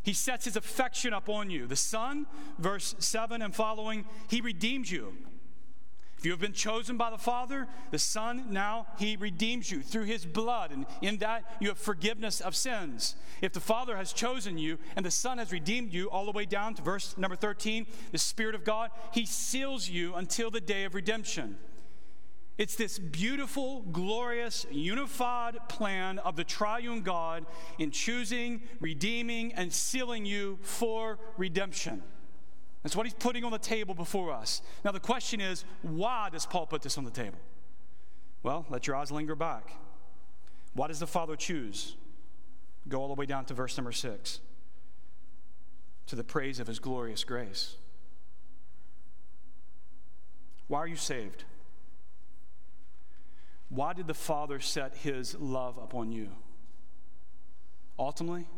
he 0.03 0.13
sets 0.13 0.45
his 0.45 0.57
affection 0.57 1.13
upon 1.13 1.51
you. 1.51 1.67
The 1.67 1.77
Son, 1.77 2.27
verse 2.59 2.95
7 2.99 3.43
and 3.43 3.55
following, 3.55 4.05
he 4.29 4.41
redeems 4.41 4.91
you. 4.91 5.15
If 6.21 6.27
you 6.27 6.33
have 6.33 6.41
been 6.41 6.53
chosen 6.53 6.99
by 6.99 7.09
the 7.09 7.17
Father, 7.17 7.67
the 7.91 7.99
Son, 7.99 8.49
now 8.51 8.87
he 8.99 9.17
redeems 9.17 9.71
you 9.71 9.81
through 9.81 10.05
his 10.05 10.27
blood, 10.27 10.71
and 10.71 10.85
in 11.01 11.17
that 11.17 11.45
you 11.61 11.69
have 11.69 11.79
forgiveness 11.79 12.43
of 12.43 12.55
sins. 12.55 13.17
If 13.41 13.55
the 13.55 13.61
Father 13.61 13.97
has 13.97 14.13
chosen 14.13 14.59
you 14.59 14.79
and 14.97 15.07
the 15.07 15.11
Son 15.11 15.39
has 15.39 15.51
redeemed 15.51 15.95
you, 15.95 16.11
all 16.11 16.27
the 16.27 16.33
way 16.33 16.45
down 16.45 16.75
to 16.75 16.83
verse 16.83 17.17
number 17.17 17.37
13, 17.37 17.87
the 18.13 18.19
Spirit 18.19 18.55
of 18.55 18.65
God, 18.65 18.91
he 19.15 19.25
seals 19.25 19.89
you 19.89 20.15
until 20.15 20.51
the 20.51 20.61
day 20.61 20.85
of 20.85 20.95
redemption. 20.95 21.57
It's 22.59 22.77
this 22.77 22.99
beautiful, 22.99 23.81
glorious, 23.91 24.67
unified 24.71 25.57
plan 25.71 26.19
of 26.19 26.37
the 26.37 26.45
triune 26.45 27.01
God 27.01 27.47
in 27.79 27.91
choosing, 27.93 28.61
redeeming, 28.79 29.55
and 29.55 29.73
sealing 29.73 30.27
you 30.27 30.59
for 30.61 31.19
redemption. 31.39 32.03
That's 32.83 32.97
what 32.97 33.05
he's 33.05 33.15
putting 33.15 33.45
on 33.45 33.53
the 33.53 33.59
table 33.59 33.95
before 33.95 34.33
us. 34.33 34.63
Now, 34.85 34.93
the 34.93 35.01
question 35.01 35.41
is 35.41 35.65
why 35.83 36.29
does 36.31 36.47
Paul 36.47 36.67
put 36.67 36.83
this 36.83 36.97
on 36.97 37.05
the 37.05 37.11
table? 37.11 37.39
Well, 38.43 38.65
let 38.71 38.87
your 38.87 38.97
eyes 38.97 39.11
linger 39.11 39.35
back. 39.35 39.71
Why 40.73 40.87
does 40.87 41.01
the 41.01 41.07
Father 41.07 41.37
choose? 41.37 41.97
Go 42.89 43.01
all 43.03 43.09
the 43.09 43.15
way 43.15 43.27
down 43.27 43.45
to 43.47 43.55
verse 43.55 43.77
number 43.77 43.93
six 43.93 44.41
to 46.07 46.17
the 46.17 46.25
praise 46.25 46.59
of 46.59 46.67
his 46.67 46.81
glorious 46.81 47.23
grace. 47.23 47.77
Why 50.67 50.81
are 50.81 50.87
you 50.87 50.97
saved? 50.97 51.45
Why 53.69 53.93
did 53.93 54.09
the 54.09 54.15
Father 54.15 54.59
set 54.59 54.97
his 54.97 55.37
love 55.39 55.79
upon 55.79 56.11
you? 56.11 56.31
Ultimately, 57.99 58.49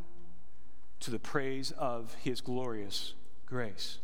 to 1.00 1.10
the 1.10 1.18
praise 1.18 1.72
of 1.72 2.14
his 2.22 2.40
glorious 2.40 3.12
grace. 3.44 3.98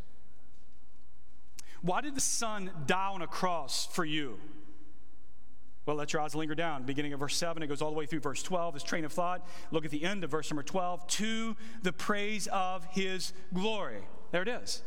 Why 1.82 2.00
did 2.00 2.14
the 2.14 2.20
Son 2.20 2.70
die 2.86 3.09
on 3.09 3.22
a 3.22 3.26
cross 3.26 3.86
for 3.86 4.05
you? 4.05 4.38
Well, 5.86 5.96
let 5.96 6.12
your 6.12 6.20
eyes 6.20 6.34
linger 6.34 6.55
down. 6.55 6.84
Beginning 6.84 7.14
of 7.14 7.20
verse 7.20 7.36
7, 7.36 7.62
it 7.62 7.66
goes 7.66 7.80
all 7.80 7.90
the 7.90 7.96
way 7.96 8.05
through 8.05 8.20
verse 8.20 8.42
12, 8.42 8.74
this 8.74 8.82
train 8.82 9.05
of 9.05 9.12
thought. 9.12 9.46
Look 9.70 9.84
at 9.84 9.90
the 9.90 10.05
end 10.05 10.22
of 10.22 10.30
verse 10.30 10.50
number 10.50 10.62
12. 10.62 11.06
To 11.06 11.56
the 11.82 11.92
praise 11.92 12.46
of 12.48 12.84
his 12.90 13.32
glory. 13.55 14.02
There 14.30 14.42
it 14.42 14.48
is. 14.48 14.82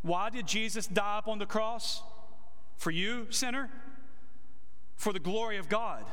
Why 0.00 0.30
did 0.30 0.46
Jesus 0.46 0.86
die 0.86 1.18
up 1.18 1.28
on 1.28 1.38
the 1.38 1.46
cross? 1.46 2.02
For 2.78 2.90
you, 2.90 3.26
sinner? 3.30 3.70
for 5.02 5.12
the 5.12 5.18
glory 5.18 5.58
of 5.58 5.68
God. 5.68 6.04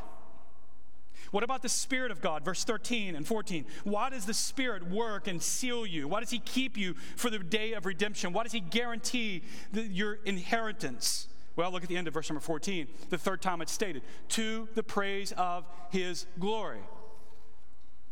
What 1.31 1.43
about 1.43 1.61
the 1.61 1.69
Spirit 1.69 2.11
of 2.11 2.21
God? 2.21 2.43
Verse 2.43 2.63
13 2.63 3.15
and 3.15 3.25
14. 3.25 3.65
Why 3.83 4.09
does 4.09 4.25
the 4.25 4.33
Spirit 4.33 4.89
work 4.89 5.27
and 5.27 5.41
seal 5.41 5.85
you? 5.85 6.07
Why 6.07 6.19
does 6.21 6.31
He 6.31 6.39
keep 6.39 6.77
you 6.77 6.95
for 7.15 7.29
the 7.29 7.39
day 7.39 7.73
of 7.73 7.85
redemption? 7.85 8.33
Why 8.33 8.43
does 8.43 8.51
He 8.51 8.59
guarantee 8.59 9.43
the, 9.71 9.83
your 9.83 10.19
inheritance? 10.25 11.27
Well, 11.55 11.71
look 11.71 11.83
at 11.83 11.89
the 11.89 11.97
end 11.97 12.07
of 12.07 12.13
verse 12.13 12.29
number 12.29 12.41
14, 12.41 12.87
the 13.09 13.17
third 13.17 13.41
time 13.41 13.61
it's 13.61 13.71
stated 13.71 14.01
to 14.29 14.67
the 14.75 14.83
praise 14.83 15.31
of 15.33 15.65
His 15.91 16.25
glory. 16.39 16.79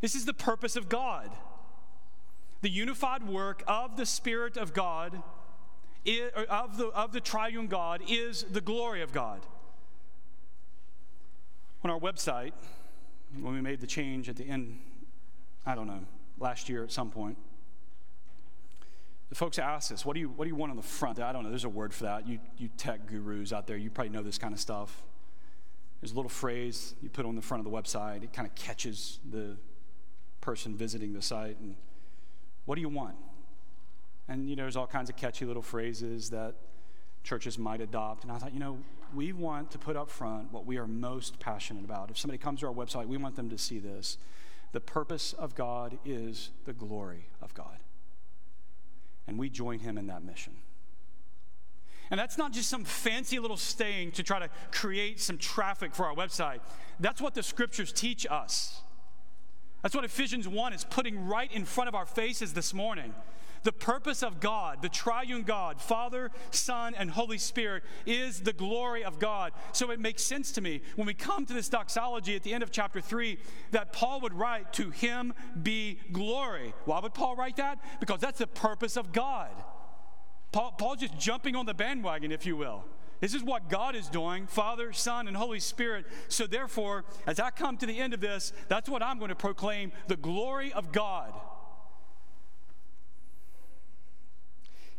This 0.01 0.15
is 0.15 0.25
the 0.25 0.33
purpose 0.33 0.75
of 0.75 0.89
God. 0.89 1.31
The 2.61 2.69
unified 2.69 3.27
work 3.27 3.63
of 3.67 3.97
the 3.97 4.05
Spirit 4.05 4.57
of 4.57 4.73
God, 4.73 5.21
of 6.49 6.77
the, 6.77 6.87
of 6.87 7.13
the 7.13 7.21
triune 7.21 7.67
God, 7.67 8.01
is 8.07 8.43
the 8.43 8.61
glory 8.61 9.01
of 9.01 9.11
God. 9.11 9.45
On 11.83 11.89
our 11.89 11.99
website, 11.99 12.53
when 13.41 13.53
we 13.53 13.61
made 13.61 13.79
the 13.79 13.87
change 13.87 14.29
at 14.29 14.35
the 14.35 14.47
end, 14.47 14.79
I 15.65 15.75
don't 15.75 15.87
know, 15.87 16.05
last 16.39 16.69
year 16.69 16.83
at 16.83 16.91
some 16.91 17.09
point, 17.09 17.37
the 19.29 19.35
folks 19.35 19.59
asked 19.59 19.91
us, 19.91 20.05
what 20.05 20.13
do 20.13 20.21
you, 20.21 20.29
what 20.29 20.45
do 20.45 20.49
you 20.49 20.55
want 20.55 20.69
on 20.69 20.77
the 20.77 20.83
front? 20.83 21.19
I 21.19 21.33
don't 21.33 21.43
know, 21.43 21.49
there's 21.49 21.65
a 21.65 21.69
word 21.69 21.93
for 21.93 22.05
that. 22.05 22.27
You, 22.27 22.39
you 22.57 22.69
tech 22.77 23.07
gurus 23.07 23.51
out 23.51 23.67
there, 23.67 23.75
you 23.75 23.89
probably 23.89 24.11
know 24.11 24.23
this 24.23 24.37
kind 24.37 24.53
of 24.53 24.59
stuff. 24.59 25.03
There's 25.99 26.11
a 26.11 26.15
little 26.15 26.29
phrase 26.29 26.95
you 27.01 27.09
put 27.09 27.25
on 27.25 27.35
the 27.35 27.41
front 27.41 27.65
of 27.65 27.71
the 27.71 27.77
website, 27.77 28.23
it 28.23 28.31
kind 28.31 28.47
of 28.47 28.55
catches 28.55 29.19
the 29.29 29.57
person 30.39 30.77
visiting 30.77 31.13
the 31.13 31.21
site. 31.21 31.57
And 31.59 31.75
what 32.65 32.75
do 32.75 32.81
you 32.81 32.89
want? 32.89 33.15
And, 34.29 34.49
you 34.49 34.55
know, 34.55 34.63
there's 34.63 34.75
all 34.75 34.87
kinds 34.87 35.09
of 35.09 35.15
catchy 35.15 35.45
little 35.45 35.61
phrases 35.61 36.29
that 36.29 36.55
churches 37.23 37.57
might 37.57 37.81
adopt. 37.81 38.23
And 38.23 38.31
I 38.31 38.37
thought, 38.37 38.53
you 38.53 38.59
know, 38.59 38.77
we 39.17 39.33
want 39.33 39.71
to 39.71 39.79
put 39.79 39.97
up 39.97 40.11
front 40.11 40.53
what 40.53 40.67
we 40.67 40.77
are 40.77 40.85
most 40.85 41.39
passionate 41.39 41.83
about. 41.83 42.11
If 42.11 42.19
somebody 42.19 42.37
comes 42.37 42.59
to 42.59 42.67
our 42.67 42.73
website, 42.73 43.07
we 43.07 43.17
want 43.17 43.35
them 43.35 43.49
to 43.49 43.57
see 43.57 43.79
this. 43.79 44.19
The 44.73 44.79
purpose 44.79 45.33
of 45.33 45.55
God 45.55 45.97
is 46.05 46.51
the 46.65 46.73
glory 46.73 47.25
of 47.41 47.51
God. 47.55 47.79
And 49.25 49.39
we 49.39 49.49
join 49.49 49.79
him 49.79 49.97
in 49.97 50.05
that 50.05 50.23
mission. 50.23 50.53
And 52.11 52.19
that's 52.19 52.37
not 52.37 52.53
just 52.53 52.69
some 52.69 52.85
fancy 52.85 53.39
little 53.39 53.57
saying 53.57 54.11
to 54.11 54.23
try 54.23 54.37
to 54.37 54.49
create 54.71 55.19
some 55.19 55.39
traffic 55.39 55.95
for 55.95 56.05
our 56.05 56.13
website. 56.13 56.59
That's 56.99 57.19
what 57.19 57.33
the 57.33 57.41
scriptures 57.41 57.91
teach 57.91 58.27
us. 58.29 58.81
That's 59.81 59.95
what 59.95 60.05
Ephesians 60.05 60.47
1 60.47 60.73
is 60.73 60.83
putting 60.83 61.25
right 61.25 61.51
in 61.51 61.65
front 61.65 61.87
of 61.87 61.95
our 61.95 62.05
faces 62.05 62.53
this 62.53 62.71
morning. 62.71 63.15
The 63.67 63.73
purpose 63.73 64.23
of 64.23 64.39
God, 64.39 64.81
the 64.81 64.87
triune 64.87 65.43
God, 65.43 65.81
Father, 65.81 66.31
Son, 66.51 66.95
and 66.95 67.11
Holy 67.11 67.37
Spirit, 67.37 67.83
is 68.05 68.39
the 68.39 68.53
glory 68.53 69.03
of 69.03 69.19
God. 69.19 69.51
So 69.73 69.91
it 69.91 69.99
makes 69.99 70.23
sense 70.23 70.53
to 70.53 70.61
me 70.61 70.79
when 70.95 71.05
we 71.05 71.13
come 71.13 71.45
to 71.45 71.53
this 71.53 71.67
doxology 71.67 72.37
at 72.37 72.43
the 72.43 72.53
end 72.53 72.63
of 72.63 72.71
chapter 72.71 73.01
3 73.01 73.37
that 73.71 73.91
Paul 73.91 74.21
would 74.21 74.33
write, 74.33 74.71
To 74.71 74.89
him 74.89 75.33
be 75.61 75.99
glory. 76.13 76.73
Why 76.85 77.01
would 77.01 77.13
Paul 77.13 77.35
write 77.35 77.57
that? 77.57 77.79
Because 77.99 78.21
that's 78.21 78.39
the 78.39 78.47
purpose 78.47 78.95
of 78.95 79.11
God. 79.11 79.51
Paul, 80.53 80.71
Paul's 80.77 80.99
just 80.99 81.17
jumping 81.17 81.57
on 81.57 81.65
the 81.65 81.73
bandwagon, 81.73 82.31
if 82.31 82.45
you 82.45 82.55
will. 82.55 82.85
This 83.19 83.33
is 83.33 83.43
what 83.43 83.69
God 83.69 83.97
is 83.97 84.07
doing 84.07 84.47
Father, 84.47 84.93
Son, 84.93 85.27
and 85.27 85.35
Holy 85.35 85.59
Spirit. 85.59 86.05
So, 86.29 86.47
therefore, 86.47 87.03
as 87.25 87.37
I 87.37 87.49
come 87.49 87.75
to 87.79 87.85
the 87.85 87.99
end 87.99 88.13
of 88.13 88.21
this, 88.21 88.53
that's 88.69 88.87
what 88.87 89.03
I'm 89.03 89.19
going 89.19 89.27
to 89.27 89.35
proclaim 89.35 89.91
the 90.07 90.15
glory 90.15 90.71
of 90.71 90.93
God. 90.93 91.33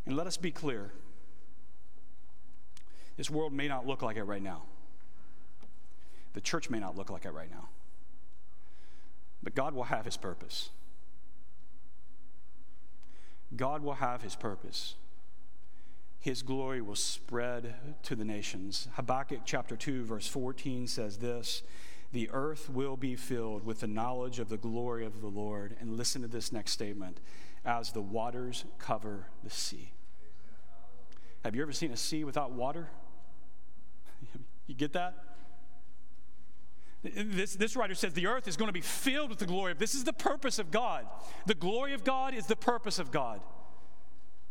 And 0.09 0.17
let 0.17 0.27
us 0.27 0.37
be 0.37 0.51
clear 0.51 0.91
this 3.17 3.31
world 3.31 3.53
may 3.53 3.69
not 3.69 3.87
look 3.87 4.03
like 4.03 4.17
it 4.17 4.25
right 4.25 4.43
now, 4.43 4.63
the 6.33 6.41
church 6.41 6.69
may 6.69 6.81
not 6.81 6.97
look 6.97 7.11
like 7.11 7.25
it 7.25 7.31
right 7.31 7.51
now. 7.51 7.69
But 9.43 9.55
God 9.55 9.73
will 9.73 9.85
have 9.85 10.05
his 10.05 10.17
purpose. 10.17 10.71
God 13.55 13.83
will 13.83 13.95
have 13.95 14.23
his 14.23 14.35
purpose 14.35 14.97
his 16.21 16.43
glory 16.43 16.81
will 16.81 16.97
spread 16.97 17.75
to 18.03 18.17
the 18.17 18.25
nations. 18.25 18.89
Habakkuk 18.95 19.41
chapter 19.45 19.77
2, 19.77 20.05
verse 20.05 20.27
14 20.27 20.87
says 20.87 21.19
this 21.19 21.63
The 22.13 22.29
earth 22.33 22.69
will 22.69 22.97
be 22.97 23.15
filled 23.15 23.65
with 23.65 23.81
the 23.81 23.87
knowledge 23.87 24.39
of 24.39 24.49
the 24.49 24.57
glory 24.57 25.07
of 25.07 25.21
the 25.21 25.29
Lord. 25.29 25.77
And 25.81 25.97
listen 25.97 26.23
to 26.23 26.29
this 26.29 26.53
next 26.53 26.73
statement 26.73 27.21
as 27.65 27.93
the 27.93 28.03
waters 28.03 28.65
cover 28.79 29.27
the 29.45 29.51
sea. 29.51 29.93
Have 31.45 31.55
you 31.55 31.63
ever 31.63 31.73
seen 31.73 31.93
a 31.93 31.97
sea 31.97 32.25
without 32.25 32.53
water? 32.53 32.89
you 34.67 34.75
get 34.75 34.93
that? 34.93 35.15
This, 37.03 37.55
this 37.55 37.77
writer 37.77 37.95
says 37.95 38.13
the 38.13 38.27
earth 38.27 38.49
is 38.49 38.57
going 38.57 38.69
to 38.69 38.73
be 38.73 38.81
filled 38.81 39.31
with 39.31 39.39
the 39.39 39.47
glory 39.47 39.71
of 39.71 39.79
this 39.79 39.95
is 39.95 40.05
the 40.05 40.13
purpose 40.13 40.59
of 40.59 40.71
God. 40.71 41.07
The 41.47 41.55
glory 41.55 41.95
of 41.95 42.03
God 42.03 42.35
is 42.35 42.47
the 42.47 42.57
purpose 42.57 42.99
of 42.99 43.13
God. 43.13 43.41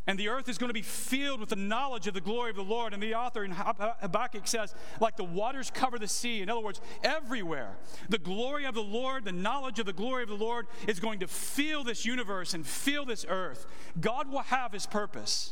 And 0.09 0.17
the 0.17 0.29
earth 0.29 0.47
is 0.47 0.57
going 0.57 0.69
to 0.69 0.73
be 0.73 0.81
filled 0.81 1.41
with 1.41 1.49
the 1.49 1.57
knowledge 1.57 2.07
of 2.07 2.13
the 2.13 2.21
glory 2.21 2.49
of 2.49 2.55
the 2.55 2.63
Lord. 2.63 2.93
And 2.93 3.03
the 3.03 3.15
author 3.15 3.43
in 3.43 3.51
Habakkuk 3.51 4.47
says, 4.47 4.73
like 5.01 5.17
the 5.17 5.25
waters 5.25 5.69
cover 5.69 5.99
the 5.99 6.07
sea. 6.07 6.41
In 6.41 6.49
other 6.49 6.61
words, 6.61 6.79
everywhere, 7.03 7.75
the 8.07 8.17
glory 8.17 8.63
of 8.65 8.73
the 8.73 8.81
Lord, 8.81 9.25
the 9.25 9.33
knowledge 9.33 9.79
of 9.79 9.85
the 9.85 9.91
glory 9.91 10.23
of 10.23 10.29
the 10.29 10.35
Lord 10.35 10.67
is 10.87 11.01
going 11.01 11.19
to 11.19 11.27
fill 11.27 11.83
this 11.83 12.05
universe 12.05 12.53
and 12.53 12.65
fill 12.65 13.03
this 13.03 13.25
earth. 13.27 13.65
God 13.99 14.31
will 14.31 14.43
have 14.43 14.71
his 14.71 14.85
purpose. 14.85 15.51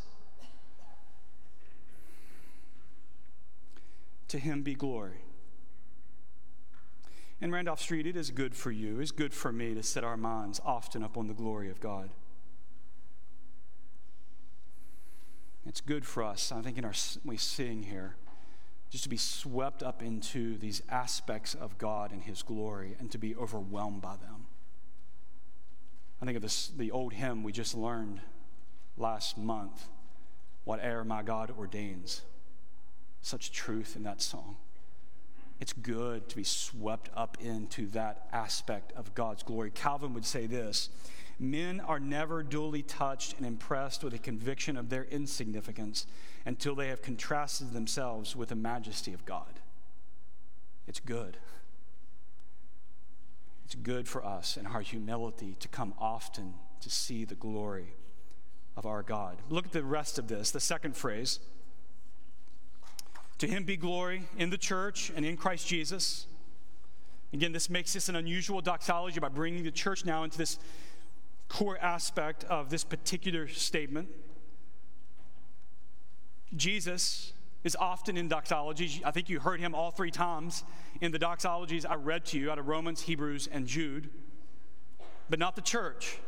To 4.30 4.40
him 4.40 4.64
be 4.64 4.74
glory. 4.74 5.22
In 7.42 7.52
Randolph 7.52 7.82
Street, 7.82 8.08
it 8.08 8.16
is 8.16 8.32
good 8.32 8.56
for 8.56 8.72
you, 8.72 9.00
it's 9.00 9.12
good 9.12 9.34
for 9.34 9.52
me 9.52 9.74
to 9.74 9.84
set 9.84 10.04
our 10.04 10.18
minds 10.18 10.62
often 10.66 11.04
upon 11.04 11.28
the 11.28 11.34
glory 11.34 11.70
of 11.70 11.80
God. 11.80 12.10
It's 15.68 15.82
good 15.82 16.06
for 16.06 16.24
us, 16.24 16.52
I 16.52 16.62
think, 16.62 16.78
in 16.78 16.86
our 16.86 16.94
we 17.24 17.38
sing 17.38 17.84
here, 17.84 18.16
just 18.90 19.04
to 19.04 19.10
be 19.10 19.18
swept 19.18 19.84
up 19.84 20.02
into 20.02 20.58
these 20.58 20.82
aspects 20.90 21.56
of 21.56 21.78
God 21.78 22.12
and 22.12 22.24
His 22.24 22.44
glory 22.44 22.96
and 23.00 23.12
to 23.12 23.18
be 23.18 23.36
overwhelmed 23.36 24.02
by 24.02 24.16
them. 24.16 24.46
I 26.22 26.26
think 26.26 26.38
of 26.38 26.42
this, 26.42 26.70
the 26.70 26.92
old 26.92 27.14
hymn 27.14 27.44
we 27.44 27.52
just 27.52 27.76
learned 27.76 28.22
last 28.98 29.38
month, 29.38 29.90
Whate'er 30.66 31.04
My 31.04 31.22
God 31.22 31.52
Ordains. 31.58 32.22
Such 33.26 33.52
truth 33.52 33.96
in 33.96 34.04
that 34.04 34.22
song. 34.22 34.56
It's 35.60 35.74
good 35.74 36.30
to 36.30 36.36
be 36.36 36.44
swept 36.44 37.10
up 37.16 37.40
into 37.42 37.88
that 37.88 38.28
aspect 38.32 38.94
of 38.96 39.16
God's 39.16 39.42
glory. 39.42 39.72
Calvin 39.72 40.14
would 40.14 40.28
say 40.28 40.46
this 40.46 40.92
Men 41.40 41.80
are 41.80 42.00
never 42.00 42.44
duly 42.44 42.84
touched 42.84 43.36
and 43.36 43.44
impressed 43.44 44.04
with 44.04 44.14
a 44.14 44.20
conviction 44.20 44.78
of 44.78 44.90
their 44.90 45.06
insignificance 45.06 46.06
until 46.46 46.76
they 46.76 46.90
have 46.90 47.02
contrasted 47.02 47.74
themselves 47.74 48.36
with 48.36 48.50
the 48.50 48.56
majesty 48.56 49.12
of 49.12 49.26
God. 49.26 49.60
It's 50.86 51.00
good. 51.00 51.38
It's 53.66 53.74
good 53.74 54.08
for 54.08 54.24
us 54.24 54.56
in 54.56 54.68
our 54.68 54.82
humility 54.82 55.56
to 55.62 55.68
come 55.68 55.96
often 55.98 56.54
to 56.80 56.92
see 56.92 57.26
the 57.26 57.34
glory 57.34 57.96
of 58.78 58.86
our 58.86 59.02
God. 59.02 59.42
Look 59.50 59.66
at 59.66 59.72
the 59.72 59.84
rest 59.84 60.20
of 60.20 60.28
this, 60.28 60.52
the 60.52 60.60
second 60.60 60.96
phrase. 60.96 61.40
To 63.40 63.48
him 63.48 63.64
be 63.64 63.76
glory 63.76 64.24
in 64.38 64.50
the 64.50 64.58
church 64.58 65.12
and 65.16 65.26
in 65.26 65.36
Christ 65.36 65.68
Jesus. 65.68 66.28
Again, 67.34 67.52
this 67.52 67.70
makes 67.70 67.94
this 67.94 68.08
an 68.08 68.16
unusual 68.16 68.62
doxology 68.62 69.20
by 69.20 69.28
bringing 69.28 69.64
the 69.64 69.72
church 69.72 70.06
now 70.06 70.24
into 70.24 70.38
this 70.38 70.58
core 71.50 71.78
aspect 71.80 72.44
of 72.46 72.70
this 72.70 72.84
particular 72.84 73.48
statement. 73.48 74.10
Jesus 76.56 77.34
is 77.66 77.76
often 77.76 78.16
in 78.16 78.28
doxology. 78.30 79.02
I 79.04 79.12
think 79.12 79.28
you 79.28 79.40
heard 79.40 79.60
him 79.60 79.76
all 79.76 79.92
three 79.92 80.12
times 80.12 80.64
in 81.02 81.12
the 81.12 81.20
doxologies 81.20 81.86
I 81.86 81.96
read 81.96 82.26
to 82.28 82.40
you 82.40 82.52
out 82.52 82.60
of 82.60 82.68
Romans, 82.68 83.02
Hebrews, 83.02 83.50
and 83.52 83.68
Jude, 83.68 84.10
but 85.30 85.40
not 85.40 85.56
the 85.56 85.62
church. 85.62 86.20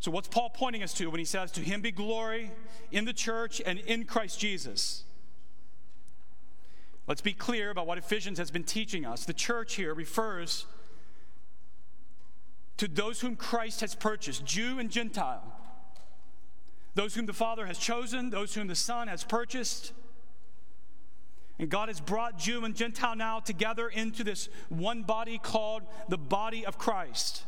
So, 0.00 0.12
what's 0.12 0.28
Paul 0.28 0.50
pointing 0.50 0.82
us 0.82 0.94
to 0.94 1.10
when 1.10 1.18
he 1.18 1.24
says, 1.24 1.50
To 1.52 1.60
him 1.60 1.80
be 1.80 1.90
glory 1.90 2.52
in 2.92 3.04
the 3.04 3.12
church 3.12 3.60
and 3.64 3.80
in 3.80 4.04
Christ 4.04 4.38
Jesus? 4.38 5.04
Let's 7.08 7.22
be 7.22 7.32
clear 7.32 7.70
about 7.70 7.86
what 7.86 7.96
Ephesians 7.96 8.38
has 8.38 8.50
been 8.50 8.64
teaching 8.64 9.06
us. 9.06 9.24
The 9.24 9.32
church 9.32 9.76
here 9.76 9.94
refers 9.94 10.66
to 12.76 12.86
those 12.86 13.20
whom 13.20 13.34
Christ 13.34 13.80
has 13.80 13.94
purchased, 13.94 14.44
Jew 14.44 14.78
and 14.78 14.90
Gentile, 14.90 15.42
those 16.94 17.14
whom 17.14 17.24
the 17.24 17.32
Father 17.32 17.64
has 17.64 17.78
chosen, 17.78 18.28
those 18.28 18.54
whom 18.54 18.66
the 18.66 18.74
Son 18.74 19.08
has 19.08 19.24
purchased. 19.24 19.92
And 21.58 21.70
God 21.70 21.88
has 21.88 21.98
brought 21.98 22.38
Jew 22.38 22.66
and 22.66 22.76
Gentile 22.76 23.16
now 23.16 23.40
together 23.40 23.88
into 23.88 24.22
this 24.22 24.50
one 24.68 25.02
body 25.02 25.38
called 25.38 25.84
the 26.10 26.18
body 26.18 26.66
of 26.66 26.76
Christ. 26.76 27.44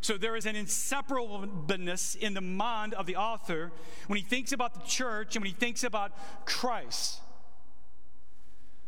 So 0.00 0.16
there 0.16 0.34
is 0.34 0.46
an 0.46 0.56
inseparableness 0.56 2.16
in 2.16 2.32
the 2.32 2.40
mind 2.40 2.94
of 2.94 3.04
the 3.04 3.16
author 3.16 3.70
when 4.06 4.16
he 4.16 4.24
thinks 4.24 4.52
about 4.52 4.72
the 4.72 4.88
church 4.88 5.36
and 5.36 5.42
when 5.42 5.52
he 5.52 5.56
thinks 5.56 5.84
about 5.84 6.12
Christ. 6.46 7.20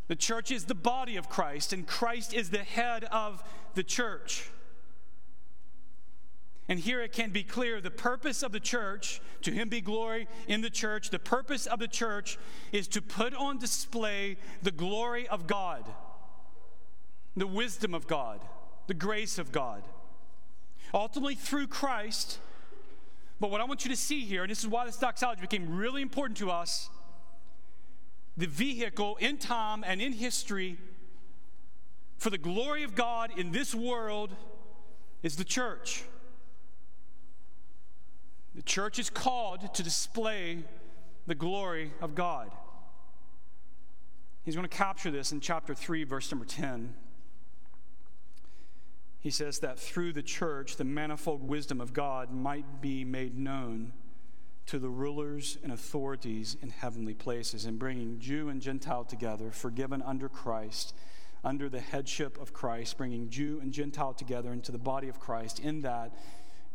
The 0.09 0.15
church 0.15 0.49
is 0.49 0.65
the 0.65 0.75
body 0.75 1.17
of 1.17 1.29
Christ, 1.29 1.71
and 1.71 1.85
Christ 1.85 2.33
is 2.33 2.49
the 2.49 2.63
head 2.63 3.03
of 3.05 3.43
the 3.75 3.83
church. 3.83 4.49
And 6.67 6.79
here 6.79 6.99
it 7.01 7.13
can 7.13 7.29
be 7.29 7.43
clear 7.43 7.79
the 7.79 7.91
purpose 7.91 8.41
of 8.41 8.51
the 8.51 8.59
church, 8.59 9.21
to 9.43 9.51
him 9.51 9.69
be 9.69 9.81
glory 9.81 10.27
in 10.47 10.61
the 10.61 10.69
church, 10.71 11.11
the 11.11 11.19
purpose 11.19 11.67
of 11.67 11.77
the 11.77 11.87
church 11.87 12.39
is 12.71 12.87
to 12.89 13.03
put 13.03 13.35
on 13.35 13.59
display 13.59 14.37
the 14.63 14.71
glory 14.71 15.27
of 15.27 15.45
God, 15.45 15.85
the 17.37 17.47
wisdom 17.47 17.93
of 17.93 18.07
God, 18.07 18.41
the 18.87 18.95
grace 18.95 19.37
of 19.37 19.51
God. 19.51 19.83
Ultimately, 20.91 21.35
through 21.35 21.67
Christ. 21.67 22.39
But 23.39 23.51
what 23.51 23.61
I 23.61 23.65
want 23.65 23.85
you 23.85 23.91
to 23.91 23.95
see 23.95 24.21
here, 24.21 24.41
and 24.41 24.49
this 24.49 24.61
is 24.61 24.67
why 24.67 24.87
this 24.87 24.97
doxology 24.97 25.41
became 25.41 25.77
really 25.77 26.01
important 26.01 26.37
to 26.39 26.49
us 26.49 26.89
the 28.39 28.47
vehicle 28.47 29.17
in 29.17 29.37
time 29.37 29.83
and 29.85 30.01
in 30.01 30.13
history 30.13 30.77
for 32.17 32.29
the 32.29 32.37
glory 32.37 32.83
of 32.83 32.95
God 32.95 33.31
in 33.37 33.51
this 33.51 33.75
world 33.75 34.33
is 35.21 35.35
the 35.35 35.43
church. 35.43 36.03
The 38.55 38.61
church 38.61 38.97
is 38.97 39.09
called 39.09 39.73
to 39.73 39.83
display 39.83 40.63
the 41.27 41.35
glory 41.35 41.91
of 42.01 42.15
God. 42.15 42.49
He's 44.43 44.55
going 44.55 44.67
to 44.67 44.75
capture 44.75 45.11
this 45.11 45.33
in 45.33 45.41
chapter 45.41 45.75
3, 45.75 46.05
verse 46.05 46.31
number 46.31 46.45
10. 46.45 46.95
He 49.19 49.31
says 49.31 49.59
that 49.59 49.77
through 49.77 50.13
the 50.13 50.23
church, 50.23 50.77
the 50.77 50.85
manifold 50.85 51.45
wisdom 51.45 51.81
of 51.81 51.91
God 51.91 52.31
might 52.31 52.81
be 52.81 53.03
made 53.03 53.37
known 53.37 53.91
to 54.69 54.77
the 54.77 54.89
rulers 54.89 55.57
and 55.63 55.71
authorities 55.71 56.55
in 56.61 56.69
heavenly 56.69 57.15
places, 57.15 57.65
and 57.65 57.79
bringing 57.79 58.19
Jew 58.19 58.49
and 58.49 58.61
Gentile 58.61 59.03
together, 59.03 59.49
forgiven 59.49 60.03
under 60.03 60.29
Christ, 60.29 60.93
under 61.43 61.69
the 61.69 61.79
headship 61.79 62.39
of 62.39 62.53
Christ, 62.53 62.95
bringing 62.95 63.31
Jew 63.31 63.57
and 63.63 63.73
Gentile 63.73 64.13
together 64.13 64.53
into 64.53 64.71
the 64.71 64.77
body 64.77 65.09
of 65.09 65.19
Christ. 65.19 65.59
In 65.59 65.81
that, 65.81 66.13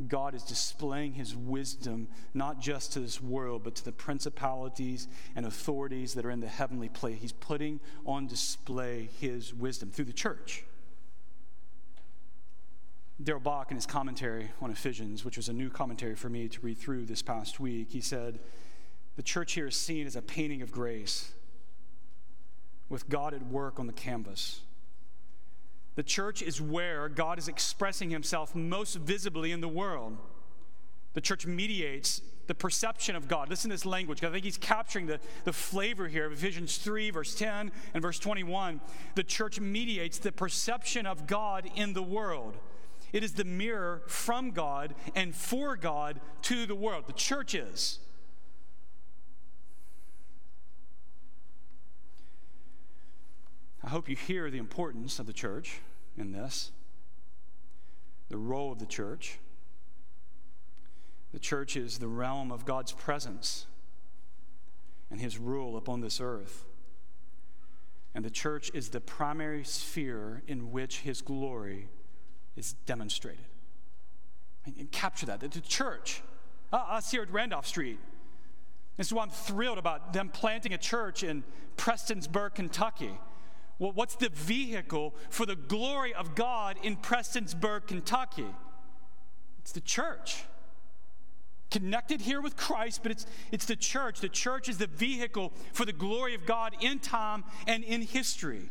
God 0.09 0.35
is 0.35 0.43
displaying 0.43 1.13
his 1.13 1.37
wisdom 1.37 2.09
not 2.35 2.61
just 2.61 2.93
to 2.95 2.99
this 2.99 3.21
world, 3.21 3.63
but 3.63 3.77
to 3.77 3.85
the 3.85 3.93
principalities 3.93 5.07
and 5.37 5.47
authorities 5.47 6.15
that 6.15 6.27
are 6.27 6.33
in 6.33 6.41
the 6.41 6.49
heavenly 6.49 6.89
place. 6.89 7.21
He's 7.21 7.31
putting 7.31 7.79
on 8.05 8.27
display 8.27 9.09
his 9.21 9.55
wisdom 9.55 9.93
through 9.93 10.07
the 10.07 10.13
church. 10.13 10.65
Darrell 13.23 13.41
Bock, 13.41 13.71
in 13.71 13.77
his 13.77 13.87
commentary 13.87 14.51
on 14.61 14.71
Ephesians, 14.71 15.25
which 15.25 15.37
was 15.37 15.49
a 15.49 15.53
new 15.53 15.71
commentary 15.71 16.17
for 16.17 16.29
me 16.29 16.49
to 16.49 16.61
read 16.61 16.79
through 16.79 17.07
this 17.07 17.23
past 17.23 17.61
week, 17.61 17.91
he 17.91 18.01
said, 18.01 18.41
The 19.17 19.23
church 19.23 19.53
here 19.53 19.69
is 19.69 19.77
seen 19.77 20.07
as 20.07 20.17
a 20.17 20.23
painting 20.23 20.63
of 20.63 20.73
grace 20.73 21.33
with 22.89 23.09
God 23.09 23.33
at 23.33 23.47
work 23.47 23.79
on 23.79 23.87
the 23.87 23.93
canvas. 23.93 24.61
The 25.95 26.03
church 26.03 26.43
is 26.43 26.61
where 26.61 27.09
God 27.09 27.39
is 27.39 27.47
expressing 27.47 28.11
himself 28.11 28.55
most 28.55 28.97
visibly 28.97 29.53
in 29.53 29.61
the 29.61 29.69
world. 29.69 30.19
The 31.13 31.21
church 31.21 31.47
mediates 31.47 32.21
the 32.49 32.55
perception 32.55 33.15
of 33.15 33.29
God. 33.29 33.49
Listen 33.49 33.71
to 33.71 33.75
this 33.75 33.87
language, 33.87 34.25
I 34.25 34.31
think 34.31 34.45
he's 34.45 34.59
capturing 34.59 35.07
the, 35.07 35.21
the 35.45 35.53
flavor 35.53 36.09
here 36.09 36.27
of 36.27 36.33
Ephesians 36.33 36.79
3, 36.79 37.11
verse 37.11 37.35
10 37.37 37.71
and 37.95 38.03
verse 38.03 38.19
21. 38.19 38.81
The 39.15 39.23
church 39.23 39.61
mediates 39.61 40.19
the 40.19 40.33
perception 40.33 41.07
of 41.07 41.29
God 41.29 41.71
in 41.77 41.93
the 41.93 42.03
world. 42.03 42.57
It 43.15 43.23
is 43.23 43.35
the 43.35 43.45
mirror 43.45 44.03
from 44.09 44.51
God 44.51 44.93
and 45.15 45.33
for 45.37 45.77
God 45.77 46.21
to 46.43 46.67
the 46.67 46.75
world. 46.75 47.05
The 47.07 47.13
church 47.13 47.55
is. 47.55 48.01
I 53.85 53.89
hope 53.89 54.09
you 54.09 54.17
hear 54.17 54.51
the 54.51 54.59
importance 54.59 55.21
of 55.21 55.27
the 55.27 55.33
church 55.33 55.79
in 56.19 56.33
this, 56.33 56.73
the 58.31 58.37
role 58.37 58.73
of 58.73 58.81
the 58.81 58.87
church. 58.87 59.39
The 61.33 61.39
church 61.39 61.77
is 61.77 61.99
the 61.99 62.09
realm 62.09 62.51
of 62.51 62.65
God's 62.65 62.91
presence 62.91 63.67
and 65.09 65.21
his 65.21 65.39
rule 65.39 65.77
upon 65.77 66.01
this 66.01 66.21
earth. 66.21 66.65
And 68.13 68.25
the 68.25 68.31
church 68.31 68.73
is 68.75 68.89
the 68.89 69.01
primary 69.01 69.63
sphere 69.63 70.43
in 70.49 70.73
which 70.73 71.01
his 71.03 71.23
glory 71.23 71.91
is 72.57 72.75
demonstrated. 72.87 73.45
And 74.65 74.91
capture 74.91 75.27
that. 75.27 75.41
The 75.41 75.61
church, 75.61 76.23
uh, 76.73 76.77
us 76.77 77.11
here 77.11 77.23
at 77.23 77.31
Randolph 77.31 77.67
Street, 77.67 77.99
this 78.97 79.09
is 79.09 79.13
why 79.13 79.25
I'm 79.25 79.31
thrilled 79.31 79.79
about 79.79 80.13
them 80.13 80.29
planting 80.29 80.73
a 80.73 80.79
church 80.79 81.23
in 81.23 81.43
Prestonsburg, 81.77 82.55
Kentucky. 82.55 83.19
Well, 83.79 83.93
what's 83.93 84.15
the 84.15 84.29
vehicle 84.31 85.15
for 85.31 85.47
the 85.47 85.57
glory 85.57 86.15
of 86.15 86.35
God 86.35 86.77
in 86.83 86.97
Prestonsburg, 86.97 87.89
Kentucky? 87.89 88.47
It's 89.59 89.73
the 89.73 89.81
church. 89.81 90.45
Connected 91.71 92.21
here 92.21 92.41
with 92.41 92.57
Christ, 92.57 93.01
but 93.03 93.11
it's, 93.11 93.27
it's 93.51 93.65
the 93.65 93.75
church. 93.75 94.21
The 94.21 94.29
church 94.29 94.69
is 94.69 94.79
the 94.79 94.87
vehicle 94.87 95.53
for 95.73 95.85
the 95.85 95.93
glory 95.93 96.35
of 96.35 96.47
God 96.47 96.77
in 96.81 97.01
time 97.01 97.43
and 97.67 97.83
in 97.83 98.03
history. 98.03 98.69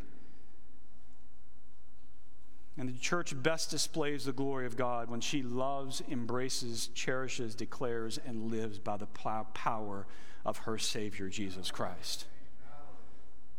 And 2.78 2.90
the 2.90 3.00
church 3.00 3.34
best 3.42 3.70
displays 3.70 4.26
the 4.26 4.34
glory 4.34 4.66
of 4.66 4.76
God 4.76 5.10
when 5.10 5.22
she 5.22 5.44
loves, 5.44 6.02
embraces, 6.10 6.90
cherishes, 6.96 7.54
declares, 7.54 8.20
and 8.26 8.52
lives 8.52 8.80
by 8.80 8.98
the 8.98 9.06
power 9.06 10.08
of 10.44 10.58
her 10.60 10.78
Savior, 10.78 11.30
Jesus 11.30 11.70
Christ. 11.70 12.26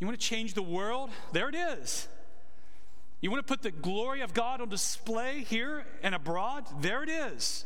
You 0.01 0.07
want 0.07 0.19
to 0.19 0.27
change 0.27 0.55
the 0.55 0.63
world? 0.63 1.11
There 1.33 1.49
it 1.49 1.55
is. 1.55 2.09
You 3.21 3.31
want 3.31 3.47
to 3.47 3.51
put 3.51 3.63
the 3.63 3.71
glory 3.71 4.21
of 4.21 4.35
God 4.35 4.61
on 4.61 4.69
display 4.69 5.45
here 5.45 5.87
and 6.03 6.15
abroad? 6.15 6.67
There 6.83 7.03
it 7.03 7.09
is. 7.09 7.65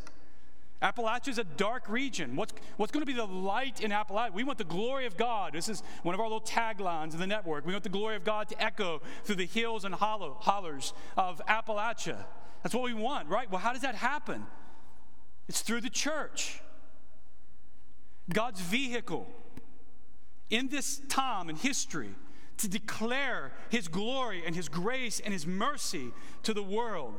Appalachia 0.82 1.28
is 1.28 1.38
a 1.38 1.44
dark 1.44 1.88
region. 1.88 2.36
What's, 2.36 2.52
what's 2.76 2.92
going 2.92 3.02
to 3.02 3.06
be 3.06 3.12
the 3.12 3.26
light 3.26 3.80
in 3.80 3.90
Appalachia? 3.90 4.32
We 4.32 4.44
want 4.44 4.58
the 4.58 4.64
glory 4.64 5.06
of 5.06 5.16
God. 5.16 5.52
This 5.54 5.68
is 5.68 5.82
one 6.02 6.14
of 6.14 6.20
our 6.20 6.26
little 6.26 6.40
taglines 6.40 7.14
in 7.14 7.18
the 7.18 7.26
network. 7.26 7.66
We 7.66 7.72
want 7.72 7.82
the 7.82 7.90
glory 7.90 8.14
of 8.14 8.22
God 8.22 8.48
to 8.50 8.62
echo 8.62 9.02
through 9.24 9.36
the 9.36 9.46
hills 9.46 9.84
and 9.84 9.94
hollow, 9.94 10.36
hollers 10.38 10.92
of 11.16 11.42
Appalachia. 11.48 12.24
That's 12.62 12.74
what 12.74 12.84
we 12.84 12.94
want, 12.94 13.28
right? 13.28 13.50
Well, 13.50 13.60
how 13.60 13.72
does 13.72 13.82
that 13.82 13.96
happen? 13.96 14.46
It's 15.48 15.62
through 15.62 15.80
the 15.80 15.90
church. 15.90 16.60
God's 18.32 18.60
vehicle 18.60 19.26
in 20.50 20.68
this 20.68 21.00
time 21.08 21.50
in 21.50 21.56
history 21.56 22.14
to 22.58 22.68
declare 22.68 23.52
his 23.68 23.88
glory 23.88 24.42
and 24.44 24.54
his 24.54 24.68
grace 24.68 25.20
and 25.20 25.32
his 25.32 25.46
mercy 25.46 26.12
to 26.42 26.54
the 26.54 26.62
world. 26.62 27.14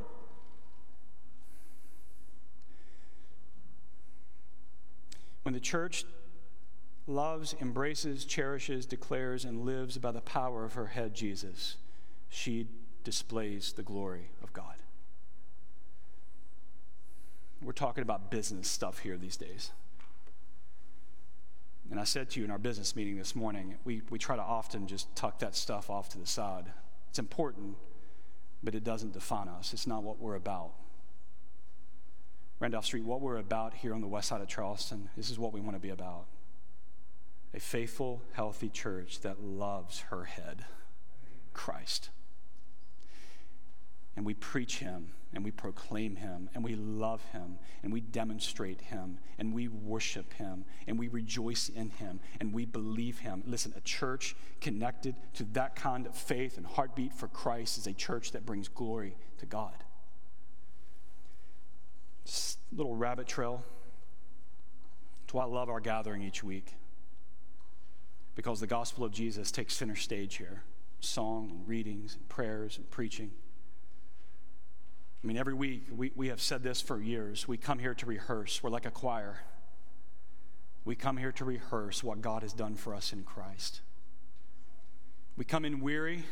When 5.44 5.54
the 5.54 5.60
church 5.60 6.06
loves, 7.08 7.56
embraces, 7.60 8.26
cherishes, 8.26 8.86
declares, 8.86 9.46
and 9.46 9.66
lives 9.66 9.98
by 9.98 10.12
the 10.12 10.22
power 10.22 10.64
of 10.64 10.74
her 10.74 10.88
head, 10.88 11.14
Jesus, 11.14 11.78
she 12.30 12.68
displays 13.04 13.74
the 13.74 13.84
glory 13.84 14.30
of 14.44 14.54
God. 14.54 14.76
We're 17.62 17.72
talking 17.74 18.04
about 18.04 18.32
business 18.32 18.70
stuff 18.70 19.00
here 19.00 19.18
these 19.18 19.38
days. 19.38 19.72
And 21.92 22.00
I 22.00 22.04
said 22.04 22.30
to 22.32 22.40
you 22.40 22.46
in 22.46 22.52
our 22.52 22.60
business 22.60 22.96
meeting 22.96 23.18
this 23.18 23.36
morning, 23.36 23.76
we, 23.84 24.04
we 24.10 24.20
try 24.20 24.36
to 24.36 24.42
often 24.42 24.86
just 24.86 25.14
tuck 25.16 25.40
that 25.40 25.56
stuff 25.56 25.90
off 25.90 26.10
to 26.10 26.20
the 26.20 26.28
side. 26.28 26.66
It's 27.10 27.20
important, 27.20 27.76
but 28.62 28.76
it 28.76 28.84
doesn't 28.84 29.14
define 29.14 29.48
us. 29.48 29.74
It's 29.74 29.88
not 29.88 30.04
what 30.04 30.20
we're 30.20 30.36
about. 30.36 30.74
Randolph 32.60 32.86
Street, 32.86 33.06
what 33.06 33.22
we're 33.22 33.38
about 33.38 33.74
here 33.74 33.94
on 33.94 34.02
the 34.02 34.08
west 34.08 34.28
side 34.28 34.42
of 34.42 34.48
Charleston, 34.48 35.10
this 35.16 35.30
is 35.30 35.40
what 35.40 35.54
we 35.54 35.62
want 35.62 35.76
to 35.76 35.80
be 35.80 35.92
about. 35.92 36.26
A 37.54 37.60
faithful, 37.60 38.22
healthy 38.34 38.70
church 38.70 39.22
that 39.22 39.42
loves 39.42 40.02
her 40.10 40.26
head, 40.26 40.66
Christ. 41.54 42.10
And 44.16 44.26
we 44.26 44.34
preach 44.34 44.80
him 44.80 45.14
and 45.34 45.46
we 45.46 45.52
proclaim 45.52 46.18
him 46.18 46.50
and 46.54 46.64
we 46.64 46.76
love 46.76 47.24
him 47.32 47.60
and 47.82 47.94
we 47.94 48.02
demonstrate 48.02 48.82
him 48.82 49.20
and 49.38 49.54
we 49.54 49.70
worship 49.70 50.34
him 50.34 50.66
and 50.86 51.00
we 51.00 51.08
rejoice 51.08 51.70
in 51.70 51.92
him 51.92 52.20
and 52.42 52.54
we 52.54 52.66
believe 52.66 53.20
him. 53.20 53.42
Listen, 53.46 53.74
a 53.78 53.82
church 53.82 54.36
connected 54.60 55.16
to 55.36 55.46
that 55.54 55.78
kind 55.78 56.06
of 56.06 56.16
faith 56.16 56.58
and 56.58 56.66
heartbeat 56.66 57.14
for 57.14 57.30
Christ 57.30 57.78
is 57.78 57.88
a 57.88 57.94
church 57.94 58.34
that 58.34 58.46
brings 58.46 58.68
glory 58.68 59.16
to 59.38 59.46
God 59.46 59.86
little 62.76 62.96
rabbit 62.96 63.28
trail. 63.28 63.64
That's 65.22 65.34
why 65.34 65.44
I 65.44 65.48
love 65.48 65.70
our 65.70 65.80
gathering 65.80 66.22
each 66.22 66.44
week. 66.44 66.74
Because 68.36 68.60
the 68.60 68.68
gospel 68.68 69.04
of 69.04 69.12
Jesus 69.12 69.52
takes 69.52 69.76
center 69.76 69.96
stage 69.96 70.38
here 70.38 70.64
song 71.02 71.50
and 71.52 71.68
readings 71.68 72.16
and 72.16 72.28
prayers 72.28 72.78
and 72.78 72.90
preaching. 72.90 73.32
I 75.24 75.28
mean, 75.28 75.38
every 75.38 75.54
week, 75.54 75.84
we, 75.96 76.12
we 76.16 76.28
have 76.28 76.42
said 76.42 76.64
this 76.64 76.82
for 76.82 77.00
years. 77.00 77.48
We 77.48 77.58
come 77.58 77.80
here 77.80 77.94
to 77.94 78.06
rehearse. 78.06 78.62
We're 78.64 78.70
like 78.70 78.86
a 78.86 78.92
choir. 78.92 79.40
We 80.86 80.96
come 80.96 81.18
here 81.18 81.32
to 81.34 81.46
rehearse 81.46 82.04
what 82.04 82.22
God 82.22 82.42
has 82.42 82.54
done 82.54 82.76
for 82.76 82.96
us 82.96 83.12
in 83.12 83.24
Christ. 83.24 83.82
We 85.38 85.46
come 85.46 85.66
in 85.66 85.82
weary. 85.82 86.24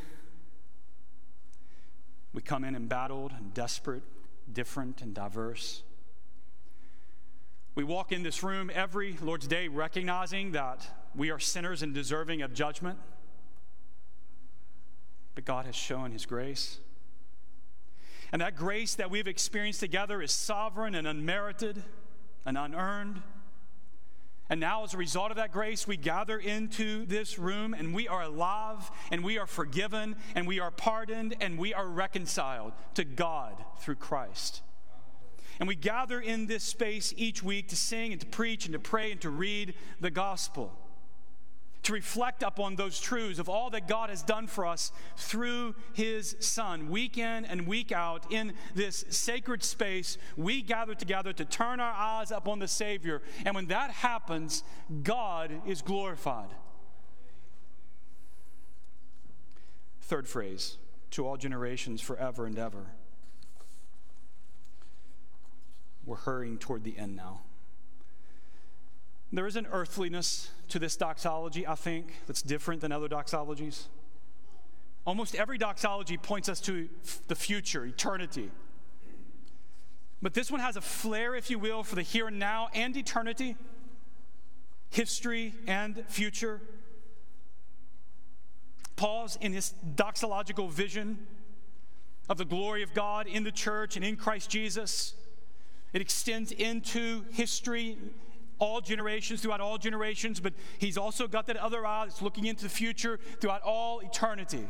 We 2.34 2.42
come 2.42 2.64
in 2.64 2.76
embattled 2.76 3.34
and 3.38 3.54
desperate, 3.54 4.04
different 4.52 5.02
and 5.02 5.14
diverse. 5.14 5.84
We 7.76 7.84
walk 7.84 8.12
in 8.12 8.24
this 8.24 8.42
room 8.42 8.72
every 8.74 9.18
Lord's 9.22 9.48
Day 9.48 9.68
recognizing 9.68 10.54
that 10.54 10.88
we 11.16 11.30
are 11.30 11.40
sinners 11.40 11.84
and 11.84 11.94
deserving 11.94 12.42
of 12.42 12.54
judgment. 12.54 12.98
But 15.36 15.46
God 15.46 15.66
has 15.66 15.76
shown 15.76 16.12
His 16.12 16.26
grace. 16.26 16.80
And 18.32 18.42
that 18.42 18.56
grace 18.56 18.96
that 18.96 19.10
we've 19.10 19.28
experienced 19.28 19.80
together 19.80 20.22
is 20.22 20.32
sovereign 20.32 20.96
and 20.96 21.08
unmerited 21.08 21.84
and 22.46 22.58
unearned. 22.58 23.22
And 24.50 24.62
now, 24.62 24.86
as 24.86 24.94
a 24.94 24.98
result 24.98 25.32
of 25.32 25.38
that 25.38 25.52
grace, 25.52 25.88
we 25.88 25.98
gather 25.98 26.38
into 26.38 27.06
this 27.06 27.38
room 27.38 27.74
and 27.74 27.94
we 27.94 28.08
are 28.08 28.22
alive 28.22 28.90
and 29.12 29.24
we 29.24 29.38
are 29.38 29.46
forgiven 29.46 30.16
and 30.36 30.48
we 30.48 30.60
are 30.60 30.72
pardoned 30.72 31.36
and 31.42 31.58
we 31.58 31.74
are 31.74 31.88
reconciled 31.88 32.72
to 32.94 33.04
God 33.04 33.54
through 33.80 33.96
Christ. 33.96 34.62
And 35.60 35.68
we 35.68 35.76
gather 35.76 36.22
in 36.22 36.48
this 36.48 36.64
space 36.64 37.14
each 37.18 37.44
week 37.44 37.70
to 37.70 37.76
sing 37.76 38.12
and 38.14 38.22
to 38.22 38.28
preach 38.28 38.66
and 38.66 38.74
to 38.74 38.80
pray 38.80 39.12
and 39.12 39.22
to 39.22 39.30
read 39.30 39.74
the 40.00 40.12
gospel, 40.12 40.72
to 41.84 41.94
reflect 41.94 42.44
upon 42.44 42.76
those 42.76 43.00
truths 43.00 43.40
of 43.40 43.48
all 43.48 43.70
that 43.70 43.88
God 43.88 44.10
has 44.10 44.24
done 44.24 44.48
for 44.48 44.66
us 44.66 44.92
through 45.16 45.76
his 45.94 46.36
Son. 46.40 46.90
Week 46.90 47.18
in 47.18 47.46
and 47.46 47.66
week 47.66 47.92
out, 47.92 48.32
in 48.32 48.54
this 48.76 49.06
sacred 49.10 49.64
space, 49.64 50.18
we 50.36 50.62
gather 50.62 50.96
together 50.96 51.34
to 51.34 51.46
turn 51.46 51.80
our 51.80 51.94
eyes 51.94 52.32
upon 52.32 52.60
the 52.60 52.68
Savior. 52.68 53.22
And 53.46 53.56
when 53.56 53.68
that 53.68 53.92
happens, 53.92 54.64
God 55.04 55.52
is 55.66 55.82
glorified. 55.82 56.50
Third 60.02 60.28
phrase 60.28 60.78
to 61.12 61.26
all 61.28 61.38
generations, 61.38 62.02
forever 62.02 62.46
and 62.46 62.58
ever. 62.58 62.88
We're 66.06 66.16
hurrying 66.16 66.58
toward 66.58 66.84
the 66.84 66.98
end 66.98 67.16
now. 67.16 67.42
There 69.32 69.46
is 69.46 69.56
an 69.56 69.68
earthliness 69.72 70.52
to 70.70 70.80
this 70.80 70.96
doxology, 70.96 71.68
I 71.68 71.76
think, 71.76 72.14
that's 72.28 72.42
different 72.42 72.82
than 72.82 72.92
other 72.92 73.10
doxologies. 73.10 73.88
Almost 75.06 75.36
every 75.36 75.58
doxology 75.58 76.18
points 76.18 76.50
us 76.50 76.60
to 76.62 76.90
the 77.28 77.36
future, 77.36 77.86
eternity. 77.86 78.52
But 80.22 80.34
this 80.34 80.50
one 80.50 80.62
has 80.62 80.78
a 80.78 80.82
flair, 80.82 81.36
if 81.36 81.50
you 81.50 81.60
will, 81.60 81.84
for 81.84 81.96
the 81.96 82.02
here 82.02 82.28
and 82.28 82.40
now 82.40 82.70
and 82.74 82.96
eternity, 82.96 83.56
history 84.90 85.54
and 85.68 86.04
future. 86.08 86.62
Paul's 88.96 89.38
in 89.40 89.54
his 89.54 89.74
doxological 89.96 90.70
vision 90.70 91.28
of 92.30 92.38
the 92.38 92.46
glory 92.46 92.82
of 92.82 92.94
God 92.94 93.28
in 93.28 93.44
the 93.44 93.52
church 93.52 93.96
and 93.96 94.04
in 94.04 94.16
Christ 94.16 94.50
Jesus. 94.50 95.14
It 95.94 96.02
extends 96.02 96.52
into 96.52 97.24
history, 97.32 97.98
all 98.60 98.82
generations, 98.82 99.42
throughout 99.42 99.62
all 99.62 99.78
generations, 99.78 100.40
but 100.40 100.54
he's 100.78 100.98
also 100.98 101.28
got 101.28 101.46
that 101.48 101.58
other 101.58 101.86
eye 101.86 102.06
that's 102.06 102.22
looking 102.22 102.46
into 102.46 102.64
the 102.64 102.70
future 102.70 103.20
throughout 103.40 103.62
all 103.62 104.00
eternity. 104.00 104.68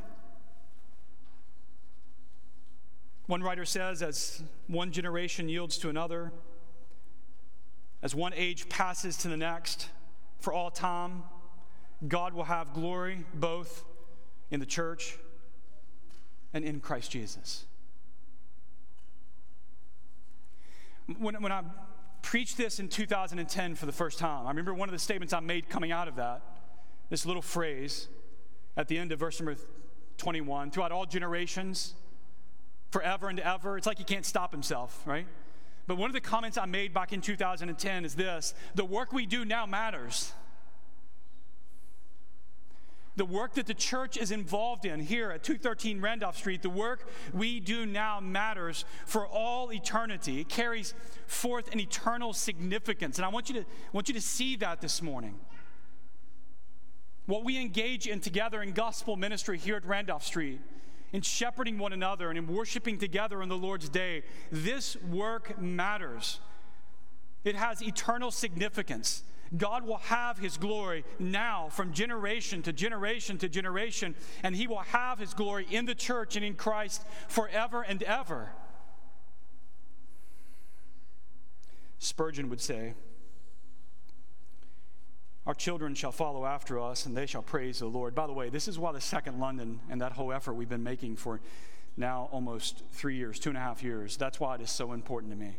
One 3.28 3.44
writer 3.44 3.66
says, 3.66 4.02
as 4.02 4.42
one 4.68 4.92
generation 4.92 5.50
yields 5.50 5.78
to 5.80 5.90
another, 5.90 6.32
as 8.02 8.16
one 8.16 8.34
age 8.36 8.70
passes 8.70 9.18
to 9.18 9.28
the 9.28 9.38
next, 9.38 9.90
for 10.40 10.54
all 10.54 10.72
time, 10.72 11.24
God 12.08 12.34
will 12.34 12.46
have 12.46 12.74
glory 12.74 13.26
both 13.34 13.84
in 14.52 14.60
the 14.60 14.66
church 14.66 15.18
and 16.54 16.64
in 16.64 16.80
Christ 16.80 17.12
Jesus. 17.12 17.66
When, 21.18 21.42
when 21.42 21.52
I 21.52 21.64
preached 22.28 22.58
this 22.58 22.78
in 22.82 22.90
2010 22.90 23.74
for 23.76 23.86
the 23.86 23.92
first 23.94 24.20
time, 24.20 24.46
I 24.46 24.50
remember 24.50 24.74
one 24.74 24.90
of 24.90 24.94
the 24.94 25.00
statements 25.00 25.34
I 25.34 25.40
made 25.40 25.70
coming 25.70 25.94
out 25.94 26.10
of 26.10 26.18
that, 26.18 26.42
this 27.10 27.26
little 27.26 27.42
phrase 27.42 28.10
at 28.76 28.90
the 28.90 28.98
end 28.98 29.14
of 29.14 29.20
verse 29.20 29.40
number 29.40 29.56
21 30.18 30.72
throughout 30.72 30.92
all 30.92 31.06
generations, 31.06 31.94
forever 32.92 33.30
and 33.30 33.40
ever. 33.40 33.78
It's 33.78 33.88
like 33.88 33.98
he 33.98 34.04
can't 34.04 34.26
stop 34.26 34.52
himself, 34.52 35.02
right? 35.06 35.26
But 35.88 35.96
one 35.96 36.10
of 36.10 36.14
the 36.14 36.20
comments 36.20 36.58
I 36.58 36.66
made 36.66 36.94
back 36.94 37.14
in 37.14 37.22
2010 37.22 38.04
is 38.04 38.14
this 38.14 38.54
the 38.76 38.84
work 38.84 39.14
we 39.14 39.26
do 39.26 39.46
now 39.46 39.66
matters. 39.66 40.34
The 43.18 43.26
work 43.26 43.56
that 43.56 43.66
the 43.66 43.74
church 43.74 44.16
is 44.16 44.30
involved 44.30 44.86
in 44.86 45.00
here 45.00 45.32
at 45.32 45.44
213 45.44 46.00
Randolph 46.00 46.38
Street, 46.38 46.62
the 46.62 46.70
work 46.70 47.10
we 47.34 47.60
do 47.60 47.88
now 47.88 48.20
matters 48.20 48.86
for 49.08 49.26
all 49.26 49.74
eternity. 49.74 50.40
It 50.42 50.50
carries 50.50 50.94
forth 51.26 51.74
an 51.74 51.80
eternal 51.80 52.32
significance. 52.32 53.18
And 53.18 53.26
I 53.26 53.30
want 53.30 53.50
you 53.50 53.56
to, 53.56 53.66
want 53.92 54.08
you 54.08 54.14
to 54.14 54.22
see 54.22 54.56
that 54.58 54.82
this 54.82 55.02
morning. 55.02 55.36
What 57.26 57.44
we 57.44 57.60
engage 57.60 58.06
in 58.06 58.20
together 58.20 58.62
in 58.62 58.72
gospel 58.72 59.16
ministry 59.16 59.58
here 59.58 59.78
at 59.78 59.86
Randolph 59.86 60.24
Street 60.24 60.62
in 61.12 61.24
shepherding 61.24 61.80
one 61.80 61.94
another 61.94 62.30
and 62.30 62.38
in 62.38 62.46
worshiping 62.46 63.00
together 63.00 63.42
on 63.42 63.50
the 63.50 63.58
Lord's 63.58 63.90
day, 63.90 64.24
this 64.52 64.96
work 65.02 65.60
matters. 65.60 66.40
It 67.44 67.56
has 67.56 67.82
eternal 67.82 68.30
significance. 68.30 69.24
God 69.56 69.86
will 69.86 69.98
have 69.98 70.38
his 70.38 70.58
glory 70.58 71.06
now 71.20 71.70
from 71.70 71.94
generation 71.94 72.62
to 72.64 72.74
generation 72.74 73.38
to 73.38 73.50
generation, 73.50 74.16
and 74.44 74.56
he 74.56 74.68
will 74.68 74.80
have 74.80 75.20
his 75.20 75.34
glory 75.34 75.66
in 75.70 75.86
the 75.86 75.96
church 75.96 76.36
and 76.36 76.44
in 76.44 76.56
Christ 76.56 77.04
forever 77.28 77.82
and 77.82 78.04
ever. 78.04 78.50
Spurgeon 82.00 82.50
would 82.50 82.62
say, 82.62 82.94
our 85.46 85.54
children 85.54 85.96
shall 85.96 86.12
follow 86.12 86.46
after 86.46 86.78
us, 86.78 87.06
and 87.06 87.16
they 87.16 87.26
shall 87.26 87.42
praise 87.42 87.80
the 87.80 87.86
Lord. 87.86 88.14
By 88.14 88.28
the 88.28 88.34
way, 88.34 88.50
this 88.50 88.68
is 88.68 88.78
why 88.78 88.92
the 88.92 89.00
Second 89.00 89.40
London 89.40 89.80
and 89.90 90.02
that 90.02 90.12
whole 90.12 90.34
effort 90.34 90.54
we've 90.56 90.68
been 90.68 90.84
making 90.84 91.16
for 91.16 91.40
now 91.96 92.28
almost 92.34 92.84
three 92.92 93.16
years, 93.16 93.40
two 93.40 93.50
and 93.50 93.58
a 93.58 93.62
half 93.62 93.82
years, 93.82 94.18
that's 94.18 94.42
why 94.42 94.56
it 94.56 94.62
is 94.62 94.70
so 94.70 94.92
important 94.92 95.32
to 95.32 95.38
me. 95.38 95.58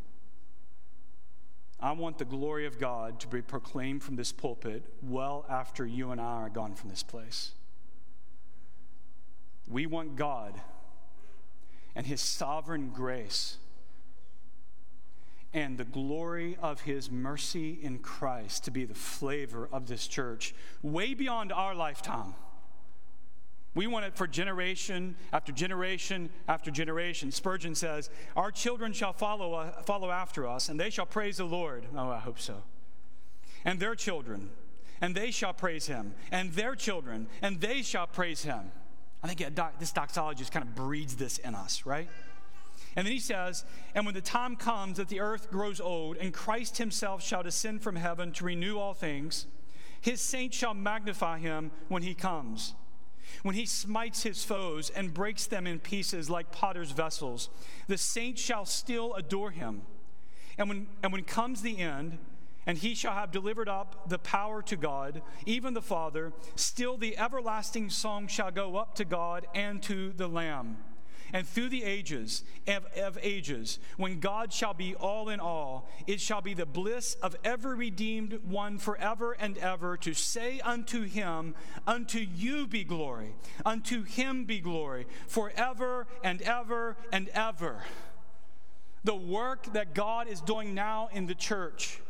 I 1.81 1.93
want 1.93 2.19
the 2.19 2.25
glory 2.25 2.67
of 2.67 2.79
God 2.79 3.21
to 3.21 3.29
be 3.29 3.41
proclaimed 3.41 4.03
from 4.03 4.17
this 4.17 4.33
pulpit 4.33 4.83
well 5.03 5.47
after 5.49 5.87
you 5.87 6.11
and 6.11 6.21
I 6.21 6.43
are 6.43 6.49
gone 6.49 6.75
from 6.75 6.91
this 6.91 7.03
place. 7.03 7.53
We 9.69 9.87
want 9.87 10.17
God 10.17 10.61
and 11.95 12.07
His 12.07 12.21
sovereign 12.21 12.91
grace 12.91 13.59
and 15.53 15.79
the 15.79 15.85
glory 15.85 16.57
of 16.61 16.83
his 16.83 17.11
mercy 17.11 17.79
in 17.83 17.99
Christ 17.99 18.65
to 18.65 18.71
be 18.71 18.85
the 18.85 18.95
flavor 18.95 19.69
of 19.73 19.87
this 19.87 20.07
church 20.07 20.55
way 20.83 21.15
beyond 21.15 21.53
our 21.53 21.75
lifetime. 21.75 22.35
We 23.75 23.87
want 23.87 24.07
it 24.07 24.17
for 24.17 24.27
generation 24.27 25.15
after 25.33 25.53
generation 25.53 26.31
after 26.49 26.71
generation. 26.71 27.31
Spurgeon 27.31 27.75
says, 27.75 28.11
Our 28.37 28.51
children 28.51 28.93
shall 28.93 29.13
follow, 29.13 29.55
uh, 29.55 29.83
follow 29.83 30.11
after 30.11 30.47
us, 30.49 30.69
and 30.69 30.81
they 30.81 30.91
shall 30.91 31.07
praise 31.07 31.37
the 31.37 31.45
Lord. 31.45 31.85
Oh, 31.97 32.09
I 32.09 32.19
hope 32.19 32.41
so. 32.41 32.63
And 33.65 33.79
their 33.79 33.95
children, 33.95 34.51
and 35.01 35.15
they 35.15 35.31
shall 35.31 35.53
praise 35.53 35.87
him, 35.87 36.15
and 36.33 36.53
their 36.53 36.75
children, 36.75 37.29
and 37.43 37.61
they 37.61 37.83
shall 37.83 38.07
praise 38.07 38.43
him. 38.43 38.73
I 39.23 39.29
think 39.29 39.55
this 39.79 39.93
doxology 39.93 40.39
just 40.39 40.53
kind 40.53 40.65
of 40.65 40.75
breeds 40.75 41.17
this 41.17 41.39
in 41.39 41.55
us, 41.55 41.85
right? 41.85 42.09
And 42.97 43.07
then 43.07 43.13
he 43.13 43.21
says, 43.21 43.65
And 43.95 44.07
when 44.07 44.15
the 44.15 44.21
time 44.21 44.57
comes 44.57 44.97
that 44.97 45.09
the 45.09 45.21
earth 45.21 45.51
grows 45.51 45.81
old, 45.81 46.17
and 46.17 46.33
Christ 46.33 46.79
himself 46.79 47.23
shall 47.23 47.43
descend 47.43 47.83
from 47.83 47.97
heaven 47.97 48.33
to 48.33 48.45
renew 48.45 48.79
all 48.79 48.95
things, 48.95 49.47
his 50.01 50.21
saints 50.21 50.57
shall 50.57 50.75
magnify 50.75 51.39
him 51.39 51.71
when 51.89 52.03
he 52.03 52.15
comes. 52.15 52.75
When 53.43 53.55
he 53.55 53.67
smites 53.67 54.23
his 54.23 54.45
foes 54.45 54.91
and 54.91 55.15
breaks 55.15 55.47
them 55.47 55.67
in 55.67 55.79
pieces 55.79 56.29
like 56.29 56.53
potter's 56.53 56.91
vessels, 56.91 57.49
the 57.87 57.99
saints 57.99 58.41
shall 58.41 58.65
still 58.65 59.15
adore 59.15 59.51
him. 59.51 59.83
And 60.57 60.69
when, 60.69 60.87
and 61.03 61.13
when 61.13 61.25
comes 61.25 61.63
the 61.63 61.79
end, 61.79 62.19
and 62.67 62.77
he 62.77 62.95
shall 62.95 63.15
have 63.15 63.31
delivered 63.31 63.69
up 63.69 64.09
the 64.09 64.19
power 64.19 64.61
to 64.63 64.77
God, 64.77 65.23
even 65.47 65.73
the 65.73 65.81
Father, 65.81 66.33
still 66.55 66.99
the 66.99 67.17
everlasting 67.17 67.89
song 67.89 68.27
shall 68.27 68.51
go 68.51 68.77
up 68.77 68.95
to 68.97 69.05
God 69.05 69.47
and 69.55 69.83
to 69.85 70.13
the 70.13 70.29
Lamb 70.29 70.77
and 71.33 71.47
through 71.47 71.69
the 71.69 71.85
ages 71.85 72.43
of, 72.67 72.87
of, 72.97 73.19
ages, 73.23 73.79
when 73.97 74.21
God 74.21 74.53
shall 74.53 74.75
be 74.75 74.95
all 74.95 75.29
in 75.29 75.41
all, 75.41 75.89
it 76.07 76.21
shall 76.21 76.41
be 76.41 76.55
the 76.55 76.67
bliss 76.67 77.15
of 77.23 77.37
every 77.45 77.77
redeemed 77.77 78.41
one 78.45 78.79
forever 78.79 79.33
and 79.33 79.59
ever 79.59 79.97
to 79.99 80.15
say 80.15 80.61
unto 80.61 81.03
him, 81.03 81.55
Unto 81.87 82.19
you 82.19 82.67
be 82.67 82.85
glory, 82.85 83.35
unto 83.65 84.03
him 84.05 84.45
be 84.45 84.61
glory, 84.61 85.07
forever 85.27 86.07
and 86.23 86.41
ever 86.43 86.97
and 87.13 87.29
ever. 87.31 87.83
The 89.05 89.15
work 89.15 89.73
that 89.73 89.95
God 89.95 90.29
is 90.29 90.41
doing 90.41 90.75
now 90.75 91.09
in 91.13 91.27
the 91.27 91.35
church 91.35 92.01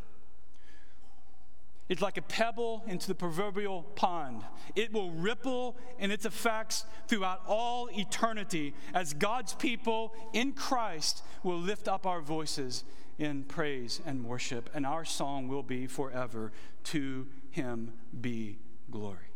is 1.89 2.03
like 2.03 2.17
a 2.19 2.23
pebble 2.23 2.85
into 2.87 3.07
the 3.09 3.15
proverbial 3.15 3.83
pond. 3.95 4.43
It 4.77 4.93
will 4.93 5.11
ripple 5.11 5.77
in 5.99 6.11
its 6.11 6.27
effects 6.27 6.85
throughout 7.07 7.43
all 7.47 7.89
eternity 7.93 8.75
as 8.93 9.15
God's 9.15 9.55
people 9.55 10.15
in 10.33 10.53
Christ 10.53 11.23
will 11.43 11.59
lift 11.59 11.89
up 11.89 12.07
our 12.07 12.21
voices 12.21 12.85
in 13.19 13.43
praise 13.45 14.01
and 14.07 14.25
worship, 14.25 14.71
and 14.75 14.87
our 14.87 15.05
song 15.05 15.49
will 15.49 15.65
be 15.65 15.87
forever 15.87 16.53
To 16.85 17.27
Him 17.51 17.93
be 18.21 18.59
glory. 18.91 19.33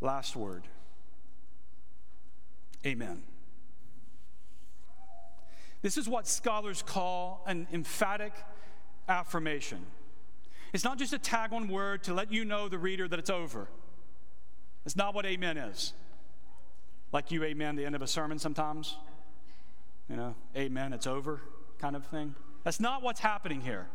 Last 0.00 0.34
word 0.34 0.66
Amen. 2.84 3.22
This 5.82 5.96
is 5.96 6.08
what 6.08 6.26
scholars 6.26 6.82
call 6.82 7.42
an 7.46 7.66
emphatic 7.72 8.32
affirmation. 9.08 9.86
It's 10.72 10.84
not 10.84 10.98
just 10.98 11.12
a 11.12 11.18
tag 11.18 11.52
on 11.52 11.68
word 11.68 12.04
to 12.04 12.14
let 12.14 12.32
you 12.32 12.44
know, 12.44 12.68
the 12.68 12.78
reader, 12.78 13.06
that 13.08 13.18
it's 13.18 13.30
over. 13.30 13.68
It's 14.86 14.96
not 14.96 15.14
what 15.14 15.26
amen 15.26 15.58
is. 15.58 15.92
Like 17.12 17.30
you 17.30 17.44
amen 17.44 17.76
the 17.76 17.84
end 17.84 17.94
of 17.94 18.02
a 18.02 18.06
sermon 18.06 18.38
sometimes. 18.38 18.96
You 20.08 20.16
know, 20.16 20.34
amen, 20.56 20.92
it's 20.92 21.06
over 21.06 21.40
kind 21.78 21.94
of 21.94 22.06
thing. 22.06 22.34
That's 22.64 22.80
not 22.80 23.02
what's 23.02 23.20
happening 23.20 23.60
here. 23.60 23.88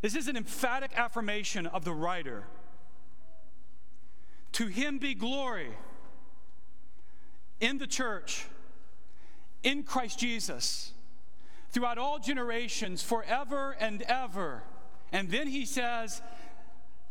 This 0.00 0.16
is 0.16 0.28
an 0.28 0.36
emphatic 0.36 0.92
affirmation 0.96 1.66
of 1.66 1.84
the 1.84 1.92
writer. 1.92 2.44
To 4.52 4.66
him 4.66 4.98
be 4.98 5.14
glory 5.14 5.70
in 7.60 7.78
the 7.78 7.86
church, 7.86 8.46
in 9.62 9.84
Christ 9.84 10.18
Jesus, 10.18 10.92
throughout 11.70 11.98
all 11.98 12.18
generations, 12.18 13.02
forever 13.02 13.76
and 13.78 14.02
ever. 14.02 14.62
And 15.12 15.30
then 15.30 15.46
he 15.46 15.66
says, 15.66 16.22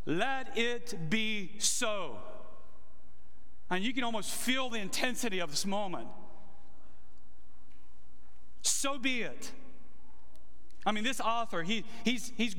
Let 0.05 0.57
it 0.57 1.09
be 1.09 1.51
so. 1.59 2.17
And 3.69 3.83
you 3.83 3.93
can 3.93 4.03
almost 4.03 4.31
feel 4.31 4.69
the 4.69 4.79
intensity 4.79 5.39
of 5.39 5.49
this 5.49 5.65
moment. 5.65 6.07
So 8.61 8.97
be 8.97 9.21
it. 9.21 9.51
I 10.85 10.91
mean, 10.91 11.03
this 11.03 11.21
author, 11.21 11.63
he, 11.63 11.85
he's, 12.03 12.33
he's, 12.35 12.55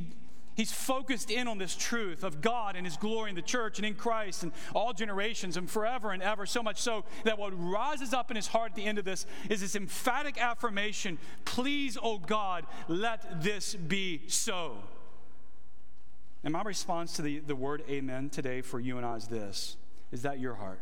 He's 0.55 0.71
focused 0.71 1.31
in 1.31 1.49
on 1.49 1.57
this 1.57 1.75
truth 1.75 2.25
of 2.25 2.43
God 2.43 2.77
and 2.77 2.87
His 2.87 2.97
glory 2.99 3.31
in 3.31 3.37
the 3.37 3.43
church 3.43 3.79
and 3.79 3.87
in 3.87 3.95
Christ 3.95 4.43
and 4.43 4.53
all 4.75 4.93
generations 4.93 5.57
and 5.57 5.69
forever 5.69 6.11
and 6.11 6.23
ever. 6.23 6.45
So 6.45 6.63
much 6.63 6.81
so 6.81 7.05
that 7.25 7.39
what 7.39 7.53
rises 7.59 8.13
up 8.13 8.31
in 8.31 8.37
his 8.37 8.49
heart 8.49 8.73
at 8.73 8.77
the 8.77 8.85
end 8.85 8.99
of 8.99 9.05
this 9.05 9.25
is 9.49 9.63
this 9.63 9.75
emphatic 9.75 10.41
affirmation 10.41 11.19
Please, 11.45 11.97
oh 12.01 12.19
God, 12.19 12.67
let 12.87 13.43
this 13.43 13.75
be 13.75 14.23
so. 14.27 14.77
And 16.45 16.53
my 16.53 16.63
response 16.63 17.13
to 17.15 17.23
the, 17.23 17.39
the 17.39 17.55
word 17.55 17.85
amen 17.89 18.31
today 18.31 18.63
for 18.63 18.81
you 18.81 18.97
and 18.97 19.07
I 19.07 19.17
is 19.17 19.29
this 19.29 19.77
Is 20.11 20.23
that 20.23 20.41
your 20.41 20.55
heart? 20.55 20.81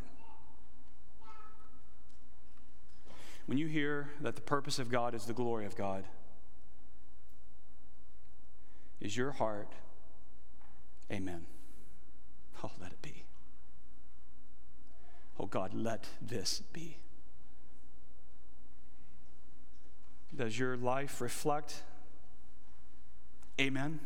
When 3.46 3.58
you 3.58 3.66
hear 3.66 4.10
that 4.20 4.36
the 4.36 4.42
purpose 4.42 4.78
of 4.78 4.90
God 4.90 5.14
is 5.14 5.24
the 5.24 5.32
glory 5.32 5.66
of 5.66 5.74
God, 5.76 6.04
is 9.00 9.16
your 9.16 9.32
heart, 9.32 9.72
amen. 11.10 11.46
Oh, 12.62 12.70
let 12.78 12.92
it 12.92 13.00
be. 13.00 13.24
Oh, 15.38 15.46
God, 15.46 15.72
let 15.72 16.06
this 16.20 16.62
be. 16.74 16.98
Does 20.36 20.58
your 20.58 20.76
life 20.76 21.22
reflect, 21.22 21.82
amen? 23.58 24.00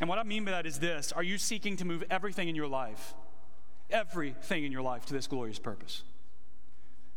And 0.00 0.08
what 0.08 0.18
I 0.18 0.22
mean 0.22 0.44
by 0.44 0.52
that 0.52 0.66
is 0.66 0.78
this 0.78 1.12
Are 1.12 1.22
you 1.22 1.38
seeking 1.38 1.76
to 1.78 1.84
move 1.84 2.04
everything 2.10 2.48
in 2.48 2.54
your 2.54 2.68
life, 2.68 3.14
everything 3.90 4.64
in 4.64 4.72
your 4.72 4.82
life, 4.82 5.06
to 5.06 5.14
this 5.14 5.26
glorious 5.26 5.58
purpose? 5.58 6.02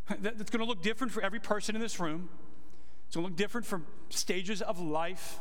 That's 0.20 0.50
going 0.50 0.60
to 0.60 0.66
look 0.66 0.82
different 0.82 1.12
for 1.12 1.22
every 1.22 1.40
person 1.40 1.76
in 1.76 1.82
this 1.82 2.00
room. 2.00 2.30
It's 3.08 3.16
going 3.16 3.26
to 3.26 3.30
look 3.30 3.38
different 3.38 3.66
for 3.66 3.82
stages 4.10 4.62
of 4.62 4.80
life. 4.80 5.40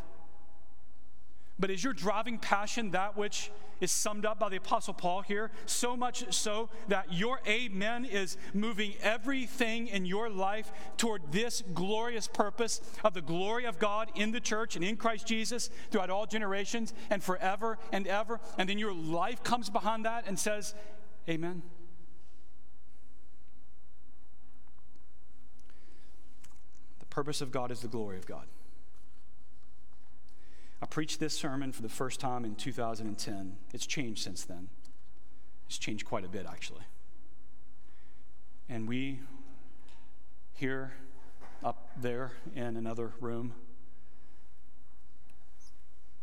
But 1.59 1.71
is 1.71 1.83
your 1.83 1.95
driving 1.95 2.39
passion 2.39 2.91
that 2.91 3.17
which 3.17 3.51
is 3.81 3.91
summed 3.91 4.27
up 4.27 4.39
by 4.39 4.49
the 4.49 4.57
Apostle 4.57 4.95
Paul 4.95 5.23
here? 5.23 5.51
So 5.65 5.97
much 5.97 6.33
so 6.35 6.69
that 6.89 7.13
your 7.13 7.41
amen 7.47 8.05
is 8.05 8.37
moving 8.53 8.95
everything 9.01 9.89
in 9.89 10.05
your 10.05 10.29
life 10.29 10.71
toward 10.99 11.33
this 11.33 11.63
glorious 11.73 12.29
purpose 12.29 12.81
of 13.03 13.15
the 13.15 13.23
glory 13.23 13.65
of 13.65 13.79
God 13.79 14.11
in 14.15 14.33
the 14.33 14.41
church 14.41 14.77
and 14.77 14.85
in 14.85 14.97
Christ 14.97 15.27
Jesus 15.27 15.71
throughout 15.91 16.11
all 16.11 16.27
generations 16.27 16.93
and 17.09 17.23
forever 17.23 17.79
and 17.91 18.07
ever. 18.07 18.39
And 18.59 18.69
then 18.69 18.79
your 18.79 18.95
life 18.95 19.43
comes 19.43 19.71
behind 19.71 20.05
that 20.05 20.27
and 20.27 20.39
says, 20.39 20.75
Amen. 21.29 21.63
The 27.01 27.07
purpose 27.07 27.41
of 27.41 27.51
God 27.51 27.71
is 27.71 27.81
the 27.81 27.89
glory 27.89 28.19
of 28.19 28.27
God. 28.27 28.47
I 30.83 30.87
preached 30.87 31.21
this 31.21 31.37
sermon 31.37 31.73
for 31.73 31.83
the 31.83 31.89
first 31.89 32.21
time 32.21 32.45
in 32.45 32.55
2010. 32.55 33.57
It's 33.73 33.87
changed 33.87 34.23
since 34.23 34.45
then. 34.45 34.69
It's 35.67 35.79
changed 35.79 36.05
quite 36.05 36.25
a 36.25 36.29
bit, 36.29 36.47
actually. 36.49 36.85
And 38.69 38.87
we, 38.87 39.21
here, 40.55 40.93
up 41.65 41.91
there 42.01 42.33
in 42.55 42.77
another 42.77 43.13
room, 43.21 43.55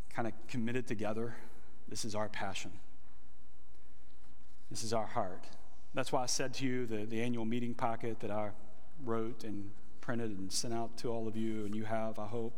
kind 0.09 0.27
of 0.27 0.33
committed 0.47 0.87
together. 0.87 1.35
This 1.87 2.05
is 2.05 2.13
our 2.13 2.29
passion. 2.29 2.71
This 4.69 4.83
is 4.83 4.93
our 4.93 5.07
heart. 5.07 5.45
That's 5.93 6.11
why 6.11 6.23
I 6.23 6.27
said 6.27 6.53
to 6.55 6.65
you 6.65 6.85
the, 6.85 7.05
the 7.05 7.21
annual 7.21 7.45
meeting 7.45 7.73
packet 7.73 8.19
that 8.19 8.31
I 8.31 8.51
wrote 9.03 9.43
and 9.43 9.71
printed 10.01 10.31
and 10.31 10.51
sent 10.51 10.73
out 10.73 10.97
to 10.97 11.09
all 11.09 11.27
of 11.27 11.35
you, 11.35 11.65
and 11.65 11.75
you 11.75 11.85
have, 11.85 12.19
I 12.19 12.27
hope 12.27 12.53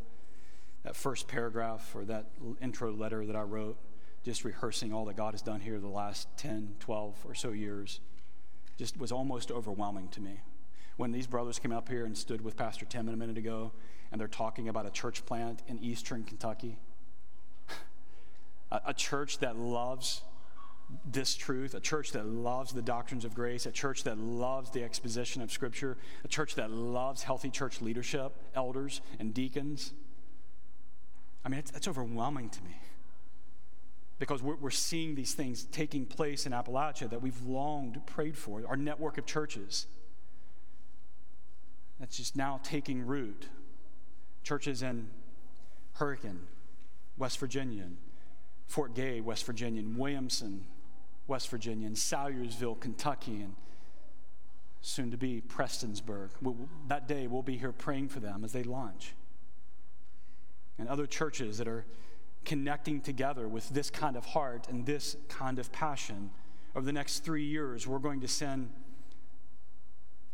that 0.85 0.95
first 0.95 1.27
paragraph 1.27 1.95
or 1.95 2.05
that 2.05 2.27
intro 2.61 2.93
letter 2.93 3.25
that 3.25 3.35
I 3.35 3.41
wrote, 3.41 3.77
just 4.23 4.45
rehearsing 4.45 4.93
all 4.93 5.05
that 5.05 5.17
God 5.17 5.33
has 5.33 5.41
done 5.41 5.59
here 5.59 5.79
the 5.79 5.87
last 5.87 6.27
10, 6.37 6.75
12 6.79 7.25
or 7.25 7.33
so 7.33 7.49
years, 7.49 7.99
just 8.77 8.95
was 8.97 9.11
almost 9.11 9.51
overwhelming 9.51 10.09
to 10.09 10.21
me. 10.21 10.41
When 10.97 11.11
these 11.11 11.25
brothers 11.25 11.57
came 11.57 11.71
up 11.71 11.89
here 11.89 12.05
and 12.05 12.15
stood 12.15 12.41
with 12.41 12.55
Pastor 12.55 12.85
Tim 12.85 13.09
a 13.09 13.15
minute 13.15 13.37
ago, 13.37 13.71
and 14.11 14.21
they're 14.21 14.27
talking 14.27 14.69
about 14.69 14.85
a 14.85 14.91
church 14.91 15.25
plant 15.25 15.63
in 15.67 15.79
eastern 15.79 16.23
Kentucky, 16.23 16.77
a, 18.71 18.81
a 18.87 18.93
church 18.93 19.39
that 19.39 19.57
loves 19.57 20.21
this 21.03 21.33
truth, 21.33 21.73
a 21.73 21.79
church 21.79 22.11
that 22.11 22.27
loves 22.27 22.73
the 22.73 22.81
doctrines 22.83 23.25
of 23.25 23.33
grace, 23.33 23.65
a 23.65 23.71
church 23.71 24.03
that 24.03 24.19
loves 24.19 24.69
the 24.69 24.83
exposition 24.83 25.41
of 25.41 25.51
Scripture, 25.51 25.97
a 26.23 26.27
church 26.27 26.53
that 26.55 26.69
loves 26.69 27.23
healthy 27.23 27.49
church 27.49 27.81
leadership, 27.81 28.35
elders, 28.53 29.01
and 29.19 29.33
deacons 29.33 29.93
I 31.45 31.49
mean, 31.49 31.59
it's, 31.59 31.87
overwhelming 31.87 32.49
to 32.49 32.63
me 32.63 32.75
because 34.17 34.41
we're, 34.41 34.55
we're 34.55 34.71
seeing 34.71 35.13
these 35.13 35.35
things 35.35 35.65
taking 35.65 36.05
place 36.05 36.47
in 36.47 36.51
Appalachia 36.51 37.07
that 37.11 37.21
we've 37.21 37.39
longed, 37.43 38.01
prayed 38.07 38.35
for, 38.35 38.63
our 38.67 38.75
network 38.75 39.19
of 39.19 39.27
churches. 39.27 39.85
That's 41.99 42.17
just 42.17 42.35
now 42.35 42.59
taking 42.63 43.05
root. 43.05 43.47
Churches 44.43 44.81
in 44.81 45.09
Hurricane, 45.93 46.41
West 47.17 47.37
Virginia, 47.39 47.85
Fort 48.67 48.95
Gay, 48.95 49.21
West 49.21 49.45
Virginia, 49.45 49.83
Williamson, 49.85 50.65
West 51.27 51.49
Virginia, 51.49 51.85
and 51.85 51.95
Salyersville, 51.95 52.79
Kentucky, 52.79 53.41
and 53.41 53.55
soon 54.81 55.11
to 55.11 55.17
be 55.17 55.41
Prestonsburg. 55.47 56.29
We'll, 56.41 56.57
that 56.87 57.07
day, 57.07 57.27
we'll 57.27 57.43
be 57.43 57.57
here 57.57 57.71
praying 57.71 58.09
for 58.09 58.19
them 58.19 58.43
as 58.43 58.51
they 58.51 58.63
launch 58.63 59.13
and 60.77 60.87
other 60.87 61.05
churches 61.05 61.57
that 61.57 61.67
are 61.67 61.85
connecting 62.43 63.01
together 63.01 63.47
with 63.47 63.69
this 63.69 63.89
kind 63.89 64.15
of 64.15 64.25
heart 64.25 64.67
and 64.69 64.85
this 64.85 65.17
kind 65.27 65.59
of 65.59 65.71
passion. 65.71 66.29
Over 66.75 66.85
the 66.85 66.93
next 66.93 67.19
three 67.19 67.45
years, 67.45 67.87
we're 67.87 67.99
going 67.99 68.21
to 68.21 68.27
send 68.27 68.71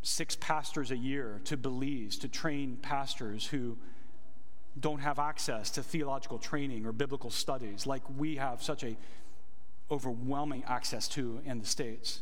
six 0.02 0.36
pastors 0.36 0.92
a 0.92 0.98
year 0.98 1.42
to 1.46 1.56
Belize 1.56 2.18
to 2.18 2.28
train 2.28 2.78
pastors 2.82 3.46
who 3.48 3.78
don't 4.80 5.00
have 5.00 5.20
access 5.20 5.70
to 5.72 5.84
theological 5.84 6.40
training 6.40 6.86
or 6.86 6.92
biblical 6.92 7.30
studies 7.30 7.86
like 7.86 8.02
we 8.18 8.38
have 8.38 8.64
such 8.64 8.84
a 8.84 8.96
overwhelming 9.92 10.64
access 10.66 11.08
to 11.10 11.42
in 11.46 11.60
the 11.60 11.66
states 11.66 12.22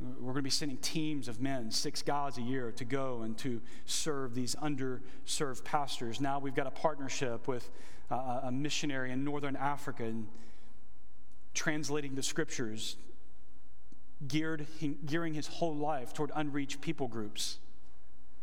we're 0.00 0.32
going 0.32 0.36
to 0.36 0.42
be 0.42 0.50
sending 0.50 0.78
teams 0.78 1.28
of 1.28 1.40
men, 1.40 1.70
six 1.70 2.02
guys 2.02 2.38
a 2.38 2.42
year, 2.42 2.72
to 2.72 2.84
go 2.84 3.22
and 3.22 3.36
to 3.38 3.60
serve 3.86 4.34
these 4.34 4.54
underserved 4.56 5.64
pastors. 5.64 6.20
Now 6.20 6.38
we've 6.38 6.54
got 6.54 6.66
a 6.66 6.70
partnership 6.70 7.46
with 7.46 7.70
uh, 8.10 8.40
a 8.44 8.52
missionary 8.52 9.12
in 9.12 9.24
northern 9.24 9.56
Africa 9.56 10.04
and 10.04 10.26
translating 11.54 12.14
the 12.14 12.22
scriptures, 12.22 12.96
geared, 14.26 14.66
gearing 15.04 15.34
his 15.34 15.46
whole 15.46 15.76
life 15.76 16.14
toward 16.14 16.30
unreached 16.34 16.80
people 16.80 17.08
groups 17.08 17.58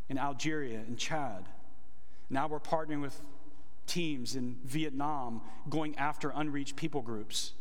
in 0.10 0.18
Algeria 0.18 0.80
and 0.80 0.98
Chad. 0.98 1.46
Now 2.30 2.48
we're 2.48 2.60
partnering 2.60 3.02
with 3.02 3.20
teams 3.88 4.36
in 4.36 4.58
Vietnam 4.66 5.42
going 5.70 5.98
after 5.98 6.32
unreached 6.36 6.76
people 6.76 7.02
groups 7.02 7.54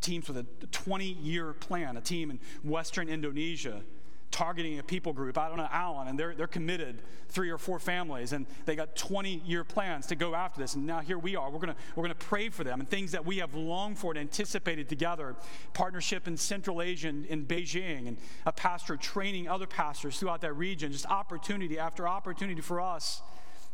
teams 0.00 0.28
with 0.28 0.38
a 0.38 0.46
20 0.72 1.04
year 1.04 1.52
plan, 1.52 1.96
a 1.96 2.00
team 2.00 2.30
in 2.30 2.38
Western 2.62 3.08
Indonesia 3.08 3.82
targeting 4.30 4.78
a 4.78 4.82
people 4.82 5.14
group 5.14 5.38
on 5.38 5.58
an 5.58 5.68
island, 5.70 6.10
and 6.10 6.18
they're, 6.18 6.34
they're 6.34 6.46
committed, 6.46 7.00
three 7.28 7.48
or 7.48 7.56
four 7.56 7.78
families, 7.78 8.34
and 8.34 8.46
they 8.66 8.76
got 8.76 8.94
20 8.94 9.42
year 9.46 9.64
plans 9.64 10.06
to 10.06 10.14
go 10.14 10.34
after 10.34 10.60
this. 10.60 10.74
And 10.74 10.86
now 10.86 11.00
here 11.00 11.18
we 11.18 11.36
are. 11.36 11.50
We're 11.50 11.58
going 11.58 11.74
we're 11.94 12.02
gonna 12.02 12.14
pray 12.14 12.50
for 12.50 12.62
them 12.62 12.80
and 12.80 12.88
things 12.88 13.12
that 13.12 13.24
we 13.24 13.38
have 13.38 13.54
longed 13.54 13.98
for 13.98 14.12
and 14.12 14.18
anticipated 14.18 14.88
together. 14.90 15.36
Partnership 15.72 16.28
in 16.28 16.36
Central 16.36 16.82
Asia 16.82 17.08
and 17.08 17.24
in 17.26 17.46
Beijing, 17.46 18.08
and 18.08 18.18
a 18.44 18.52
pastor 18.52 18.98
training 18.98 19.48
other 19.48 19.66
pastors 19.66 20.18
throughout 20.18 20.42
that 20.42 20.52
region. 20.52 20.92
Just 20.92 21.06
opportunity 21.06 21.78
after 21.78 22.06
opportunity 22.06 22.60
for 22.60 22.80
us 22.80 23.22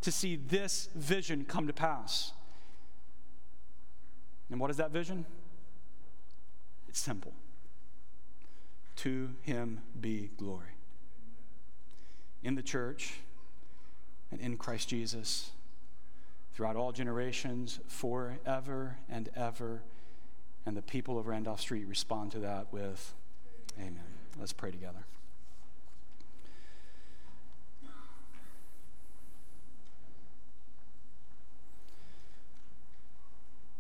to 0.03 0.13
see 0.13 0.37
this 0.37 0.89
vision 0.95 1.45
come 1.45 1.67
to 1.67 1.73
pass. 1.73 2.33
And 4.51 4.61
what 4.61 4.71
is 4.71 4.77
that 4.77 4.93
vision? 4.93 5.25
It's 6.93 7.01
simple. 7.01 7.33
To 8.97 9.31
him 9.41 9.81
be 9.99 10.31
glory. 10.37 10.77
In 12.43 12.55
the 12.55 12.63
church 12.63 13.15
and 14.31 14.39
in 14.39 14.59
Christ 14.59 14.91
Jesus 14.91 15.53
throughout 16.53 16.77
all 16.77 16.93
generations, 16.93 17.81
forever 17.87 18.99
and 19.09 19.31
ever. 19.35 19.81
And 20.67 20.77
the 20.77 20.83
people 20.83 21.19
of 21.19 21.29
Randolph 21.29 21.63
Street 21.63 21.87
respond 21.87 22.31
to 22.33 22.41
that 22.41 22.71
with 22.75 23.15
Amen. 23.79 24.05
Let's 24.39 24.53
pray 24.53 24.71
together. 24.71 25.07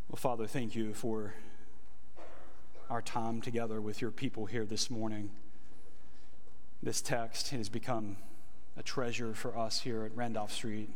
Well, 0.09 0.17
Father, 0.17 0.47
thank 0.47 0.75
you 0.75 0.95
for 0.95 1.35
our 2.93 3.01
time 3.01 3.41
together 3.41 3.81
with 3.81 4.03
your 4.03 4.11
people 4.11 4.45
here 4.45 4.67
this 4.67 4.91
morning. 4.91 5.31
This 6.83 7.01
text 7.01 7.49
has 7.49 7.71
become 7.71 8.19
a 8.77 8.83
treasure 8.83 9.33
for 9.33 9.57
us 9.57 9.81
here 9.81 10.05
at 10.05 10.15
Randolph 10.15 10.53
Street. 10.53 10.91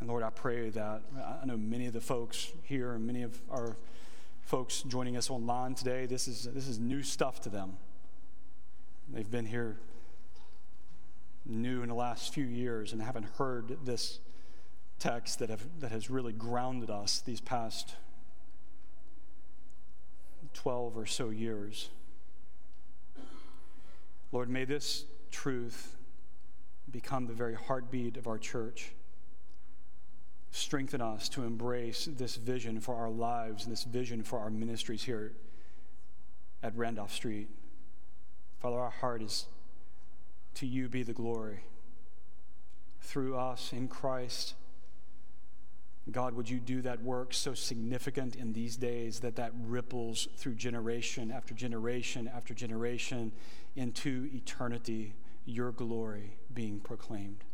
And 0.00 0.08
Lord, 0.08 0.24
I 0.24 0.30
pray 0.30 0.70
that 0.70 1.02
I 1.40 1.46
know 1.46 1.56
many 1.56 1.86
of 1.86 1.92
the 1.92 2.00
folks 2.00 2.50
here 2.64 2.94
and 2.94 3.06
many 3.06 3.22
of 3.22 3.40
our 3.48 3.76
folks 4.42 4.82
joining 4.82 5.16
us 5.16 5.30
online 5.30 5.76
today, 5.76 6.06
this 6.06 6.26
is, 6.26 6.48
this 6.52 6.66
is 6.66 6.80
new 6.80 7.04
stuff 7.04 7.40
to 7.42 7.48
them. 7.48 7.76
They've 9.08 9.30
been 9.30 9.46
here 9.46 9.76
new 11.44 11.82
in 11.82 11.88
the 11.88 11.94
last 11.94 12.34
few 12.34 12.44
years 12.44 12.92
and 12.92 13.00
haven't 13.00 13.28
heard 13.38 13.76
this 13.84 14.18
text 14.98 15.38
that, 15.38 15.48
have, 15.48 15.62
that 15.78 15.92
has 15.92 16.10
really 16.10 16.32
grounded 16.32 16.90
us 16.90 17.20
these 17.20 17.40
past 17.40 17.94
12 20.56 20.96
or 20.96 21.06
so 21.06 21.28
years. 21.28 21.90
Lord, 24.32 24.48
may 24.48 24.64
this 24.64 25.04
truth 25.30 25.96
become 26.90 27.26
the 27.26 27.34
very 27.34 27.54
heartbeat 27.54 28.16
of 28.16 28.26
our 28.26 28.38
church. 28.38 28.92
Strengthen 30.50 31.02
us 31.02 31.28
to 31.28 31.44
embrace 31.44 32.08
this 32.16 32.36
vision 32.36 32.80
for 32.80 32.94
our 32.94 33.10
lives 33.10 33.64
and 33.64 33.72
this 33.72 33.84
vision 33.84 34.22
for 34.22 34.38
our 34.38 34.48
ministries 34.48 35.04
here 35.04 35.34
at 36.62 36.74
Randolph 36.74 37.12
Street. 37.12 37.48
Father, 38.58 38.78
our 38.78 38.90
heart 38.90 39.20
is 39.20 39.46
to 40.54 40.66
you 40.66 40.88
be 40.88 41.02
the 41.02 41.12
glory 41.12 41.64
through 43.02 43.36
us 43.36 43.72
in 43.74 43.88
Christ. 43.88 44.54
God, 46.10 46.34
would 46.34 46.48
you 46.48 46.60
do 46.60 46.82
that 46.82 47.02
work 47.02 47.34
so 47.34 47.52
significant 47.54 48.36
in 48.36 48.52
these 48.52 48.76
days 48.76 49.20
that 49.20 49.36
that 49.36 49.52
ripples 49.64 50.28
through 50.36 50.54
generation 50.54 51.32
after 51.32 51.52
generation 51.52 52.30
after 52.34 52.54
generation 52.54 53.32
into 53.74 54.28
eternity, 54.32 55.14
your 55.44 55.72
glory 55.72 56.36
being 56.54 56.78
proclaimed. 56.78 57.44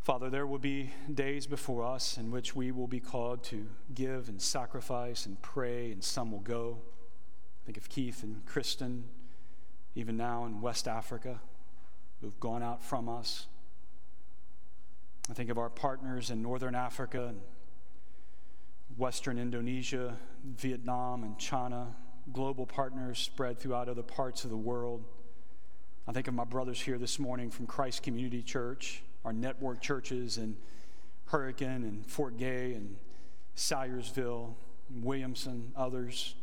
Father, 0.00 0.30
there 0.30 0.46
will 0.46 0.58
be 0.58 0.90
days 1.12 1.46
before 1.46 1.84
us 1.84 2.16
in 2.16 2.30
which 2.30 2.56
we 2.56 2.70
will 2.70 2.86
be 2.86 3.00
called 3.00 3.42
to 3.44 3.66
give 3.94 4.28
and 4.28 4.40
sacrifice 4.40 5.26
and 5.26 5.42
pray, 5.42 5.92
and 5.92 6.02
some 6.02 6.32
will 6.32 6.40
go. 6.40 6.78
Think 7.66 7.76
of 7.76 7.90
Keith 7.90 8.22
and 8.22 8.46
Kristen, 8.46 9.04
even 9.94 10.16
now 10.16 10.46
in 10.46 10.62
West 10.62 10.88
Africa, 10.88 11.40
who've 12.22 12.40
gone 12.40 12.62
out 12.62 12.82
from 12.82 13.08
us. 13.08 13.48
I 15.30 15.34
think 15.34 15.50
of 15.50 15.58
our 15.58 15.68
partners 15.68 16.30
in 16.30 16.40
Northern 16.40 16.74
Africa 16.74 17.26
and 17.26 17.40
Western 18.96 19.38
Indonesia, 19.38 20.16
Vietnam, 20.42 21.22
and 21.22 21.38
China, 21.38 21.94
global 22.32 22.64
partners 22.64 23.18
spread 23.18 23.58
throughout 23.58 23.88
other 23.90 24.02
parts 24.02 24.44
of 24.44 24.50
the 24.50 24.56
world. 24.56 25.04
I 26.06 26.12
think 26.12 26.28
of 26.28 26.34
my 26.34 26.44
brothers 26.44 26.80
here 26.80 26.96
this 26.96 27.18
morning 27.18 27.50
from 27.50 27.66
Christ 27.66 28.02
Community 28.02 28.42
Church, 28.42 29.02
our 29.24 29.34
network 29.34 29.82
churches 29.82 30.38
in 30.38 30.56
Hurricane 31.26 31.84
and 31.84 32.06
Fort 32.06 32.38
Gay 32.38 32.72
and 32.72 32.96
Salyersville, 33.54 34.54
Williamson, 35.02 35.72
others. 35.76 36.34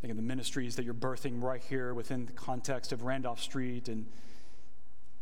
Think 0.00 0.12
of 0.12 0.16
the 0.16 0.22
ministries 0.22 0.76
that 0.76 0.84
you're 0.84 0.94
birthing 0.94 1.42
right 1.42 1.62
here 1.68 1.92
within 1.94 2.26
the 2.26 2.32
context 2.32 2.92
of 2.92 3.02
Randolph 3.02 3.42
Street 3.42 3.88
and 3.88 4.06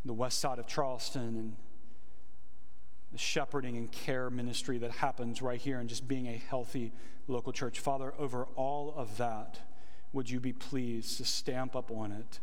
the 0.04 0.12
west 0.12 0.38
side 0.38 0.58
of 0.58 0.66
Charleston 0.66 1.36
and 1.36 1.56
the 3.12 3.18
shepherding 3.18 3.76
and 3.76 3.90
care 3.90 4.28
ministry 4.28 4.78
that 4.78 4.90
happens 4.90 5.40
right 5.40 5.60
here 5.60 5.78
and 5.78 5.88
just 5.88 6.06
being 6.08 6.26
a 6.26 6.36
healthy 6.36 6.92
local 7.28 7.52
church. 7.52 7.78
Father, 7.78 8.12
over 8.18 8.44
all 8.56 8.92
of 8.96 9.16
that, 9.18 9.60
would 10.12 10.28
you 10.28 10.40
be 10.40 10.52
pleased 10.52 11.16
to 11.18 11.24
stamp 11.24 11.74
up 11.76 11.90
on 11.90 12.12
it 12.12 12.40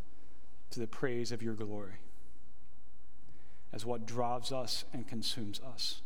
to 0.71 0.79
the 0.79 0.87
praise 0.87 1.31
of 1.31 1.43
your 1.43 1.53
glory 1.53 1.95
as 3.73 3.85
what 3.85 4.05
drives 4.05 4.51
us 4.51 4.85
and 4.93 5.07
consumes 5.07 5.59
us? 5.59 6.01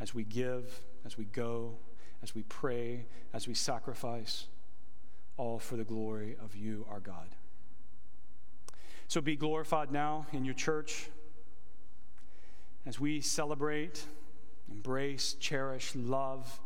As 0.00 0.14
we 0.14 0.24
give, 0.24 0.80
as 1.04 1.16
we 1.16 1.24
go, 1.24 1.76
as 2.22 2.34
we 2.34 2.42
pray, 2.42 3.06
as 3.32 3.46
we 3.46 3.54
sacrifice, 3.54 4.46
all 5.36 5.58
for 5.58 5.76
the 5.76 5.84
glory 5.84 6.36
of 6.42 6.56
you, 6.56 6.86
our 6.90 7.00
God. 7.00 7.28
So 9.12 9.20
be 9.20 9.36
glorified 9.36 9.92
now 9.92 10.26
in 10.32 10.42
your 10.42 10.54
church 10.54 11.10
as 12.86 12.98
we 12.98 13.20
celebrate, 13.20 14.06
embrace, 14.70 15.34
cherish, 15.34 15.94
love, 15.94 16.58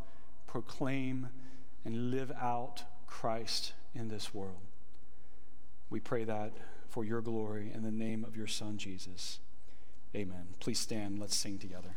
proclaim, 0.47 1.28
and 1.85 2.12
live 2.12 2.31
out 2.40 2.85
Christ 3.09 3.73
in 3.97 4.06
this 4.06 4.32
world. 4.32 4.62
We 5.90 5.98
pray 5.98 6.23
that 6.23 6.52
for 6.89 7.05
your 7.05 7.20
glory 7.20 7.73
in 7.74 7.82
the 7.82 7.90
name 7.90 8.24
of 8.24 8.36
your 8.36 8.47
Son, 8.47 8.78
Jesus. 8.78 9.40
Amen. 10.14 10.47
Please 10.60 10.78
stand. 10.78 11.18
Let's 11.18 11.35
sing 11.35 11.59
together. 11.59 11.97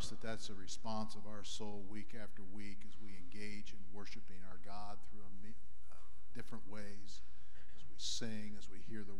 Trust 0.00 0.16
that 0.16 0.26
that's 0.26 0.48
a 0.48 0.54
response 0.54 1.14
of 1.14 1.28
our 1.28 1.44
soul 1.44 1.84
week 1.90 2.16
after 2.16 2.40
week 2.56 2.80
as 2.88 2.96
we 3.04 3.12
engage 3.20 3.76
in 3.76 3.78
worshiping 3.92 4.40
our 4.48 4.56
God 4.64 4.96
through 5.12 5.20
a 5.20 5.32
uh, 5.92 6.00
different 6.32 6.64
ways, 6.72 7.20
as 7.76 7.84
we 7.84 7.96
sing, 7.98 8.56
as 8.56 8.64
we 8.72 8.80
hear 8.88 9.04
the 9.04 9.19